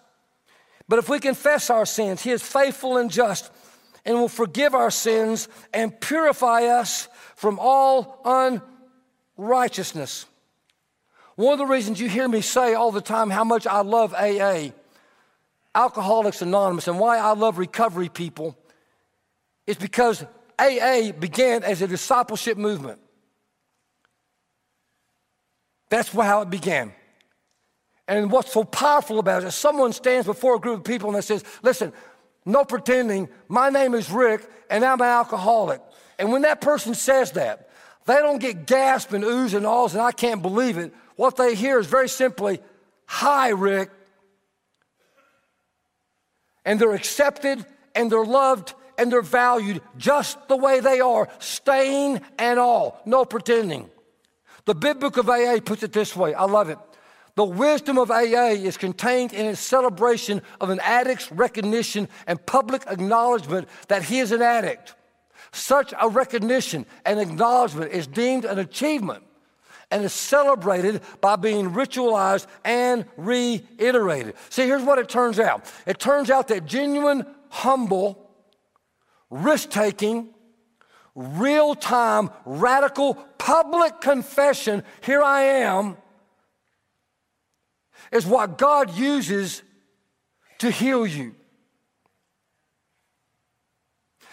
But 0.88 0.98
if 0.98 1.08
we 1.08 1.18
confess 1.18 1.70
our 1.70 1.86
sins, 1.86 2.22
He 2.22 2.30
is 2.30 2.42
faithful 2.42 2.96
and 2.96 3.10
just 3.10 3.50
and 4.04 4.16
will 4.16 4.28
forgive 4.28 4.74
our 4.74 4.90
sins 4.90 5.48
and 5.72 6.00
purify 6.00 6.64
us 6.64 7.08
from 7.34 7.58
all 7.60 8.20
unrighteousness 8.24 8.72
righteousness. 9.36 10.26
One 11.36 11.52
of 11.52 11.58
the 11.58 11.66
reasons 11.66 12.00
you 12.00 12.08
hear 12.08 12.26
me 12.26 12.40
say 12.40 12.74
all 12.74 12.90
the 12.90 13.00
time 13.00 13.30
how 13.30 13.44
much 13.44 13.66
I 13.66 13.80
love 13.82 14.14
AA, 14.14 14.70
Alcoholics 15.74 16.40
Anonymous, 16.42 16.88
and 16.88 16.98
why 16.98 17.18
I 17.18 17.32
love 17.32 17.58
recovery 17.58 18.08
people 18.08 18.56
is 19.66 19.76
because 19.76 20.24
AA 20.58 21.12
began 21.12 21.62
as 21.62 21.82
a 21.82 21.86
discipleship 21.86 22.56
movement. 22.56 22.98
That's 25.90 26.08
how 26.08 26.40
it 26.40 26.50
began. 26.50 26.92
And 28.08 28.30
what's 28.30 28.52
so 28.52 28.64
powerful 28.64 29.18
about 29.18 29.42
it 29.42 29.46
is 29.46 29.54
someone 29.54 29.92
stands 29.92 30.26
before 30.26 30.56
a 30.56 30.58
group 30.58 30.78
of 30.78 30.84
people 30.84 31.14
and 31.14 31.22
says, 31.22 31.44
listen, 31.62 31.92
no 32.44 32.64
pretending, 32.64 33.28
my 33.48 33.68
name 33.68 33.94
is 33.94 34.10
Rick 34.10 34.48
and 34.70 34.84
I'm 34.84 35.00
an 35.00 35.06
alcoholic. 35.06 35.80
And 36.18 36.32
when 36.32 36.42
that 36.42 36.60
person 36.60 36.94
says 36.94 37.32
that, 37.32 37.68
they 38.06 38.14
don't 38.14 38.38
get 38.38 38.66
gasp 38.66 39.12
and 39.12 39.24
oohs 39.24 39.54
and 39.54 39.66
ahs 39.66 39.94
and 39.94 40.02
I 40.02 40.12
can't 40.12 40.40
believe 40.40 40.78
it. 40.78 40.94
What 41.16 41.36
they 41.36 41.54
hear 41.54 41.78
is 41.78 41.86
very 41.86 42.08
simply, 42.08 42.60
Hi, 43.06 43.48
Rick. 43.48 43.90
And 46.64 46.80
they're 46.80 46.94
accepted 46.94 47.64
and 47.94 48.10
they're 48.10 48.24
loved 48.24 48.74
and 48.98 49.12
they're 49.12 49.22
valued 49.22 49.80
just 49.96 50.48
the 50.48 50.56
way 50.56 50.80
they 50.80 51.00
are, 51.00 51.28
stain 51.38 52.20
and 52.38 52.58
all, 52.58 53.00
no 53.04 53.24
pretending. 53.24 53.88
The 54.64 54.74
Big 54.74 54.98
Book 54.98 55.16
of 55.16 55.30
AA 55.30 55.60
puts 55.64 55.82
it 55.82 55.92
this 55.92 56.16
way 56.16 56.34
I 56.34 56.44
love 56.44 56.68
it. 56.68 56.78
The 57.36 57.44
wisdom 57.44 57.98
of 57.98 58.10
AA 58.10 58.56
is 58.56 58.78
contained 58.78 59.32
in 59.32 59.46
its 59.46 59.60
celebration 59.60 60.42
of 60.60 60.70
an 60.70 60.80
addict's 60.80 61.30
recognition 61.30 62.08
and 62.26 62.44
public 62.46 62.82
acknowledgement 62.86 63.68
that 63.88 64.04
he 64.04 64.20
is 64.20 64.32
an 64.32 64.42
addict. 64.42 64.94
Such 65.52 65.92
a 66.00 66.08
recognition 66.08 66.86
and 67.04 67.20
acknowledgement 67.20 67.92
is 67.92 68.06
deemed 68.06 68.46
an 68.46 68.58
achievement 68.58 69.22
and 69.90 70.04
is 70.04 70.12
celebrated 70.12 71.00
by 71.20 71.36
being 71.36 71.70
ritualized 71.70 72.46
and 72.64 73.04
reiterated. 73.16 74.34
See, 74.50 74.66
here's 74.66 74.82
what 74.82 74.98
it 74.98 75.08
turns 75.08 75.38
out 75.38 75.64
it 75.86 75.98
turns 75.98 76.30
out 76.30 76.48
that 76.48 76.66
genuine, 76.66 77.26
humble, 77.48 78.30
risk 79.30 79.70
taking, 79.70 80.34
real 81.14 81.74
time, 81.74 82.30
radical, 82.44 83.14
public 83.38 84.00
confession, 84.00 84.82
here 85.02 85.22
I 85.22 85.42
am, 85.42 85.96
is 88.12 88.26
what 88.26 88.58
God 88.58 88.96
uses 88.96 89.62
to 90.58 90.70
heal 90.70 91.06
you. 91.06 91.34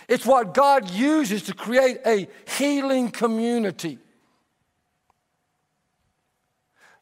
It's 0.08 0.26
what 0.26 0.54
God 0.54 0.92
uses 0.92 1.44
to 1.44 1.54
create 1.54 2.00
a 2.06 2.28
healing 2.58 3.10
community. 3.10 4.00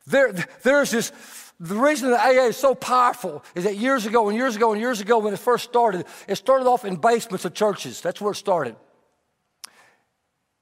There, 0.07 0.33
there's 0.63 0.91
this, 0.91 1.11
the 1.59 1.75
reason 1.75 2.11
that 2.11 2.25
AA 2.25 2.47
is 2.47 2.57
so 2.57 2.73
powerful 2.73 3.43
is 3.55 3.65
that 3.65 3.77
years 3.77 4.05
ago 4.05 4.29
and 4.29 4.37
years 4.37 4.55
ago 4.55 4.71
and 4.71 4.81
years 4.81 4.99
ago 4.99 5.19
when 5.19 5.33
it 5.33 5.39
first 5.39 5.63
started, 5.63 6.05
it 6.27 6.35
started 6.35 6.67
off 6.67 6.85
in 6.85 6.95
basements 6.95 7.45
of 7.45 7.53
churches. 7.53 8.01
That's 8.01 8.19
where 8.19 8.31
it 8.31 8.35
started. 8.35 8.75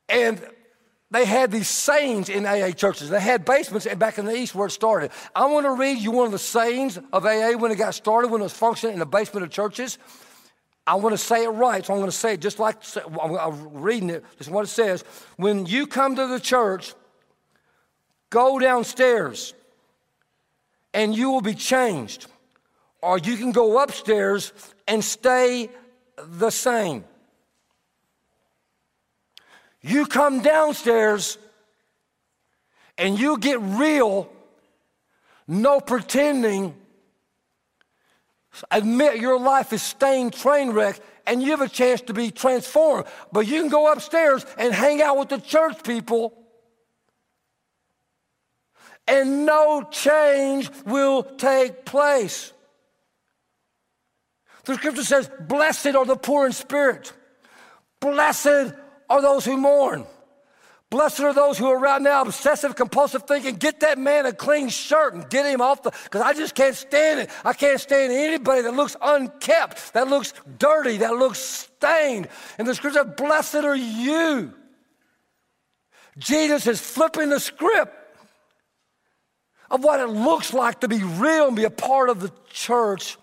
And 0.10 0.41
they 1.12 1.25
had 1.25 1.52
these 1.52 1.67
sayings 1.67 2.30
in 2.30 2.45
AA 2.45 2.71
churches. 2.71 3.10
They 3.10 3.19
had 3.19 3.45
basements 3.45 3.88
back 3.95 4.17
in 4.17 4.25
the 4.25 4.36
East 4.36 4.54
where 4.54 4.67
it 4.67 4.71
started. 4.71 5.12
I 5.36 5.45
want 5.47 5.65
to 5.65 5.71
read 5.71 5.97
you 5.97 6.12
one 6.12 6.28
of 6.28 6.32
the 6.32 6.39
sayings 6.39 6.99
of 7.12 7.25
AA 7.25 7.54
when 7.58 7.71
it 7.71 7.78
got 7.78 7.95
started, 7.95 8.30
when 8.30 8.41
it 8.41 8.43
was 8.43 8.54
functioning 8.54 8.93
in 8.93 8.99
the 8.99 9.06
basement 9.06 9.43
of 9.45 9.52
churches. 9.52 9.97
I 10.86 10.95
want 10.95 11.13
to 11.13 11.17
say 11.17 11.43
it 11.43 11.49
right, 11.49 11.86
so 11.86 11.93
I'm 11.93 11.99
going 11.99 12.12
to 12.12 12.17
say 12.17 12.34
it 12.34 12.41
just 12.41 12.60
like 12.60 12.78
I'm 13.21 13.73
reading 13.73 14.10
it. 14.10 14.23
This 14.38 14.47
is 14.47 14.54
what 14.54 14.66
it 14.66 14.70
says. 14.70 15.03
When 15.38 15.66
you 15.66 15.88
come 15.88 16.16
to 16.16 16.28
the 16.28 16.39
church, 16.39 16.93
go 18.30 18.59
downstairs 18.59 19.53
and 20.93 21.15
you 21.15 21.32
will 21.32 21.41
be 21.41 21.55
changed. 21.55 22.27
Or 23.01 23.17
you 23.17 23.38
can 23.38 23.51
go 23.51 23.82
upstairs 23.82 24.51
and 24.88 25.03
stay 25.03 25.69
the 26.17 26.49
same. 26.49 27.05
You 29.82 30.05
come 30.05 30.41
downstairs 30.41 31.38
and 32.97 33.17
you 33.17 33.38
get 33.38 33.61
real, 33.61 34.30
no 35.47 35.80
pretending 35.80 36.75
Admit 38.71 39.17
your 39.17 39.39
life 39.39 39.73
is 39.73 39.82
stained 39.82 40.34
train 40.34 40.71
wreck 40.71 40.99
and 41.25 41.41
you 41.41 41.51
have 41.51 41.61
a 41.61 41.69
chance 41.69 42.01
to 42.01 42.13
be 42.13 42.32
transformed. 42.32 43.05
But 43.32 43.47
you 43.47 43.61
can 43.61 43.69
go 43.69 43.91
upstairs 43.91 44.45
and 44.57 44.73
hang 44.73 45.01
out 45.01 45.17
with 45.17 45.30
the 45.30 45.39
church 45.39 45.84
people 45.84 46.34
and 49.10 49.45
no 49.45 49.84
change 49.91 50.70
will 50.86 51.24
take 51.24 51.84
place. 51.86 52.53
The 54.66 54.76
scripture 54.76 55.03
says, 55.03 55.30
Blessed 55.41 55.95
are 55.95 56.05
the 56.05 56.16
poor 56.16 56.45
in 56.45 56.51
spirit, 56.51 57.12
blessed 57.99 58.74
are 59.10 59.22
those 59.22 59.45
who 59.45 59.57
mourn. 59.57 60.05
Blessed 60.91 61.20
are 61.20 61.34
those 61.36 61.60
who 61.60 61.68
are 61.68 61.78
right 61.78 62.01
now 62.01 62.24
obsessive 62.24 62.76
compulsive 62.76 63.24
thinking. 63.24 63.57
Get 63.57 63.82
that 63.82 63.99
man 63.99 64.26
a 64.26 64.34
clean 64.34 64.70
shirt 64.70 65.14
and 65.14 65.30
get 65.30 65.45
him 65.45 65.62
off 65.62 65.84
the, 65.84 65.91
because 66.05 66.22
I 66.22 66.34
just 66.34 66.55
can't 66.55 66.76
stand 66.76 67.20
it. 67.20 67.30
I 67.45 67.53
can't 67.53 67.80
stand 67.80 68.12
anybody 68.12 68.64
that 68.64 68.74
looks 68.74 68.95
unkept, 68.99 69.93
that 69.93 70.07
looks 70.07 70.34
dirty, 70.57 70.97
that 70.97 71.14
looks 71.14 71.38
stained. 71.38 72.28
And 72.57 72.68
the 72.68 72.74
scripture 72.74 73.03
says, 73.03 73.14
Blessed 73.18 73.55
are 73.55 73.76
you. 73.76 74.51
Jesus 76.18 76.66
is 76.66 76.82
flipping 76.82 77.30
the 77.30 77.39
script 77.39 77.99
of 79.72 79.84
what 79.84 79.99
it 79.99 80.07
looks 80.07 80.53
like 80.53 80.82
to 80.82 80.88
be 80.88 81.03
real 81.03 81.47
and 81.47 81.55
be 81.55 81.63
a 81.63 81.70
part 81.70 82.09
of 82.09 82.22
the 82.22 82.32
church. 82.49 83.17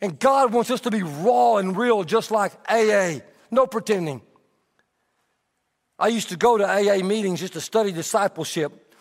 And 0.00 0.18
God 0.18 0.52
wants 0.52 0.70
us 0.70 0.82
to 0.82 0.90
be 0.90 1.02
raw 1.02 1.56
and 1.56 1.76
real, 1.76 2.04
just 2.04 2.30
like 2.30 2.52
AA. 2.68 3.20
No 3.50 3.66
pretending. 3.66 4.22
I 5.98 6.08
used 6.08 6.28
to 6.28 6.36
go 6.36 6.56
to 6.56 6.64
AA 6.64 7.04
meetings 7.04 7.40
just 7.40 7.54
to 7.54 7.60
study 7.60 7.90
discipleship. 7.90 8.94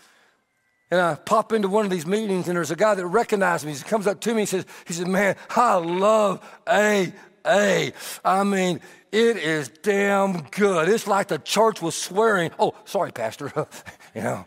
And 0.90 1.00
I 1.00 1.16
pop 1.16 1.52
into 1.52 1.68
one 1.68 1.86
of 1.86 1.92
these 1.92 2.08
meetings, 2.08 2.48
and 2.48 2.56
there's 2.56 2.72
a 2.72 2.76
guy 2.76 2.96
that 2.96 3.06
recognized 3.06 3.66
me. 3.66 3.74
He 3.74 3.84
comes 3.84 4.08
up 4.08 4.22
to 4.22 4.34
me 4.34 4.42
and 4.42 4.50
says, 4.50 4.66
he 4.88 4.94
says, 4.94 5.06
man, 5.06 5.36
I 5.56 5.76
love 5.76 6.42
AA. 6.66 7.92
I 8.24 8.44
mean, 8.44 8.80
it 9.12 9.38
is 9.38 9.70
damn 9.70 10.44
good. 10.44 10.90
It's 10.90 11.06
like 11.06 11.28
the 11.28 11.40
church 11.40 11.82
was 11.82 11.96
swearing. 11.96 12.52
Oh, 12.58 12.74
sorry, 12.86 13.12
Pastor. 13.12 13.52
you 14.16 14.22
know. 14.22 14.46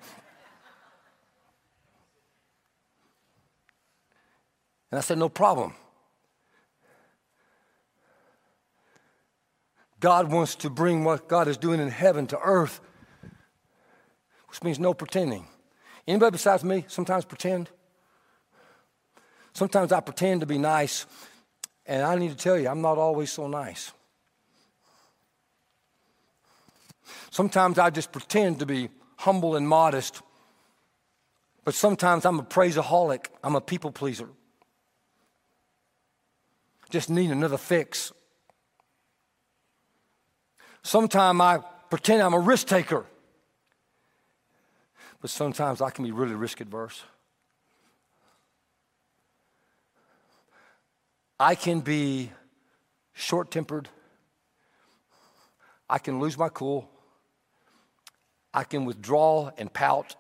And 4.91 4.99
I 4.99 5.01
said, 5.01 5.19
no 5.19 5.29
problem. 5.29 5.75
God 10.01 10.33
wants 10.33 10.55
to 10.57 10.71
bring 10.71 11.05
what 11.05 11.29
God 11.29 11.47
is 11.47 11.59
doing 11.59 11.79
in 11.79 11.89
heaven 11.89 12.27
to 12.29 12.39
earth, 12.39 12.81
which 14.49 14.63
means 14.63 14.79
no 14.79 14.95
pretending. 14.95 15.47
Anybody 16.09 16.33
besides 16.33 16.65
me 16.65 16.87
sometimes 16.89 17.25
pretend? 17.25 17.69
Sometimes 19.53 19.93
I 19.93 20.01
pretend 20.01 20.41
to 20.41 20.47
be 20.47 20.59
nice, 20.59 21.07
and 21.85 22.03
I 22.03 22.17
need 22.17 22.31
to 22.31 22.37
tell 22.37 22.59
you, 22.59 22.69
I'm 22.69 22.81
not 22.81 22.99
always 22.99 23.31
so 23.31 23.47
nice. 23.47 23.93
Sometimes 27.31 27.79
I 27.79 27.91
just 27.91 28.11
pretend 28.11 28.61
to 28.61 28.67
be 28.67 28.89
humble 29.17 29.55
and 29.55 29.69
modest, 29.69 30.23
but 31.65 31.75
sometimes 31.75 32.25
I'm 32.25 32.39
a 32.39 32.43
praiseaholic, 32.43 33.27
I'm 33.45 33.55
a 33.55 33.61
people 33.61 33.93
pleaser. 33.93 34.29
Just 36.91 37.09
need 37.09 37.31
another 37.31 37.57
fix. 37.57 38.13
Sometimes 40.83 41.41
I 41.41 41.59
pretend 41.89 42.23
I'm 42.23 42.35
a 42.35 42.39
risk 42.41 42.67
taker. 42.67 43.07
But 45.21 45.31
sometimes 45.31 45.81
I 45.81 45.91
can 45.91 46.05
be 46.05 46.13
really 46.13 46.35
risk 46.35 46.61
adverse. 46.61 47.03
I 51.39 51.55
can 51.55 51.81
be 51.81 52.33
short 53.13 53.51
tempered. 53.51 53.89
I 55.89 55.99
can 55.99 56.19
lose 56.19 56.37
my 56.37 56.49
cool. 56.49 56.91
I 58.53 58.65
can 58.65 58.85
withdraw 58.85 59.51
and 59.57 59.73
pout. 59.73 60.17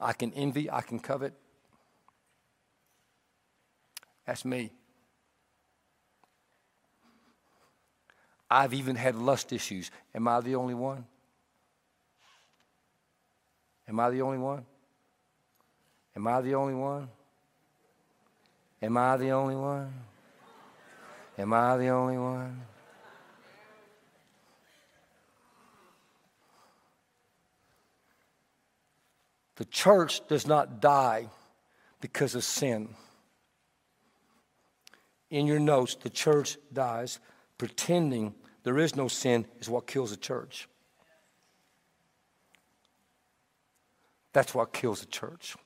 I 0.00 0.12
can 0.12 0.32
envy. 0.32 0.70
I 0.70 0.80
can 0.80 0.98
covet. 0.98 1.34
That's 4.26 4.44
me. 4.44 4.70
I've 8.50 8.72
even 8.72 8.96
had 8.96 9.14
lust 9.14 9.52
issues. 9.52 9.90
Am 10.14 10.26
I 10.26 10.40
the 10.40 10.54
only 10.54 10.74
one? 10.74 11.04
Am 13.88 14.00
I 14.00 14.10
the 14.10 14.22
only 14.22 14.38
one? 14.38 14.64
Am 16.16 16.26
I 16.26 16.40
the 16.40 16.54
only 16.54 16.74
one? 16.74 17.08
Am 18.82 18.96
I 18.96 19.16
the 19.16 19.30
only 19.30 19.56
one? 19.56 19.92
Am 21.38 21.52
I 21.52 21.76
the 21.76 21.88
only 21.88 22.18
one? 22.18 22.60
The 29.56 29.64
church 29.64 30.26
does 30.28 30.46
not 30.46 30.80
die 30.80 31.28
because 32.00 32.34
of 32.34 32.44
sin. 32.44 32.94
In 35.30 35.46
your 35.46 35.58
notes, 35.58 35.96
the 35.96 36.10
church 36.10 36.56
dies 36.72 37.18
pretending 37.58 38.34
there 38.62 38.78
is 38.78 38.96
no 38.96 39.08
sin 39.08 39.46
is 39.60 39.68
what 39.68 39.86
kills 39.86 40.12
a 40.12 40.16
church. 40.16 40.68
That's 44.32 44.54
what 44.54 44.72
kills 44.72 45.02
a 45.02 45.06
church. 45.06 45.56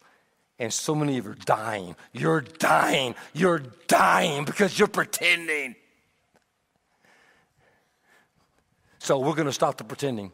And 0.58 0.72
so 0.72 0.94
many 0.94 1.18
of 1.18 1.24
you 1.24 1.32
are 1.32 1.34
dying. 1.34 1.96
You're 2.12 2.40
dying. 2.40 3.14
You're 3.34 3.62
dying 3.88 4.44
because 4.44 4.78
you're 4.78 4.88
pretending. 4.88 5.74
So 8.98 9.18
we're 9.18 9.34
going 9.34 9.46
to 9.46 9.52
stop 9.52 9.78
the 9.78 9.84
pretending. 9.84 10.30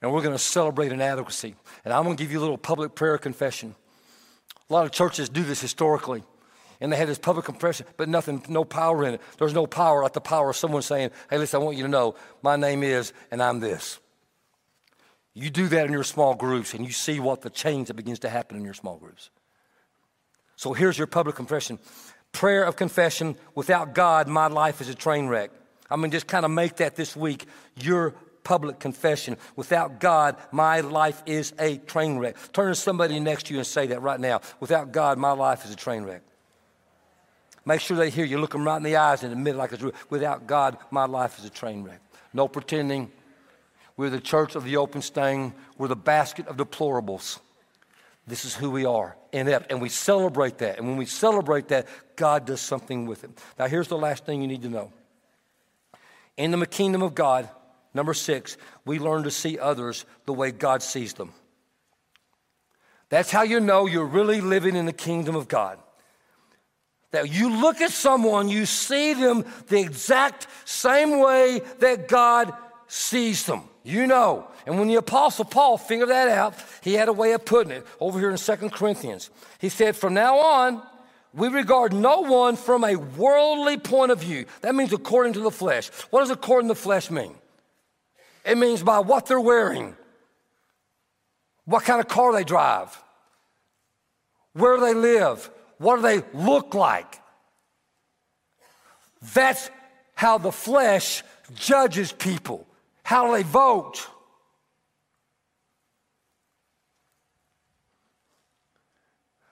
And 0.00 0.12
we're 0.12 0.22
going 0.22 0.34
to 0.34 0.42
celebrate 0.42 0.92
inadequacy. 0.92 1.54
And 1.84 1.92
I'm 1.92 2.04
going 2.04 2.16
to 2.16 2.22
give 2.22 2.32
you 2.32 2.38
a 2.38 2.40
little 2.40 2.58
public 2.58 2.94
prayer 2.94 3.18
confession. 3.18 3.74
A 4.68 4.72
lot 4.72 4.86
of 4.86 4.92
churches 4.92 5.28
do 5.28 5.44
this 5.44 5.60
historically 5.60 6.24
and 6.80 6.92
they 6.92 6.96
had 6.96 7.08
this 7.08 7.18
public 7.18 7.44
confession, 7.44 7.86
but 7.96 8.08
nothing, 8.08 8.42
no 8.48 8.64
power 8.64 9.04
in 9.04 9.14
it. 9.14 9.20
There's 9.38 9.54
no 9.54 9.66
power 9.66 10.02
like 10.02 10.12
the 10.12 10.20
power 10.20 10.50
of 10.50 10.56
someone 10.56 10.82
saying, 10.82 11.10
hey, 11.30 11.38
listen, 11.38 11.60
I 11.60 11.64
want 11.64 11.76
you 11.76 11.84
to 11.84 11.88
know 11.88 12.14
my 12.42 12.56
name 12.56 12.82
is, 12.82 13.12
and 13.30 13.42
I'm 13.42 13.60
this. 13.60 13.98
You 15.34 15.50
do 15.50 15.68
that 15.68 15.86
in 15.86 15.92
your 15.92 16.04
small 16.04 16.34
groups, 16.34 16.74
and 16.74 16.84
you 16.84 16.92
see 16.92 17.20
what 17.20 17.42
the 17.42 17.50
change 17.50 17.88
that 17.88 17.94
begins 17.94 18.20
to 18.20 18.28
happen 18.28 18.56
in 18.56 18.64
your 18.64 18.74
small 18.74 18.96
groups. 18.96 19.30
So 20.56 20.72
here's 20.72 20.96
your 20.96 21.06
public 21.06 21.36
confession 21.36 21.78
prayer 22.32 22.64
of 22.64 22.76
confession 22.76 23.36
without 23.54 23.94
God, 23.94 24.28
my 24.28 24.46
life 24.48 24.80
is 24.82 24.88
a 24.88 24.94
train 24.94 25.26
wreck. 25.26 25.50
Going 25.88 26.02
to 26.02 26.08
just 26.08 26.26
kind 26.26 26.44
of 26.44 26.50
make 26.50 26.76
that 26.76 26.96
this 26.96 27.16
week 27.16 27.46
your 27.76 28.14
public 28.44 28.78
confession. 28.78 29.36
Without 29.56 30.00
God, 30.00 30.36
my 30.52 30.80
life 30.80 31.22
is 31.26 31.52
a 31.58 31.78
train 31.78 32.18
wreck. 32.18 32.36
Turn 32.52 32.68
to 32.68 32.74
somebody 32.74 33.18
next 33.20 33.46
to 33.46 33.54
you 33.54 33.60
and 33.60 33.66
say 33.66 33.86
that 33.88 34.02
right 34.02 34.20
now. 34.20 34.40
Without 34.60 34.92
God, 34.92 35.18
my 35.18 35.32
life 35.32 35.64
is 35.64 35.70
a 35.72 35.76
train 35.76 36.04
wreck. 36.04 36.22
Make 37.66 37.80
sure 37.80 37.96
they 37.96 38.10
hear 38.10 38.24
you. 38.24 38.38
Look 38.38 38.52
them 38.52 38.64
right 38.64 38.76
in 38.76 38.84
the 38.84 38.96
eyes 38.96 39.24
and 39.24 39.32
admit 39.32 39.56
like 39.56 39.72
it's 39.72 39.80
true. 39.82 39.92
Without 40.08 40.46
God, 40.46 40.78
my 40.90 41.04
life 41.04 41.38
is 41.38 41.44
a 41.44 41.50
train 41.50 41.82
wreck. 41.82 42.00
No 42.32 42.46
pretending. 42.46 43.10
We're 43.96 44.08
the 44.08 44.20
church 44.20 44.54
of 44.54 44.64
the 44.64 44.76
open 44.76 45.02
stain. 45.02 45.52
We're 45.76 45.88
the 45.88 45.96
basket 45.96 46.46
of 46.46 46.56
deplorables. 46.56 47.40
This 48.26 48.44
is 48.44 48.54
who 48.54 48.70
we 48.70 48.84
are, 48.84 49.16
inept. 49.32 49.70
And 49.70 49.82
we 49.82 49.88
celebrate 49.88 50.58
that. 50.58 50.78
And 50.78 50.86
when 50.86 50.96
we 50.96 51.06
celebrate 51.06 51.68
that, 51.68 51.88
God 52.14 52.46
does 52.46 52.60
something 52.60 53.06
with 53.06 53.24
it. 53.24 53.30
Now, 53.58 53.66
here's 53.66 53.88
the 53.88 53.98
last 53.98 54.24
thing 54.24 54.40
you 54.40 54.48
need 54.48 54.62
to 54.62 54.68
know. 54.68 54.92
In 56.36 56.52
the 56.52 56.66
kingdom 56.66 57.02
of 57.02 57.14
God, 57.14 57.48
number 57.94 58.14
six, 58.14 58.56
we 58.84 59.00
learn 59.00 59.24
to 59.24 59.30
see 59.30 59.58
others 59.58 60.04
the 60.24 60.32
way 60.32 60.52
God 60.52 60.82
sees 60.82 61.14
them. 61.14 61.32
That's 63.08 63.30
how 63.30 63.42
you 63.42 63.58
know 63.58 63.86
you're 63.86 64.04
really 64.04 64.40
living 64.40 64.76
in 64.76 64.86
the 64.86 64.92
kingdom 64.92 65.34
of 65.34 65.48
God. 65.48 65.78
That 67.16 67.32
you 67.32 67.48
look 67.48 67.80
at 67.80 67.92
someone, 67.92 68.50
you 68.50 68.66
see 68.66 69.14
them 69.14 69.46
the 69.68 69.80
exact 69.80 70.48
same 70.66 71.18
way 71.18 71.62
that 71.78 72.08
God 72.08 72.52
sees 72.88 73.46
them. 73.46 73.62
You 73.84 74.06
know. 74.06 74.48
And 74.66 74.78
when 74.78 74.88
the 74.88 74.96
Apostle 74.96 75.46
Paul 75.46 75.78
figured 75.78 76.10
that 76.10 76.28
out, 76.28 76.54
he 76.82 76.92
had 76.92 77.08
a 77.08 77.14
way 77.14 77.32
of 77.32 77.46
putting 77.46 77.72
it 77.72 77.86
over 78.00 78.18
here 78.18 78.30
in 78.30 78.36
Second 78.36 78.72
Corinthians. 78.72 79.30
He 79.58 79.70
said, 79.70 79.96
From 79.96 80.12
now 80.12 80.36
on, 80.36 80.82
we 81.32 81.48
regard 81.48 81.94
no 81.94 82.20
one 82.20 82.54
from 82.54 82.84
a 82.84 82.96
worldly 82.96 83.78
point 83.78 84.12
of 84.12 84.20
view. 84.20 84.44
That 84.60 84.74
means 84.74 84.92
according 84.92 85.32
to 85.34 85.40
the 85.40 85.50
flesh. 85.50 85.88
What 86.10 86.20
does 86.20 86.30
according 86.30 86.68
to 86.68 86.74
the 86.74 86.80
flesh 86.80 87.10
mean? 87.10 87.34
It 88.44 88.58
means 88.58 88.82
by 88.82 88.98
what 88.98 89.24
they're 89.24 89.40
wearing, 89.40 89.96
what 91.64 91.84
kind 91.84 91.98
of 91.98 92.08
car 92.08 92.34
they 92.34 92.44
drive, 92.44 93.02
where 94.52 94.78
they 94.78 94.92
live, 94.92 95.48
what 95.78 95.96
do 95.96 96.02
they 96.02 96.22
look 96.32 96.74
like? 96.74 97.20
That's 99.34 99.70
how 100.14 100.38
the 100.38 100.52
flesh 100.52 101.22
judges 101.54 102.12
people. 102.12 102.66
How 103.02 103.26
do 103.26 103.32
they 103.36 103.42
vote? 103.42 104.08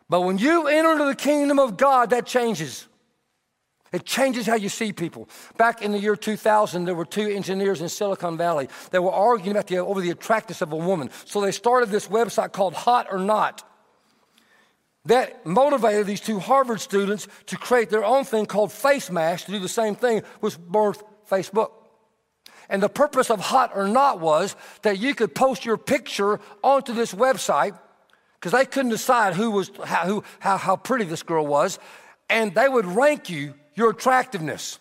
But 0.09 0.23
when 0.23 0.39
you 0.39 0.67
enter 0.67 0.93
into 0.93 1.07
the 1.07 1.15
kingdom 1.15 1.59
of 1.59 1.77
God, 1.77 2.11
that 2.11 2.27
changes. 2.27 2.87
It 3.93 4.05
changes 4.05 4.47
how 4.47 4.57
you 4.57 4.69
see 4.69 4.93
people. 4.93 5.29
Back 5.57 5.83
in 5.83 5.93
the 5.93 5.99
year 5.99 6.17
2000, 6.17 6.85
there 6.85 6.95
were 6.95 7.05
two 7.05 7.29
engineers 7.29 7.81
in 7.81 7.89
Silicon 7.89 8.37
Valley 8.37 8.69
that 8.91 9.03
were 9.03 9.13
arguing 9.13 9.53
about 9.53 9.69
the, 9.69 9.79
over 9.79 10.01
the 10.01 10.11
attractiveness 10.11 10.63
of 10.63 10.73
a 10.73 10.77
woman. 10.77 11.11
So 11.27 11.41
they 11.41 11.53
started 11.53 11.91
this 11.91 12.09
website 12.09 12.53
called 12.53 12.75
Hot 12.75 13.07
or 13.11 13.19
Not. 13.19 13.63
That 15.07 15.45
motivated 15.45 16.07
these 16.07 16.21
two 16.21 16.39
Harvard 16.39 16.81
students 16.81 17.29
to 17.47 17.57
create 17.57 17.91
their 17.91 18.05
own 18.05 18.25
thing 18.25 18.47
called 18.47 18.73
Face 18.73 19.11
Mash 19.11 19.45
to 19.45 19.53
do 19.53 19.59
the 19.59 19.69
same 19.69 19.95
thing, 19.95 20.23
which 20.41 20.57
birthed 20.57 21.03
Facebook. 21.31 21.73
And 22.69 22.83
the 22.83 22.89
purpose 22.89 23.31
of 23.31 23.41
Hot 23.41 23.73
or 23.75 23.87
Not 23.87 24.21
was 24.21 24.57
that 24.83 24.99
you 24.99 25.15
could 25.15 25.35
post 25.35 25.67
your 25.67 25.77
picture 25.77 26.41
onto 26.63 26.95
this 26.95 27.13
website 27.15 27.79
because 28.35 28.53
they 28.53 28.65
couldn't 28.65 28.91
decide 28.91 29.35
who 29.35 29.51
was 29.51 29.71
how, 29.85 30.07
who, 30.07 30.25
how, 30.39 30.57
how 30.57 30.77
pretty 30.77 31.05
this 31.05 31.23
girl 31.23 31.47
was, 31.47 31.79
and 32.31 32.55
they 32.55 32.69
would 32.69 32.87
rank 32.87 33.29
you 33.29 33.55
your 33.75 33.91
attractiveness. 33.91 34.79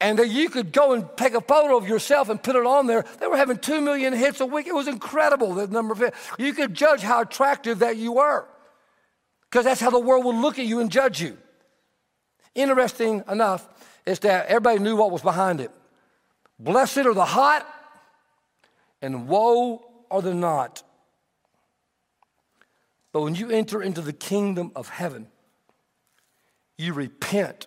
And 0.00 0.18
that 0.20 0.28
you 0.28 0.48
could 0.48 0.72
go 0.72 0.92
and 0.92 1.08
take 1.16 1.34
a 1.34 1.40
photo 1.40 1.76
of 1.76 1.88
yourself 1.88 2.28
and 2.28 2.40
put 2.40 2.54
it 2.54 2.64
on 2.64 2.86
there. 2.86 3.04
They 3.18 3.26
were 3.26 3.36
having 3.36 3.58
two 3.58 3.80
million 3.80 4.12
hits 4.12 4.40
a 4.40 4.46
week. 4.46 4.68
It 4.68 4.74
was 4.74 4.86
incredible, 4.86 5.54
the 5.54 5.66
number 5.66 5.92
of 5.92 5.98
hits. 5.98 6.16
You 6.38 6.52
could 6.52 6.72
judge 6.72 7.00
how 7.00 7.22
attractive 7.22 7.80
that 7.80 7.96
you 7.96 8.12
were. 8.12 8.46
Because 9.50 9.64
that's 9.64 9.80
how 9.80 9.90
the 9.90 9.98
world 9.98 10.24
will 10.24 10.36
look 10.36 10.58
at 10.58 10.66
you 10.66 10.80
and 10.80 10.90
judge 10.90 11.20
you. 11.20 11.38
Interesting 12.54 13.22
enough 13.28 13.68
is 14.04 14.18
that 14.20 14.46
everybody 14.46 14.78
knew 14.78 14.96
what 14.96 15.10
was 15.10 15.22
behind 15.22 15.60
it. 15.60 15.70
Blessed 16.58 16.98
are 16.98 17.14
the 17.14 17.24
hot, 17.24 17.66
and 19.00 19.28
woe 19.28 19.82
are 20.10 20.22
the 20.22 20.34
not. 20.34 20.82
But 23.12 23.22
when 23.22 23.34
you 23.34 23.50
enter 23.50 23.82
into 23.82 24.00
the 24.00 24.12
kingdom 24.12 24.72
of 24.74 24.88
heaven, 24.88 25.28
you 26.76 26.92
repent 26.92 27.66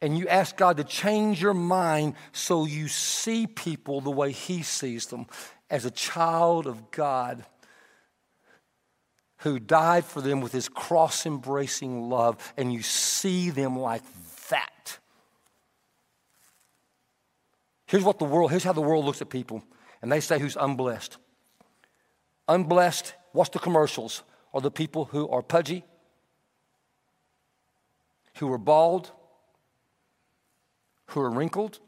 and 0.00 0.18
you 0.18 0.28
ask 0.28 0.56
God 0.56 0.76
to 0.76 0.84
change 0.84 1.40
your 1.40 1.54
mind 1.54 2.14
so 2.32 2.66
you 2.66 2.88
see 2.88 3.46
people 3.46 4.00
the 4.00 4.10
way 4.10 4.32
He 4.32 4.62
sees 4.62 5.06
them 5.06 5.26
as 5.70 5.84
a 5.84 5.90
child 5.90 6.66
of 6.66 6.90
God 6.90 7.44
who 9.44 9.58
died 9.58 10.06
for 10.06 10.22
them 10.22 10.40
with 10.40 10.52
His 10.52 10.70
cross 10.70 11.26
embracing 11.26 12.08
love, 12.08 12.54
and 12.56 12.72
you 12.72 12.80
see 12.80 13.50
them 13.50 13.78
like 13.78 14.02
that. 14.48 14.98
Here's 17.84 18.02
what 18.02 18.18
the 18.18 18.24
world, 18.24 18.50
here's 18.50 18.64
how 18.64 18.72
the 18.72 18.80
world 18.80 19.04
looks 19.04 19.20
at 19.20 19.28
people, 19.28 19.62
and 20.00 20.10
they 20.10 20.20
say 20.20 20.38
who's 20.38 20.56
unblessed. 20.56 21.18
Unblessed, 22.48 23.14
what's 23.32 23.50
the 23.50 23.58
commercials? 23.58 24.22
Are 24.54 24.62
the 24.62 24.70
people 24.70 25.04
who 25.04 25.28
are 25.28 25.42
pudgy, 25.42 25.84
who 28.38 28.50
are 28.50 28.58
bald, 28.58 29.12
who 31.08 31.20
are 31.20 31.30
wrinkled, 31.30 31.80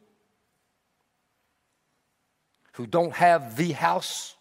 who 2.72 2.86
don't 2.86 3.14
have 3.14 3.56
the 3.56 3.72
house, 3.72 4.36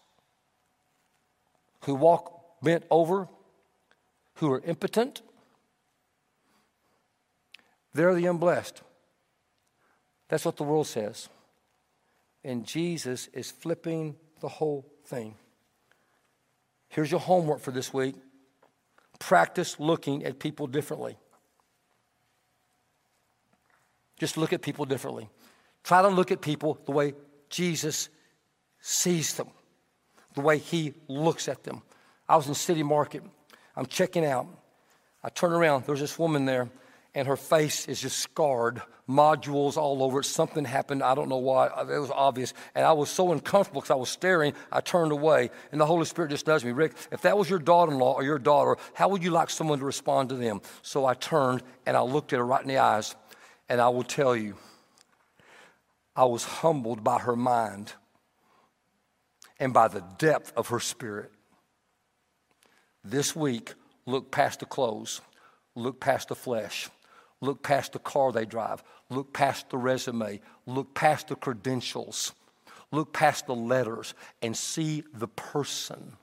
who 1.84 1.94
walk 1.94 2.35
bent 2.66 2.84
over, 2.90 3.28
who 4.34 4.50
are 4.50 4.60
impotent. 4.66 5.22
They're 7.94 8.12
the 8.12 8.26
unblessed. 8.26 8.82
That's 10.28 10.44
what 10.44 10.56
the 10.56 10.64
world 10.64 10.88
says. 10.88 11.28
And 12.42 12.66
Jesus 12.66 13.28
is 13.28 13.52
flipping 13.52 14.16
the 14.40 14.48
whole 14.48 14.84
thing. 15.04 15.36
Here's 16.88 17.08
your 17.08 17.20
homework 17.20 17.60
for 17.60 17.70
this 17.70 17.94
week 17.94 18.16
practice 19.20 19.78
looking 19.78 20.24
at 20.24 20.40
people 20.40 20.66
differently. 20.66 21.16
Just 24.18 24.36
look 24.36 24.52
at 24.52 24.60
people 24.60 24.86
differently. 24.86 25.28
Try 25.84 26.02
to 26.02 26.08
look 26.08 26.32
at 26.32 26.40
people 26.40 26.80
the 26.84 26.92
way 26.92 27.14
Jesus 27.48 28.08
sees 28.80 29.34
them, 29.34 29.50
the 30.34 30.40
way 30.40 30.58
he 30.58 30.94
looks 31.06 31.48
at 31.48 31.62
them. 31.62 31.82
I 32.28 32.36
was 32.36 32.48
in 32.48 32.54
City 32.54 32.82
Market. 32.82 33.22
I'm 33.76 33.86
checking 33.86 34.24
out. 34.24 34.46
I 35.22 35.28
turn 35.28 35.52
around. 35.52 35.84
There's 35.84 36.00
this 36.00 36.18
woman 36.18 36.44
there, 36.44 36.68
and 37.14 37.26
her 37.28 37.36
face 37.36 37.88
is 37.88 38.00
just 38.00 38.18
scarred, 38.18 38.80
modules 39.08 39.76
all 39.76 40.02
over 40.02 40.20
it. 40.20 40.24
Something 40.24 40.64
happened. 40.64 41.02
I 41.02 41.14
don't 41.14 41.28
know 41.28 41.36
why. 41.36 41.66
It 41.66 41.98
was 41.98 42.10
obvious. 42.10 42.54
And 42.74 42.84
I 42.84 42.92
was 42.92 43.10
so 43.10 43.32
uncomfortable 43.32 43.80
because 43.80 43.90
I 43.90 43.96
was 43.96 44.08
staring. 44.08 44.54
I 44.70 44.80
turned 44.80 45.12
away. 45.12 45.50
And 45.72 45.80
the 45.80 45.86
Holy 45.86 46.04
Spirit 46.04 46.30
just 46.30 46.46
nudged 46.46 46.64
me 46.64 46.72
Rick, 46.72 46.94
if 47.10 47.22
that 47.22 47.36
was 47.36 47.48
your 47.48 47.58
daughter 47.58 47.92
in 47.92 47.98
law 47.98 48.14
or 48.14 48.22
your 48.22 48.38
daughter, 48.38 48.76
how 48.94 49.08
would 49.08 49.22
you 49.22 49.30
like 49.30 49.50
someone 49.50 49.78
to 49.78 49.84
respond 49.84 50.28
to 50.30 50.36
them? 50.36 50.60
So 50.82 51.06
I 51.06 51.14
turned 51.14 51.62
and 51.86 51.96
I 51.96 52.00
looked 52.00 52.32
at 52.32 52.38
her 52.38 52.46
right 52.46 52.62
in 52.62 52.68
the 52.68 52.78
eyes. 52.78 53.14
And 53.68 53.80
I 53.80 53.88
will 53.88 54.04
tell 54.04 54.36
you, 54.36 54.54
I 56.14 56.24
was 56.24 56.44
humbled 56.44 57.02
by 57.02 57.18
her 57.18 57.36
mind 57.36 57.92
and 59.58 59.72
by 59.72 59.88
the 59.88 60.04
depth 60.18 60.52
of 60.56 60.68
her 60.68 60.80
spirit. 60.80 61.32
This 63.08 63.36
week, 63.36 63.74
look 64.04 64.30
past 64.30 64.60
the 64.60 64.66
clothes, 64.66 65.20
look 65.74 66.00
past 66.00 66.28
the 66.28 66.34
flesh, 66.34 66.88
look 67.40 67.62
past 67.62 67.92
the 67.92 67.98
car 67.98 68.32
they 68.32 68.44
drive, 68.44 68.82
look 69.10 69.32
past 69.32 69.70
the 69.70 69.78
resume, 69.78 70.40
look 70.66 70.94
past 70.94 71.28
the 71.28 71.36
credentials, 71.36 72.32
look 72.90 73.12
past 73.12 73.46
the 73.46 73.54
letters, 73.54 74.14
and 74.42 74.56
see 74.56 75.04
the 75.14 75.28
person. 75.28 76.14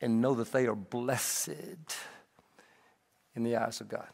And 0.00 0.20
know 0.20 0.34
that 0.34 0.50
they 0.50 0.66
are 0.66 0.74
blessed 0.74 1.48
in 3.36 3.44
the 3.44 3.56
eyes 3.56 3.80
of 3.80 3.88
God 3.88 4.08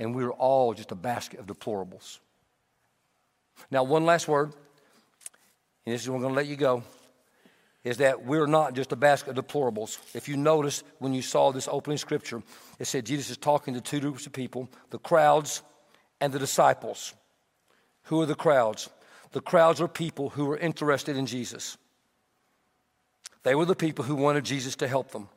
and 0.00 0.14
we 0.14 0.24
are 0.24 0.32
all 0.32 0.72
just 0.72 0.90
a 0.90 0.96
basket 0.96 1.38
of 1.38 1.46
deplorables. 1.46 2.18
Now, 3.70 3.84
one 3.84 4.06
last 4.06 4.26
word, 4.26 4.54
and 5.84 5.94
this 5.94 6.00
is 6.02 6.08
I'm 6.08 6.18
going 6.18 6.30
to 6.30 6.34
let 6.34 6.46
you 6.46 6.56
go, 6.56 6.82
is 7.82 7.96
that 7.98 8.24
we're 8.24 8.46
not 8.46 8.74
just 8.74 8.92
a 8.92 8.96
basket 8.96 9.36
of 9.36 9.46
deplorables. 9.46 9.98
If 10.14 10.28
you 10.28 10.36
notice 10.36 10.84
when 10.98 11.14
you 11.14 11.22
saw 11.22 11.50
this 11.50 11.68
opening 11.70 11.98
scripture, 11.98 12.42
it 12.78 12.86
said 12.86 13.06
Jesus 13.06 13.30
is 13.30 13.36
talking 13.38 13.74
to 13.74 13.80
two 13.80 14.00
groups 14.00 14.26
of 14.26 14.32
people 14.32 14.68
the 14.90 14.98
crowds 14.98 15.62
and 16.20 16.32
the 16.32 16.38
disciples. 16.38 17.14
Who 18.04 18.20
are 18.20 18.26
the 18.26 18.34
crowds? 18.34 18.90
The 19.32 19.40
crowds 19.40 19.80
are 19.80 19.88
people 19.88 20.30
who 20.30 20.46
were 20.46 20.58
interested 20.58 21.16
in 21.16 21.26
Jesus. 21.26 21.78
They 23.42 23.54
were 23.54 23.64
the 23.64 23.76
people 23.76 24.04
who 24.04 24.16
wanted 24.16 24.44
Jesus 24.44 24.76
to 24.76 24.88
help 24.88 25.12
them. 25.12 25.28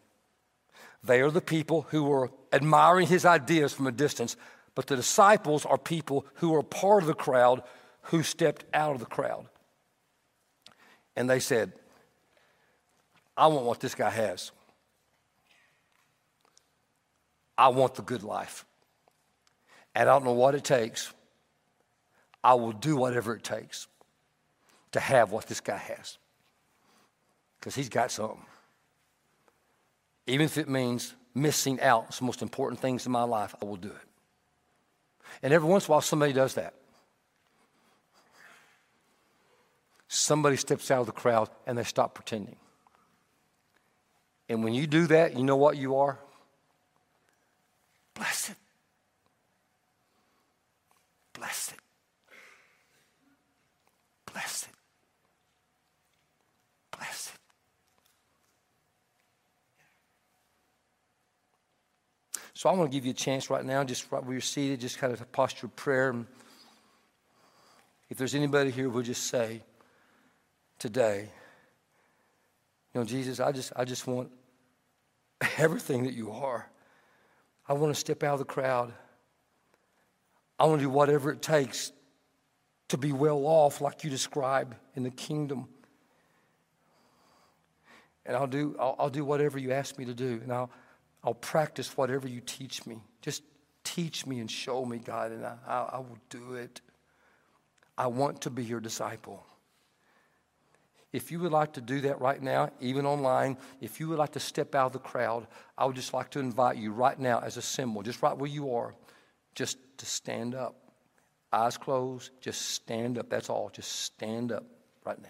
They 1.04 1.22
are 1.22 1.32
the 1.32 1.42
people 1.42 1.88
who 1.90 2.04
were 2.04 2.32
admiring 2.52 3.08
his 3.08 3.26
ideas 3.26 3.74
from 3.74 3.88
a 3.88 3.92
distance, 3.92 4.36
but 4.76 4.88
the 4.88 4.96
disciples 4.96 5.66
are 5.66 5.78
people 5.78 6.26
who 6.36 6.56
are 6.56 6.64
part 6.64 7.04
of 7.04 7.08
the 7.08 7.14
crowd 7.14 7.64
who 8.04 8.24
stepped 8.24 8.66
out 8.74 8.94
of 8.94 9.00
the 9.00 9.06
crowd. 9.06 9.46
And 11.16 11.30
they 11.30 11.40
said, 11.40 11.74
I 13.36 13.48
want 13.48 13.66
what 13.66 13.80
this 13.80 13.96
guy 13.96 14.10
has. 14.10 14.52
I 17.58 17.70
want 17.70 17.96
the 17.96 18.02
good 18.02 18.24
life. 18.24 18.66
And 19.96 20.10
I 20.10 20.14
don't 20.14 20.26
know 20.26 20.34
what 20.34 20.56
it 20.56 20.64
takes. 20.64 21.14
I 22.44 22.56
will 22.56 22.72
do 22.72 22.96
whatever 22.96 23.36
it 23.36 23.44
takes 23.44 23.88
to 24.92 25.00
have 25.00 25.32
what 25.32 25.48
this 25.48 25.62
guy 25.62 25.78
has. 25.78 26.18
Because 27.60 27.76
he's 27.76 27.90
got 27.90 28.12
something 28.12 28.46
even 30.28 30.46
if 30.46 30.58
it 30.58 30.70
means 30.70 31.14
missing 31.34 31.82
out 31.82 32.06
on 32.06 32.12
some 32.12 32.26
most 32.28 32.42
important 32.42 32.80
things 32.80 33.06
in 33.06 33.12
my 33.12 33.24
life, 33.24 33.56
I 33.62 33.66
will 33.66 33.76
do 33.76 33.90
it. 33.90 34.08
And 35.42 35.54
every 35.54 35.68
once 35.68 35.86
in 35.86 35.92
a 35.92 35.94
while, 35.94 36.02
somebody 36.02 36.34
does 36.34 36.54
that. 36.56 36.74
Somebody 40.08 40.58
steps 40.58 40.92
out 40.92 41.02
of 41.02 41.06
the 41.08 41.12
crowd 41.12 41.50
and 41.66 41.78
they 41.78 41.84
stop 41.84 42.14
pretending. 42.14 42.56
And 44.54 44.64
when 44.64 44.76
you 44.76 44.86
do 44.86 45.08
that, 45.08 45.36
you 45.36 45.44
know 45.44 45.56
what 45.56 45.78
you 45.78 45.96
are? 45.96 46.20
Blessed. 48.14 48.54
Blessed. 51.34 51.74
Blessed. 54.32 54.68
Blessed. 56.96 57.32
So 62.54 62.70
I 62.70 62.74
want 62.74 62.92
to 62.92 62.96
give 62.96 63.06
you 63.06 63.12
a 63.12 63.16
chance 63.16 63.50
right 63.50 63.66
now, 63.66 63.84
just 63.84 64.12
right 64.12 64.24
where 64.24 64.34
you're 64.34 64.42
seated, 64.42 64.82
just 64.82 65.00
kind 65.00 65.12
of 65.12 65.20
a 65.20 65.26
posture 65.26 65.66
of 65.66 65.76
prayer. 65.76 66.14
If 68.12 68.20
there's 68.20 68.36
anybody 68.36 68.70
here 68.70 68.88
we'll 68.88 69.02
just 69.02 69.26
say 69.26 69.64
today, 70.78 71.32
you 72.94 73.02
know, 73.02 73.06
Jesus, 73.06 73.40
I 73.40 73.52
just, 73.52 73.74
I 73.76 73.84
just 73.84 74.06
want 74.06 74.30
everything 75.58 76.04
that 76.04 76.14
you 76.14 76.32
are. 76.32 76.70
I 77.68 77.74
want 77.74 77.94
to 77.94 78.00
step 78.00 78.24
out 78.24 78.34
of 78.34 78.40
the 78.40 78.46
crowd. 78.46 78.94
I 80.60 80.66
want 80.66 80.80
to 80.80 80.86
do 80.86 80.90
whatever 80.90 81.32
it 81.32 81.42
takes 81.42 81.92
to 82.90 82.98
be 82.98 83.12
well 83.12 83.46
off, 83.46 83.82
like 83.82 84.04
you 84.04 84.10
describe 84.10 84.76
in 84.96 85.04
the 85.04 85.10
kingdom. 85.10 85.68
And 88.26 88.36
I'll 88.38 88.48
do, 88.48 88.76
I'll, 88.80 88.96
I'll 89.00 89.10
do 89.10 89.26
whatever 89.26 89.58
you 89.58 89.72
ask 89.72 89.98
me 89.98 90.06
to 90.06 90.14
do. 90.14 90.40
And 90.44 90.52
I'll, 90.52 90.70
I'll 91.24 91.34
practice 91.34 91.98
whatever 91.98 92.28
you 92.28 92.42
teach 92.42 92.86
me. 92.86 93.02
Just 93.22 93.44
teach 93.84 94.26
me 94.26 94.40
and 94.40 94.50
show 94.50 94.86
me, 94.86 95.00
God, 95.00 95.32
and 95.32 95.46
I, 95.46 95.58
I, 95.68 95.80
I 95.94 95.98
will 95.98 96.18
do 96.30 96.54
it. 96.54 96.82
I 97.98 98.08
want 98.08 98.42
to 98.42 98.50
be 98.50 98.64
your 98.64 98.80
disciple. 98.80 99.46
If 101.14 101.32
you 101.32 101.40
would 101.42 101.52
like 101.52 101.74
to 101.74 101.82
do 101.82 102.02
that 102.02 102.20
right 102.20 102.42
now, 102.42 102.72
even 102.82 103.06
online, 103.06 103.56
if 103.80 104.00
you 104.00 104.10
would 104.10 104.18
like 104.18 104.32
to 104.32 104.40
step 104.40 104.74
out 104.74 104.88
of 104.88 104.94
the 104.94 105.00
crowd, 105.00 105.46
I 105.78 105.86
would 105.86 105.96
just 105.96 106.12
like 106.12 106.32
to 106.32 106.40
invite 106.40 106.78
you 106.78 106.92
right 106.92 107.18
now 107.18 107.40
as 107.40 107.56
a 107.56 107.62
symbol, 107.62 108.02
just 108.02 108.24
right 108.24 108.36
where 108.36 108.50
you 108.50 108.74
are, 108.76 108.96
just 109.54 109.78
to 110.00 110.08
stand 110.08 110.56
up. 110.56 110.76
Eyes 111.52 111.78
closed, 111.78 112.32
just 112.42 112.72
stand 112.72 113.20
up. 113.20 113.30
That's 113.30 113.52
all. 113.52 113.70
Just 113.72 113.92
stand 113.92 114.52
up 114.52 114.66
right 115.06 115.22
now. 115.22 115.30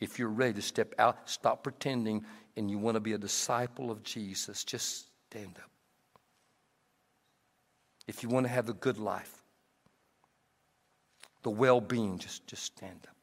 If 0.00 0.18
you're 0.18 0.28
ready 0.28 0.54
to 0.54 0.62
step 0.62 0.92
out, 0.98 1.30
stop 1.30 1.62
pretending, 1.62 2.24
and 2.56 2.68
you 2.68 2.76
want 2.78 2.96
to 2.96 3.00
be 3.00 3.12
a 3.12 3.18
disciple 3.18 3.92
of 3.92 4.02
Jesus, 4.02 4.64
just 4.64 5.06
stand 5.30 5.56
up. 5.62 5.70
If 8.08 8.24
you 8.24 8.28
want 8.28 8.44
to 8.44 8.52
have 8.52 8.66
the 8.66 8.72
good 8.72 8.98
life, 8.98 9.44
the 11.44 11.50
well 11.50 11.80
being, 11.80 12.18
just, 12.18 12.44
just 12.48 12.64
stand 12.64 13.06
up. 13.08 13.14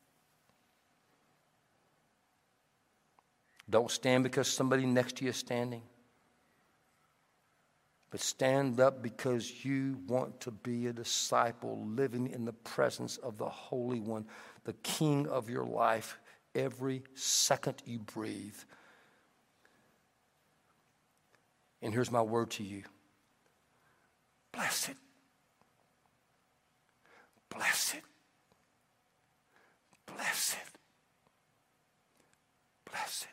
Don't 3.69 3.91
stand 3.91 4.23
because 4.23 4.47
somebody 4.47 4.85
next 4.85 5.17
to 5.17 5.25
you 5.25 5.31
is 5.31 5.37
standing. 5.37 5.81
But 8.09 8.21
stand 8.21 8.79
up 8.79 9.01
because 9.01 9.65
you 9.65 9.99
want 10.07 10.39
to 10.41 10.51
be 10.51 10.87
a 10.87 10.93
disciple 10.93 11.85
living 11.85 12.27
in 12.27 12.45
the 12.45 12.53
presence 12.53 13.17
of 13.17 13.37
the 13.37 13.49
Holy 13.49 13.99
One, 13.99 14.25
the 14.63 14.73
King 14.83 15.27
of 15.27 15.49
your 15.49 15.65
life, 15.65 16.17
every 16.55 17.03
second 17.15 17.75
you 17.85 17.99
breathe. 17.99 18.55
And 21.81 21.93
here's 21.93 22.11
my 22.11 22.21
word 22.21 22.51
to 22.51 22.63
you 22.63 22.83
bless 24.53 24.89
it. 24.89 24.97
Bless 27.49 27.93
it. 27.93 28.01
Bless 30.05 30.53
it. 30.53 30.69
Bless 32.89 33.23
it. 33.23 33.27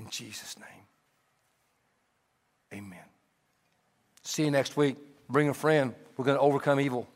In 0.00 0.08
Jesus' 0.08 0.56
name. 0.58 0.86
Amen. 2.72 3.04
See 4.22 4.44
you 4.44 4.50
next 4.50 4.74
week. 4.74 4.96
Bring 5.28 5.50
a 5.50 5.54
friend. 5.54 5.94
We're 6.16 6.24
going 6.24 6.38
to 6.38 6.42
overcome 6.42 6.80
evil. 6.80 7.06